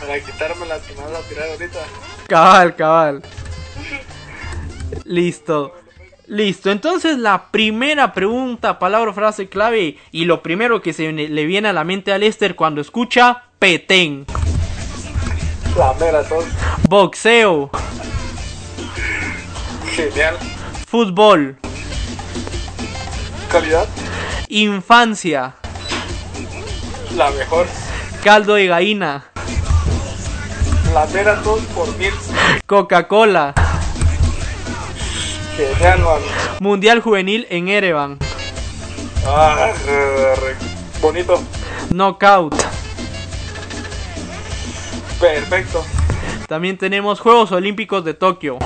[0.00, 1.78] Para quitarme las que me vas a tirar ahorita.
[2.26, 3.22] Cabal, cabal.
[5.04, 5.83] Listo.
[6.26, 11.68] Listo, entonces la primera pregunta, palabra, frase clave y lo primero que se le viene
[11.68, 14.24] a la mente a Lester cuando escucha Petén.
[15.76, 16.22] La mera.
[16.88, 17.70] Boxeo,
[19.94, 20.36] Genial.
[20.86, 21.58] fútbol,
[23.50, 23.86] Calidad.
[24.48, 25.54] infancia,
[27.16, 27.66] La mejor.
[28.22, 29.24] caldo de gallina,
[30.94, 32.12] La mera por mil.
[32.66, 33.52] Coca-Cola,
[35.56, 36.20] Man.
[36.58, 38.18] Mundial Juvenil en Erevan,
[39.26, 39.70] Ah,
[41.00, 41.40] bonito.
[41.90, 42.54] Knockout.
[45.20, 45.84] Perfecto.
[46.48, 48.58] También tenemos Juegos Olímpicos de Tokio,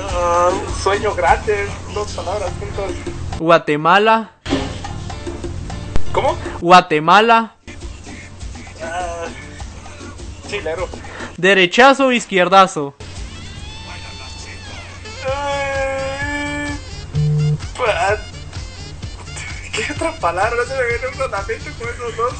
[0.00, 0.50] Ah,
[0.82, 1.66] sueño grande.
[1.92, 2.92] Dos palabras juntas.
[3.40, 4.30] Guatemala,
[6.12, 6.36] ¿Cómo?
[6.60, 7.54] Guatemala,
[8.82, 9.24] Ah,
[10.48, 10.88] chilero.
[11.36, 12.94] derechazo o izquierdazo,
[19.98, 22.34] otra palabra se me viene uno a la mente con esos dos?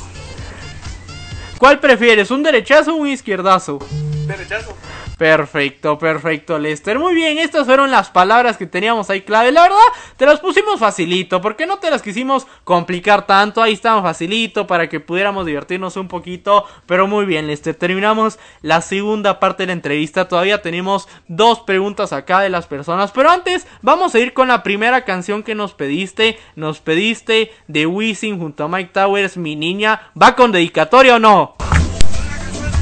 [1.59, 3.81] ¿Cuál prefieres, un derechazo o un izquierdazo?
[4.27, 4.77] Derechazo.
[5.19, 6.97] Perfecto, perfecto, Lester.
[7.01, 9.51] Muy bien, estas fueron las palabras que teníamos ahí clave.
[9.51, 9.77] La verdad,
[10.17, 13.61] te las pusimos facilito, porque no te las quisimos complicar tanto.
[13.61, 16.67] Ahí estaban facilito para que pudiéramos divertirnos un poquito.
[16.87, 17.75] Pero muy bien, Lester.
[17.75, 20.29] Terminamos la segunda parte de la entrevista.
[20.29, 23.11] Todavía tenemos dos preguntas acá de las personas.
[23.11, 26.39] Pero antes, vamos a ir con la primera canción que nos pediste.
[26.55, 30.13] Nos pediste de Wisin junto a Mike Towers, mi niña.
[30.21, 31.57] ¿Va con dedicatoria o no?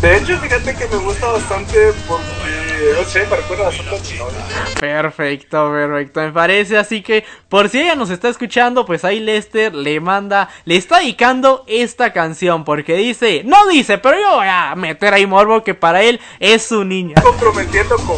[0.01, 2.66] De hecho, fíjate que me gusta bastante porque,
[2.97, 4.45] no sé, me recuerda bastante a mi novia.
[4.81, 6.77] Perfecto, perfecto, me parece.
[6.77, 10.99] Así que, por si ella nos está escuchando, pues ahí Lester le manda, le está
[10.99, 12.65] dedicando esta canción.
[12.65, 16.63] Porque dice, no dice, pero yo voy a meter ahí morbo que para él es
[16.63, 17.15] su niña.
[17.23, 18.17] Comprometiendo con.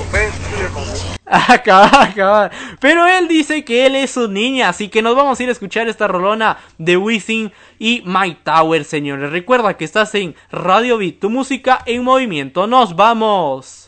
[1.31, 2.51] Acaba, acaba.
[2.81, 5.53] Pero él dice que él es su niña, así que nos vamos a ir a
[5.53, 9.31] escuchar esta rolona de Wisin y My Tower, señores.
[9.31, 12.67] Recuerda que estás en Radio Beat, tu música en movimiento.
[12.67, 13.88] Nos vamos.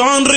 [0.00, 0.29] con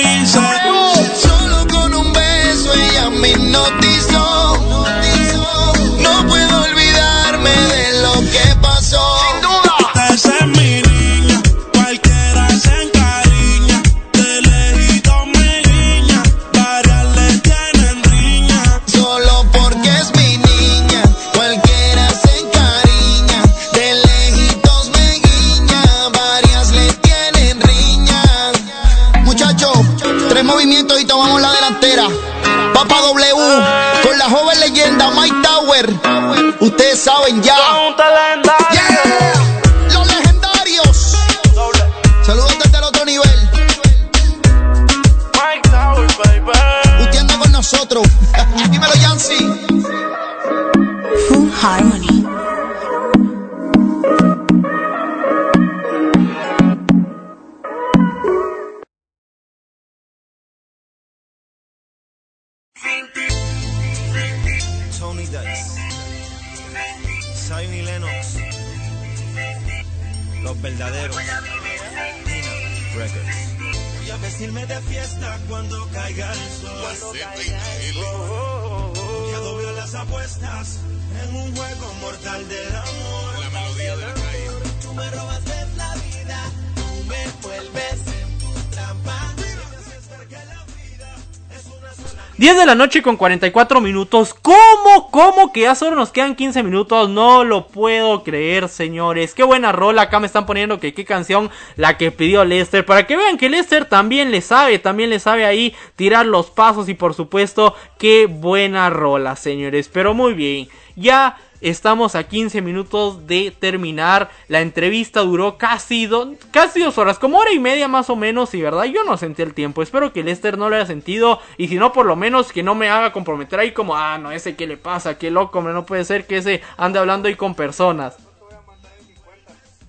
[92.64, 94.32] de la noche con 44 minutos.
[94.32, 95.10] ¿Cómo?
[95.10, 97.10] ¿Cómo que ya solo nos quedan 15 minutos?
[97.10, 99.34] No lo puedo creer, señores.
[99.34, 100.02] Qué buena rola.
[100.02, 102.86] Acá me están poniendo que qué canción la que pidió Lester.
[102.86, 104.78] Para que vean que Lester también le sabe.
[104.78, 106.88] También le sabe ahí tirar los pasos.
[106.88, 109.90] Y por supuesto, qué buena rola, señores.
[109.92, 110.68] Pero muy bien.
[110.96, 114.30] Ya Estamos a 15 minutos de terminar.
[114.48, 118.52] La entrevista duró casi, do- casi dos horas, como hora y media más o menos.
[118.52, 119.82] Y verdad, yo no sentí el tiempo.
[119.82, 121.40] Espero que Lester no lo haya sentido.
[121.56, 124.30] Y si no, por lo menos que no me haga comprometer ahí como, ah, no,
[124.30, 127.34] ese que le pasa, qué loco, hombre, no puede ser que ese ande hablando ahí
[127.34, 128.16] con personas.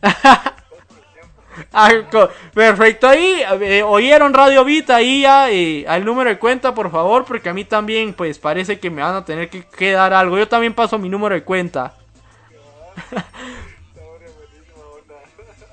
[0.02, 0.55] Ah, co-
[2.54, 7.26] perfecto, ahí eh, oyeron Radio Beat, ahí ya eh, al número de cuenta, por favor,
[7.26, 10.38] porque a mí también, pues parece que me van a tener que, que dar algo.
[10.38, 11.94] Yo también paso mi número de cuenta.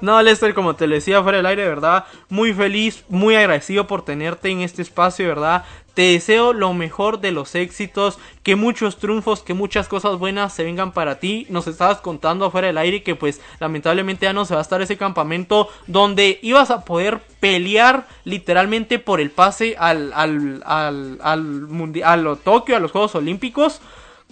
[0.03, 4.05] No, Lester, como te lo decía fuera del aire, verdad, muy feliz, muy agradecido por
[4.05, 5.65] tenerte en este espacio, verdad.
[5.95, 10.65] Te deseo lo mejor de los éxitos, que muchos triunfos, que muchas cosas buenas se
[10.65, 11.47] vengan para ti.
[11.51, 14.83] Nos estabas contando afuera del aire que pues lamentablemente ya no se va a estar
[14.83, 22.39] ese campamento donde ibas a poder pelear literalmente por el pase al, al, al, al,
[22.43, 23.81] Tokio, a los Juegos Olímpicos.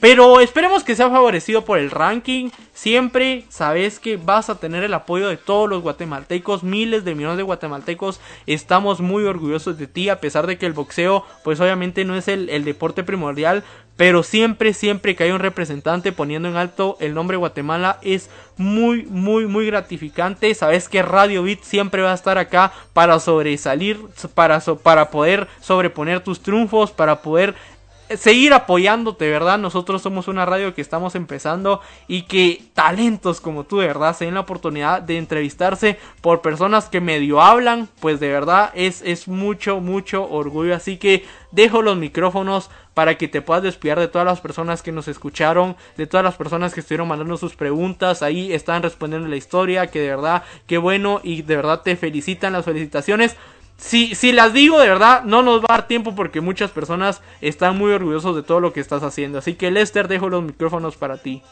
[0.01, 2.49] Pero esperemos que sea favorecido por el ranking.
[2.73, 7.37] Siempre sabes que vas a tener el apoyo de todos los guatemaltecos, miles de millones
[7.37, 8.19] de guatemaltecos.
[8.47, 12.29] Estamos muy orgullosos de ti, a pesar de que el boxeo, pues obviamente no es
[12.29, 13.63] el, el deporte primordial.
[13.99, 19.03] Pero siempre, siempre que hay un representante poniendo en alto el nombre Guatemala es muy,
[19.05, 20.55] muy, muy gratificante.
[20.55, 24.01] Sabes que Radio Beat siempre va a estar acá para sobresalir,
[24.35, 27.55] para, so- para poder sobreponer tus triunfos, para poder
[28.17, 29.59] seguir apoyándote, ¿verdad?
[29.59, 34.25] Nosotros somos una radio que estamos empezando y que talentos como tú, de verdad, se
[34.25, 39.29] den la oportunidad de entrevistarse por personas que medio hablan, pues de verdad es, es
[39.29, 40.75] mucho, mucho orgullo.
[40.75, 44.93] Así que dejo los micrófonos para que te puedas despedir de todas las personas que
[44.93, 49.37] nos escucharon, de todas las personas que estuvieron mandando sus preguntas, ahí están respondiendo la
[49.37, 53.37] historia, que de verdad, qué bueno y de verdad te felicitan las felicitaciones.
[53.81, 57.23] Si, si las digo de verdad, no nos va a dar tiempo porque muchas personas
[57.41, 59.39] están muy orgullosos de todo lo que estás haciendo.
[59.39, 61.43] Así que Lester, dejo los micrófonos para ti.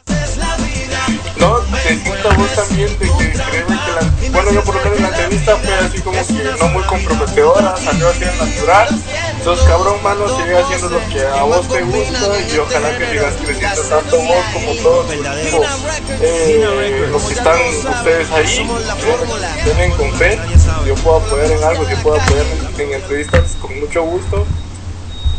[1.39, 5.01] No, te a vos también de que creo que la, bueno, yo por lo menos
[5.01, 8.89] la entrevista fue así como que no muy comprometedora, salió así en natural.
[9.39, 13.35] Entonces, cabrón, mano, sigue haciendo lo que a vos te gusta y ojalá que sigas
[13.44, 15.64] creciendo tanto vos como todos tu equipo,
[16.20, 18.68] eh, los que están ustedes ahí,
[19.64, 20.39] tienen con fe.
[20.86, 24.47] Yo puedo apoyar en algo, yo puedo apoyar en, en entrevistas con mucho gusto.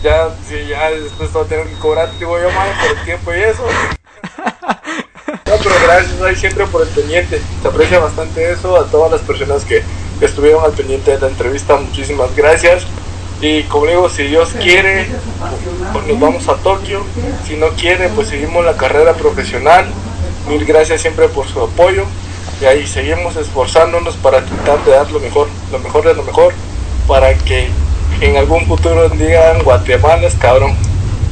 [0.01, 3.33] Ya, si ya después voy a tener que cobrar, voy a llamar por el tiempo
[3.33, 3.63] y eso.
[5.33, 7.41] No, pero gracias ahí siempre por el pendiente.
[7.61, 8.77] Se aprecia bastante eso.
[8.77, 9.83] A todas las personas que,
[10.21, 12.85] estuvieron al pendiente de la entrevista, muchísimas gracias.
[13.41, 15.07] Y como digo, si Dios quiere,
[15.93, 17.05] pues nos vamos a Tokio.
[17.47, 19.85] Si no quiere, pues seguimos la carrera profesional.
[20.49, 22.03] Mil gracias siempre por su apoyo.
[22.61, 26.53] Y ahí seguimos esforzándonos para tratar de dar lo mejor, lo mejor de lo mejor,
[27.07, 27.69] para que
[28.19, 30.75] en algún futuro digan Guatemala es cabrón.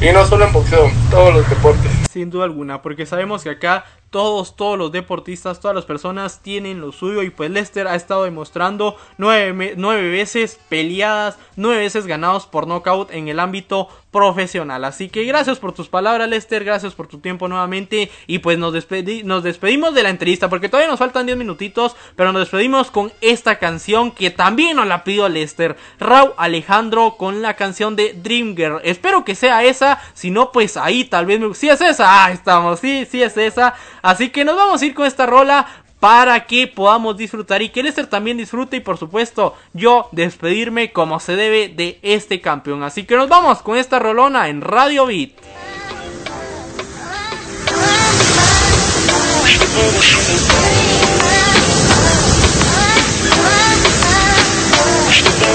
[0.00, 1.97] Y no solo en boxeo, todos los deportes.
[2.08, 6.80] Sin duda alguna, porque sabemos que acá todos, todos los deportistas, todas las personas tienen
[6.80, 12.46] lo suyo y pues Lester ha estado demostrando nueve, nueve veces peleadas, nueve veces ganados
[12.46, 14.84] por knockout en el ámbito profesional.
[14.84, 18.72] Así que gracias por tus palabras Lester, gracias por tu tiempo nuevamente y pues nos,
[19.24, 23.12] nos despedimos de la entrevista porque todavía nos faltan 10 minutitos, pero nos despedimos con
[23.20, 28.56] esta canción que también nos la pidió Lester, Raúl Alejandro con la canción de Dream
[28.56, 28.80] Girl.
[28.82, 31.54] Espero que sea esa, si no pues ahí tal vez me...
[31.54, 33.74] Si es esa, ah, estamos, sí, sí es esa.
[34.08, 35.66] Así que nos vamos a ir con esta rola
[36.00, 41.20] para que podamos disfrutar y que Lester también disfrute y por supuesto yo despedirme como
[41.20, 42.82] se debe de este campeón.
[42.84, 45.32] Así que nos vamos con esta rolona en Radio Beat.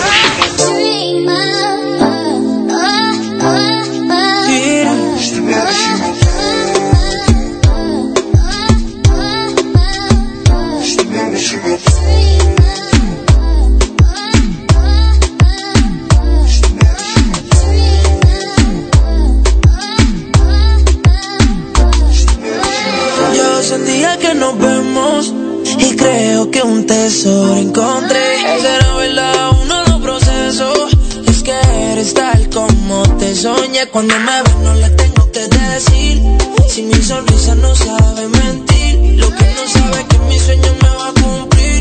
[24.43, 25.33] nos vemos
[25.79, 28.25] y creo que un tesoro encontré.
[28.61, 30.97] Será verdad uno de los procesos.
[31.27, 31.55] Es que
[31.91, 33.87] eres tal como te soñé.
[33.87, 36.21] Cuando me ves no le tengo que decir.
[36.67, 39.19] Si mi sonrisa no sabe mentir.
[39.21, 41.79] Lo que no sabe es que mi sueño me va a cumplir.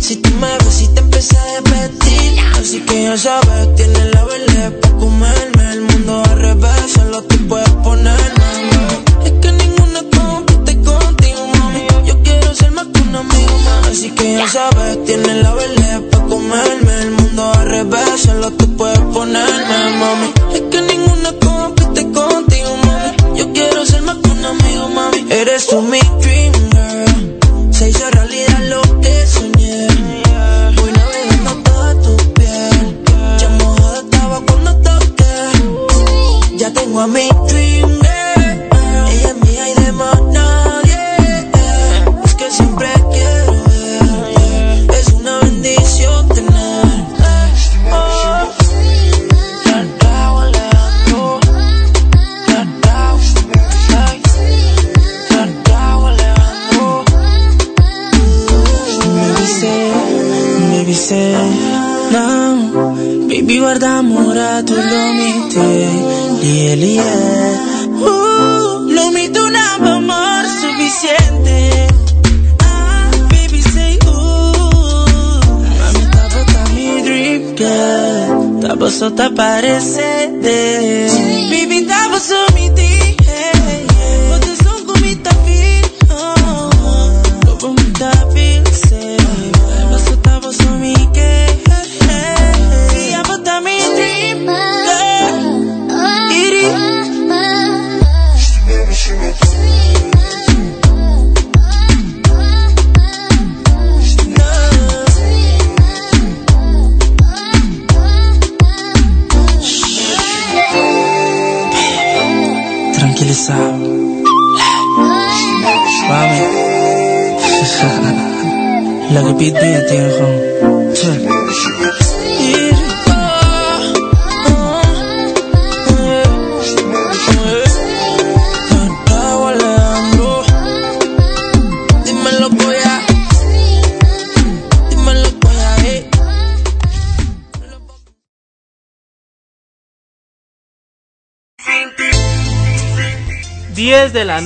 [0.00, 2.40] Si tú me ves y te empecé a repetir.
[2.58, 5.72] Así que ya sabes, tienes la vele para comerme.
[5.74, 8.99] El mundo al revés, solo tú puedes ponerme.
[13.90, 17.02] Así que ya sabes, tienes la vele para comerme.
[17.02, 18.99] El mundo al revés, solo tú puedes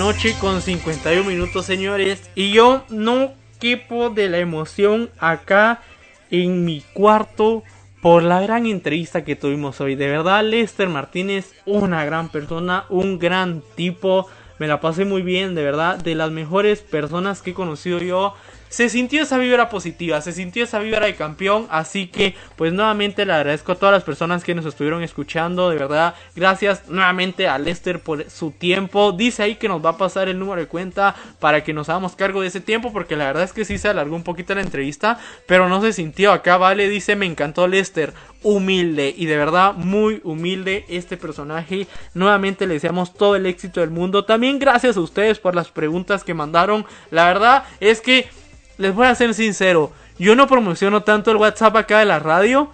[0.04, 2.28] noche con 51 minutos, señores.
[2.34, 5.80] Y yo no quepo de la emoción acá
[6.30, 7.62] en mi cuarto
[8.02, 9.94] por la gran entrevista que tuvimos hoy.
[9.94, 14.28] De verdad, Lester Martínez, una gran persona, un gran tipo.
[14.58, 18.34] Me la pasé muy bien, de verdad, de las mejores personas que he conocido yo.
[18.74, 23.24] Se sintió esa vibra positiva, se sintió esa vibra de campeón, así que pues nuevamente
[23.24, 27.56] le agradezco a todas las personas que nos estuvieron escuchando, de verdad, gracias nuevamente a
[27.56, 31.14] Lester por su tiempo, dice ahí que nos va a pasar el número de cuenta
[31.38, 33.86] para que nos hagamos cargo de ese tiempo, porque la verdad es que sí se
[33.86, 38.12] alargó un poquito la entrevista, pero no se sintió, acá vale, dice me encantó Lester,
[38.42, 41.86] humilde y de verdad muy humilde este personaje.
[42.12, 44.24] Nuevamente le deseamos todo el éxito del mundo.
[44.24, 46.84] También gracias a ustedes por las preguntas que mandaron.
[47.10, 48.28] La verdad es que
[48.78, 49.92] les voy a ser sincero.
[50.18, 52.70] Yo no promociono tanto el WhatsApp acá de la radio.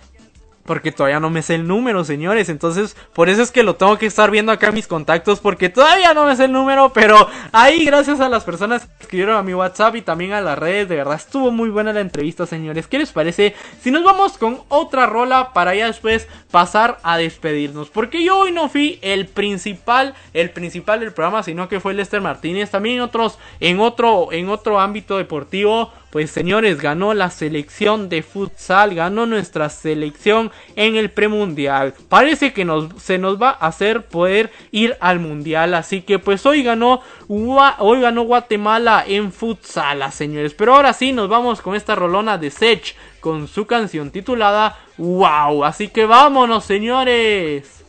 [0.65, 2.49] Porque todavía no me sé el número, señores.
[2.49, 5.41] Entonces, por eso es que lo tengo que estar viendo acá mis contactos.
[5.41, 6.93] Porque todavía no me sé el número.
[6.93, 10.59] Pero ahí, gracias a las personas que escribieron a mi WhatsApp y también a las
[10.59, 10.89] redes.
[10.89, 12.87] De verdad, estuvo muy buena la entrevista, señores.
[12.87, 13.55] ¿Qué les parece?
[13.81, 17.91] Si nos vamos con otra rola para ya después pasar a despedirnos.
[17.91, 22.21] Porque yo hoy no fui el principal, el principal del programa, sino que fue Lester
[22.21, 22.71] Martínez.
[22.71, 25.93] También otros, en otro, en otro ámbito deportivo.
[26.11, 31.95] Pues señores, ganó la selección de futsal, ganó nuestra selección en el premundial.
[32.09, 36.45] Parece que nos, se nos va a hacer poder ir al mundial, así que pues
[36.47, 40.53] hoy ganó, hoy ganó Guatemala en futsal, señores.
[40.55, 45.65] Pero ahora sí, nos vamos con esta rolona de Sech con su canción titulada Wow.
[45.65, 47.80] Así que vámonos, señores.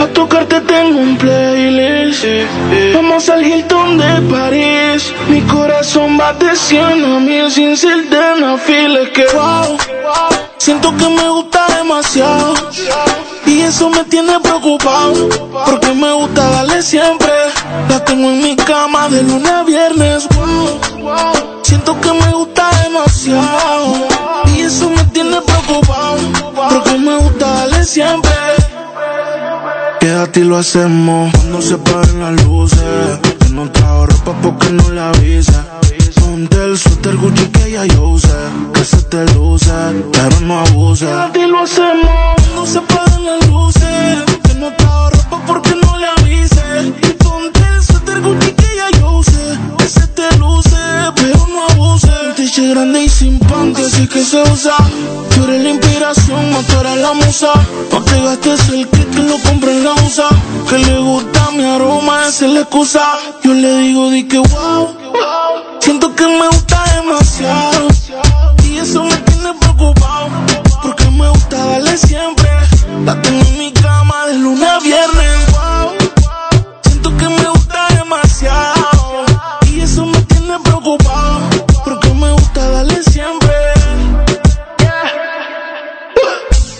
[0.00, 2.24] A tocarte tengo un playlist.
[2.94, 5.12] Vamos al Hilton de París.
[5.28, 9.78] Mi corazón va de 100 a mil sin ser de no Es que wow,
[10.58, 12.54] siento que me gusta demasiado.
[13.46, 15.28] Y eso me tiene preocupado.
[15.64, 17.32] Porque me gusta darle siempre.
[17.88, 20.28] La tengo en mi cama de lunes a viernes.
[20.28, 23.94] Wow, siento que me gusta demasiado.
[24.54, 26.18] Y eso me tiene preocupado.
[26.54, 28.32] Porque me gusta darle siempre.
[30.06, 33.18] Quédate y lo hacemos cuando se paren las luces.
[33.40, 35.52] Que no trajo ropa porque no la avise.
[36.20, 38.28] Ponte el suéter Gucci que ya yo usé.
[38.72, 39.72] Que se te luce,
[40.12, 41.06] pero no abuse.
[41.06, 44.24] Quédate y lo hacemos cuando se paren las luces.
[44.44, 46.62] Que no trajo ropa porque no le avise.
[47.18, 49.55] Ponte el suéter Gucci que ya yo usé.
[49.88, 50.76] Se te luce,
[51.14, 52.10] pero no abuse.
[52.26, 54.74] Un t grande y sin panty, así que se usa.
[55.32, 57.52] Tú eres la inspiración, no tú la musa.
[57.92, 60.28] No te gastes el kit que lo compré en la USA.
[60.68, 63.00] Que le gusta mi aroma, esa es la excusa.
[63.44, 64.96] Yo le digo, di que wow.
[65.80, 67.86] Siento que me gusta demasiado.
[68.64, 70.28] Y eso me tiene preocupado.
[70.82, 72.50] Porque me gusta darle siempre.
[73.04, 75.45] La tengo en mi cama de lunes a viernes.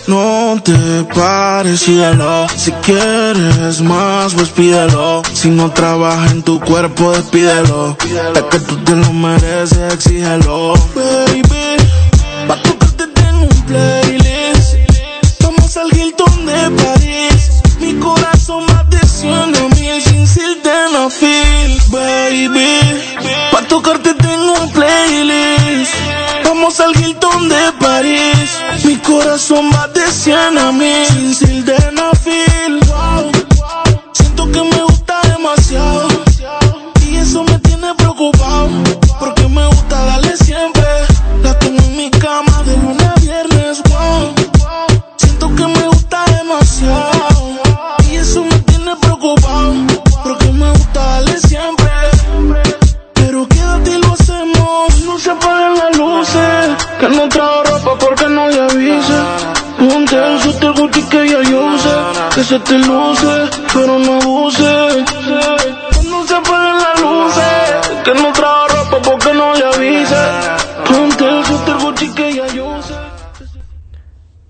[0.07, 0.73] No te
[1.15, 2.47] pares, síguelo.
[2.57, 5.23] Si quieres más, pues pídelo.
[5.33, 7.97] Si no trabaja en tu cuerpo, despídelo.
[8.35, 10.75] Es que tú te lo mereces, exígelo.
[10.95, 11.77] Baby,
[12.47, 14.77] pa' tocarte tengo un playlist.
[15.43, 17.63] Vamos al Hilton de París.
[17.81, 21.81] Mi corazón va de 100 a mil sin sildenafil.
[21.91, 22.79] Baby,
[23.51, 25.95] pa' tocarte tengo un playlist.
[26.45, 27.16] Vamos al Hilton
[27.49, 28.51] de París.
[28.85, 32.81] Mi corazón va de 100 a mil sin sildenafil.
[32.87, 33.36] Wow.
[62.47, 63.51] Se no se.
[68.05, 70.15] Que no ropa porque no le avise.
[70.87, 72.95] Ponte el suéter Gucci que ya yo usé.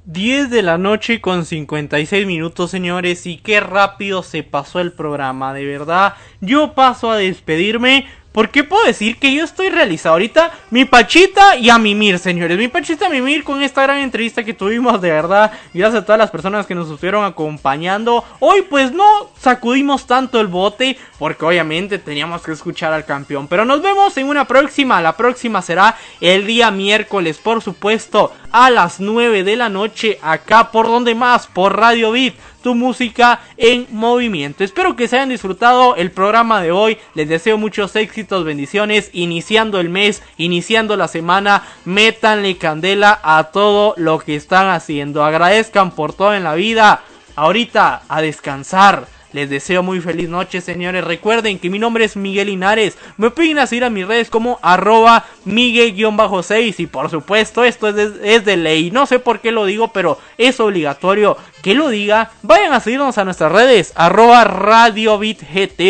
[0.05, 4.93] 10 10 de la noche con 56 minutos, señores, y qué rápido se pasó el
[4.93, 6.15] programa, de verdad.
[6.41, 8.07] Yo paso a despedirme.
[8.37, 12.59] Porque puedo decir que yo estoy realizado ahorita mi Pachita y a Mimir, señores.
[12.59, 15.53] Mi Pachita a Mimir con esta gran entrevista que tuvimos, de verdad.
[15.73, 18.23] Gracias a todas las personas que nos estuvieron acompañando.
[18.41, 23.49] Hoy pues no sacudimos tanto el bote porque obviamente teníamos que escuchar al campeón.
[23.49, 25.01] Pero nos vemos en una próxima.
[25.01, 30.73] La próxima será el día miércoles, por supuesto, a las 9 de la noche acá
[30.73, 34.65] por donde más, por Radio Beat tu música en movimiento.
[34.65, 36.97] Espero que se hayan disfrutado el programa de hoy.
[37.15, 39.11] Les deseo muchos éxitos, bendiciones.
[39.13, 45.23] Iniciando el mes, iniciando la semana, métanle candela a todo lo que están haciendo.
[45.23, 47.03] Agradezcan por todo en la vida.
[47.37, 49.16] Ahorita a descansar.
[49.37, 51.05] Les deseo muy feliz noche, señores.
[51.05, 52.97] Recuerden que mi nombre es Miguel Linares.
[53.19, 56.77] Me pueden seguir a mis redes como arroba Miguel-6.
[56.79, 58.91] Y por supuesto, esto es es de ley.
[58.91, 62.31] No sé por qué lo digo, pero es obligatorio que lo diga.
[62.43, 65.19] Vayan a seguirnos a nuestras redes, arroba Radio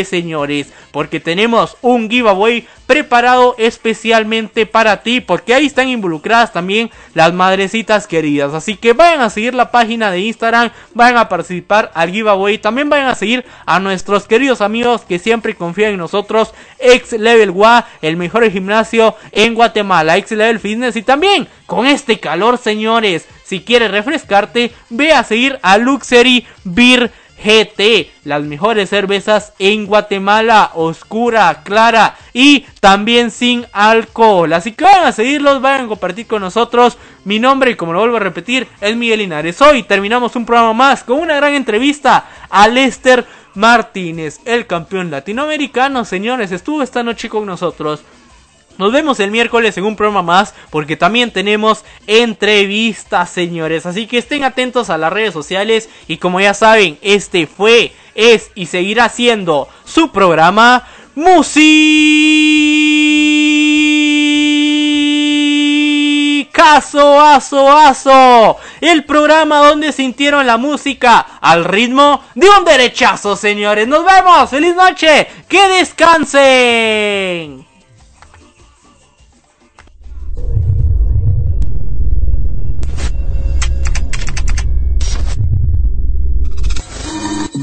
[0.05, 0.73] señores.
[0.91, 5.21] Porque tenemos un giveaway preparado especialmente para ti.
[5.21, 8.55] Porque ahí están involucradas también las madrecitas queridas.
[8.55, 10.71] Así que vayan a seguir la página de Instagram.
[10.95, 12.57] Vayan a participar al giveaway.
[12.57, 16.55] También vayan a seguir a nuestros queridos amigos que siempre confían en nosotros.
[16.79, 20.17] Ex Level WA, el mejor gimnasio en Guatemala.
[20.17, 20.97] Ex Level Fitness.
[20.97, 23.27] Y también con este calor, señores.
[23.47, 30.73] Si quieres refrescarte, ve a seguir a Luxury Beer GT, las mejores cervezas en Guatemala,
[30.75, 34.53] oscura, clara y también sin alcohol.
[34.53, 36.99] Así que vayan a seguirlos, vayan a compartir con nosotros.
[37.25, 39.63] Mi nombre, como lo vuelvo a repetir, es Miguel Linares.
[39.63, 43.25] Hoy terminamos un programa más con una gran entrevista a Lester
[43.55, 46.05] Martínez, el campeón latinoamericano.
[46.05, 48.03] Señores, estuvo esta noche con nosotros.
[48.79, 53.87] Nos vemos el miércoles en un programa más porque también tenemos entrevistas, señores.
[53.87, 58.51] Así que estén atentos a las redes sociales y como ya saben, este fue, es
[58.55, 60.85] y seguirá siendo su programa
[61.17, 61.59] Musicazo,
[67.19, 68.59] aso, aso.
[68.83, 73.89] El programa donde sintieron la música al ritmo de un derechazo, señores.
[73.89, 74.51] Nos vemos.
[74.51, 75.27] Feliz noche.
[75.49, 77.66] Que descansen.
[87.57, 87.63] No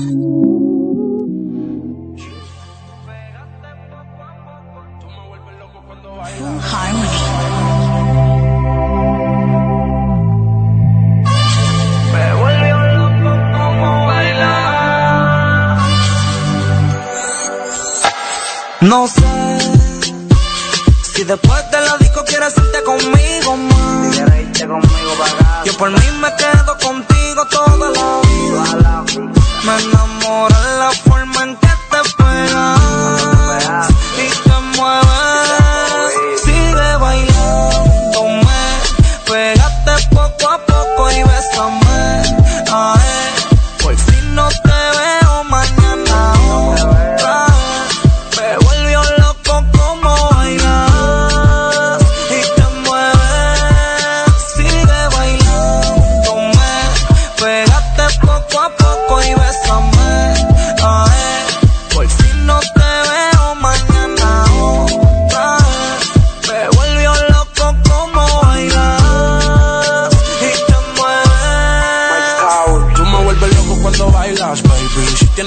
[19.08, 19.22] sé
[21.04, 24.18] si después de la disco quieres irte conmigo más.
[25.66, 27.92] Yo por mí me quedo contigo toda la vida.
[27.92, 28.23] Me
[30.34, 31.03] enamora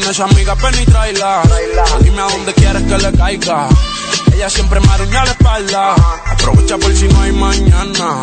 [0.07, 2.05] tienes amiga, ven y.
[2.05, 3.69] Dime a dónde quieres que le caiga.
[4.33, 5.95] Ella siempre me arruña la espalda.
[6.27, 8.23] Aprovecha por si no hay mañana.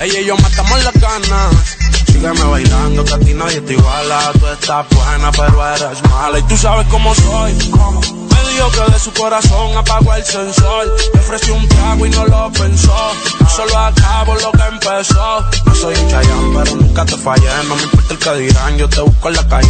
[0.00, 1.78] Ella y yo matamos las ganas.
[2.18, 4.32] Sígueme bailando, que a ti nadie te iguala.
[4.32, 6.40] Tú estás buena, pero eres mala.
[6.40, 7.52] Y tú sabes cómo soy.
[7.52, 10.92] Me dijo que de su corazón apagó el sensor.
[11.14, 13.12] Le ofrecí un trago y no lo pensó.
[13.54, 15.44] Solo acabo lo que empezó.
[15.64, 17.48] No soy un chayán, pero nunca te fallé.
[17.68, 19.68] No me importa el que dirán, yo te busco en la calle.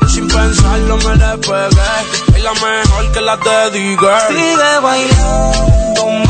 [0.00, 2.34] Y sin pensarlo me le pegué.
[2.34, 4.28] Es la mejor que la de D-Girl.
[4.28, 6.24] Sigue bailándome,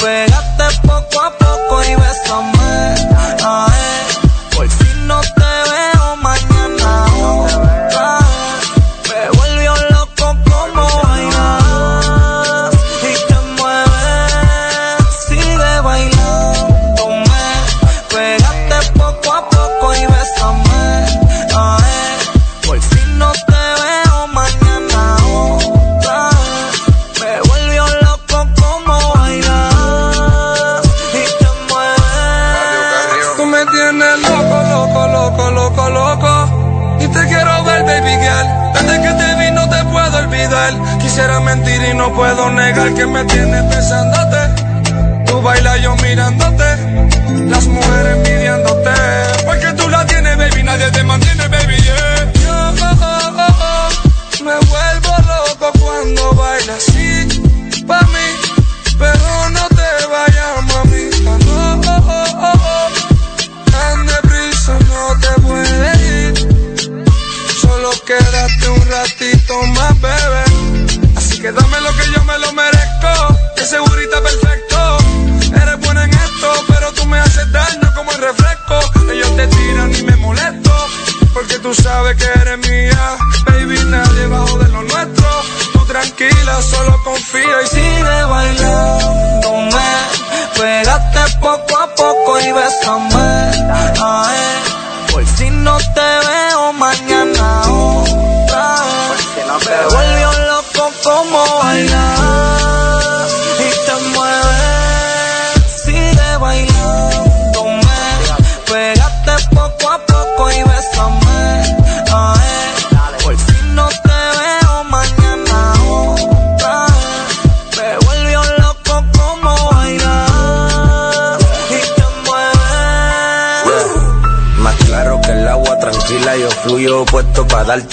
[0.00, 2.94] pégate poco a poco y bésame.
[3.42, 3.89] Ay, por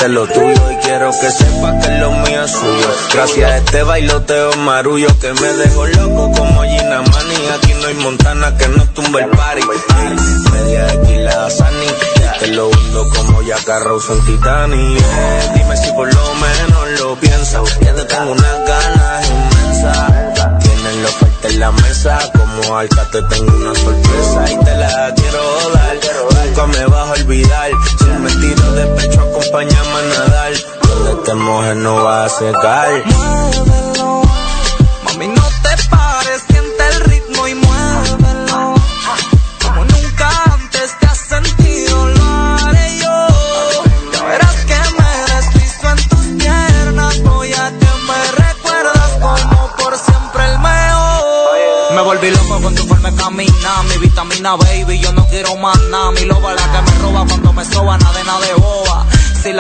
[0.08, 2.88] es lo tuyo y quiero que sepas que lo mío es suyo.
[3.14, 5.77] Gracias a este bailoteo marullo que me dejó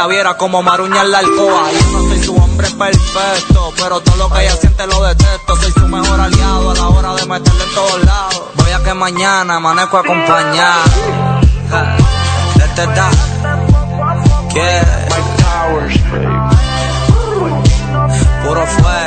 [0.07, 1.63] viera como maruña en la alcoba.
[1.71, 5.55] Yo no soy su hombre perfecto, pero todo lo que ella siente lo detesto.
[5.55, 8.43] Soy su mejor aliado a la hora de meterle en todos lados.
[8.55, 10.83] Voy a que mañana amanezco acompañado.
[12.55, 13.09] Desde da,
[14.53, 15.07] yeah.
[18.43, 19.06] Puro fuego.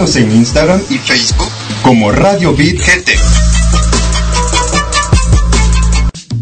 [0.00, 1.52] En Instagram y Facebook
[1.82, 3.19] como Radio Beat GT.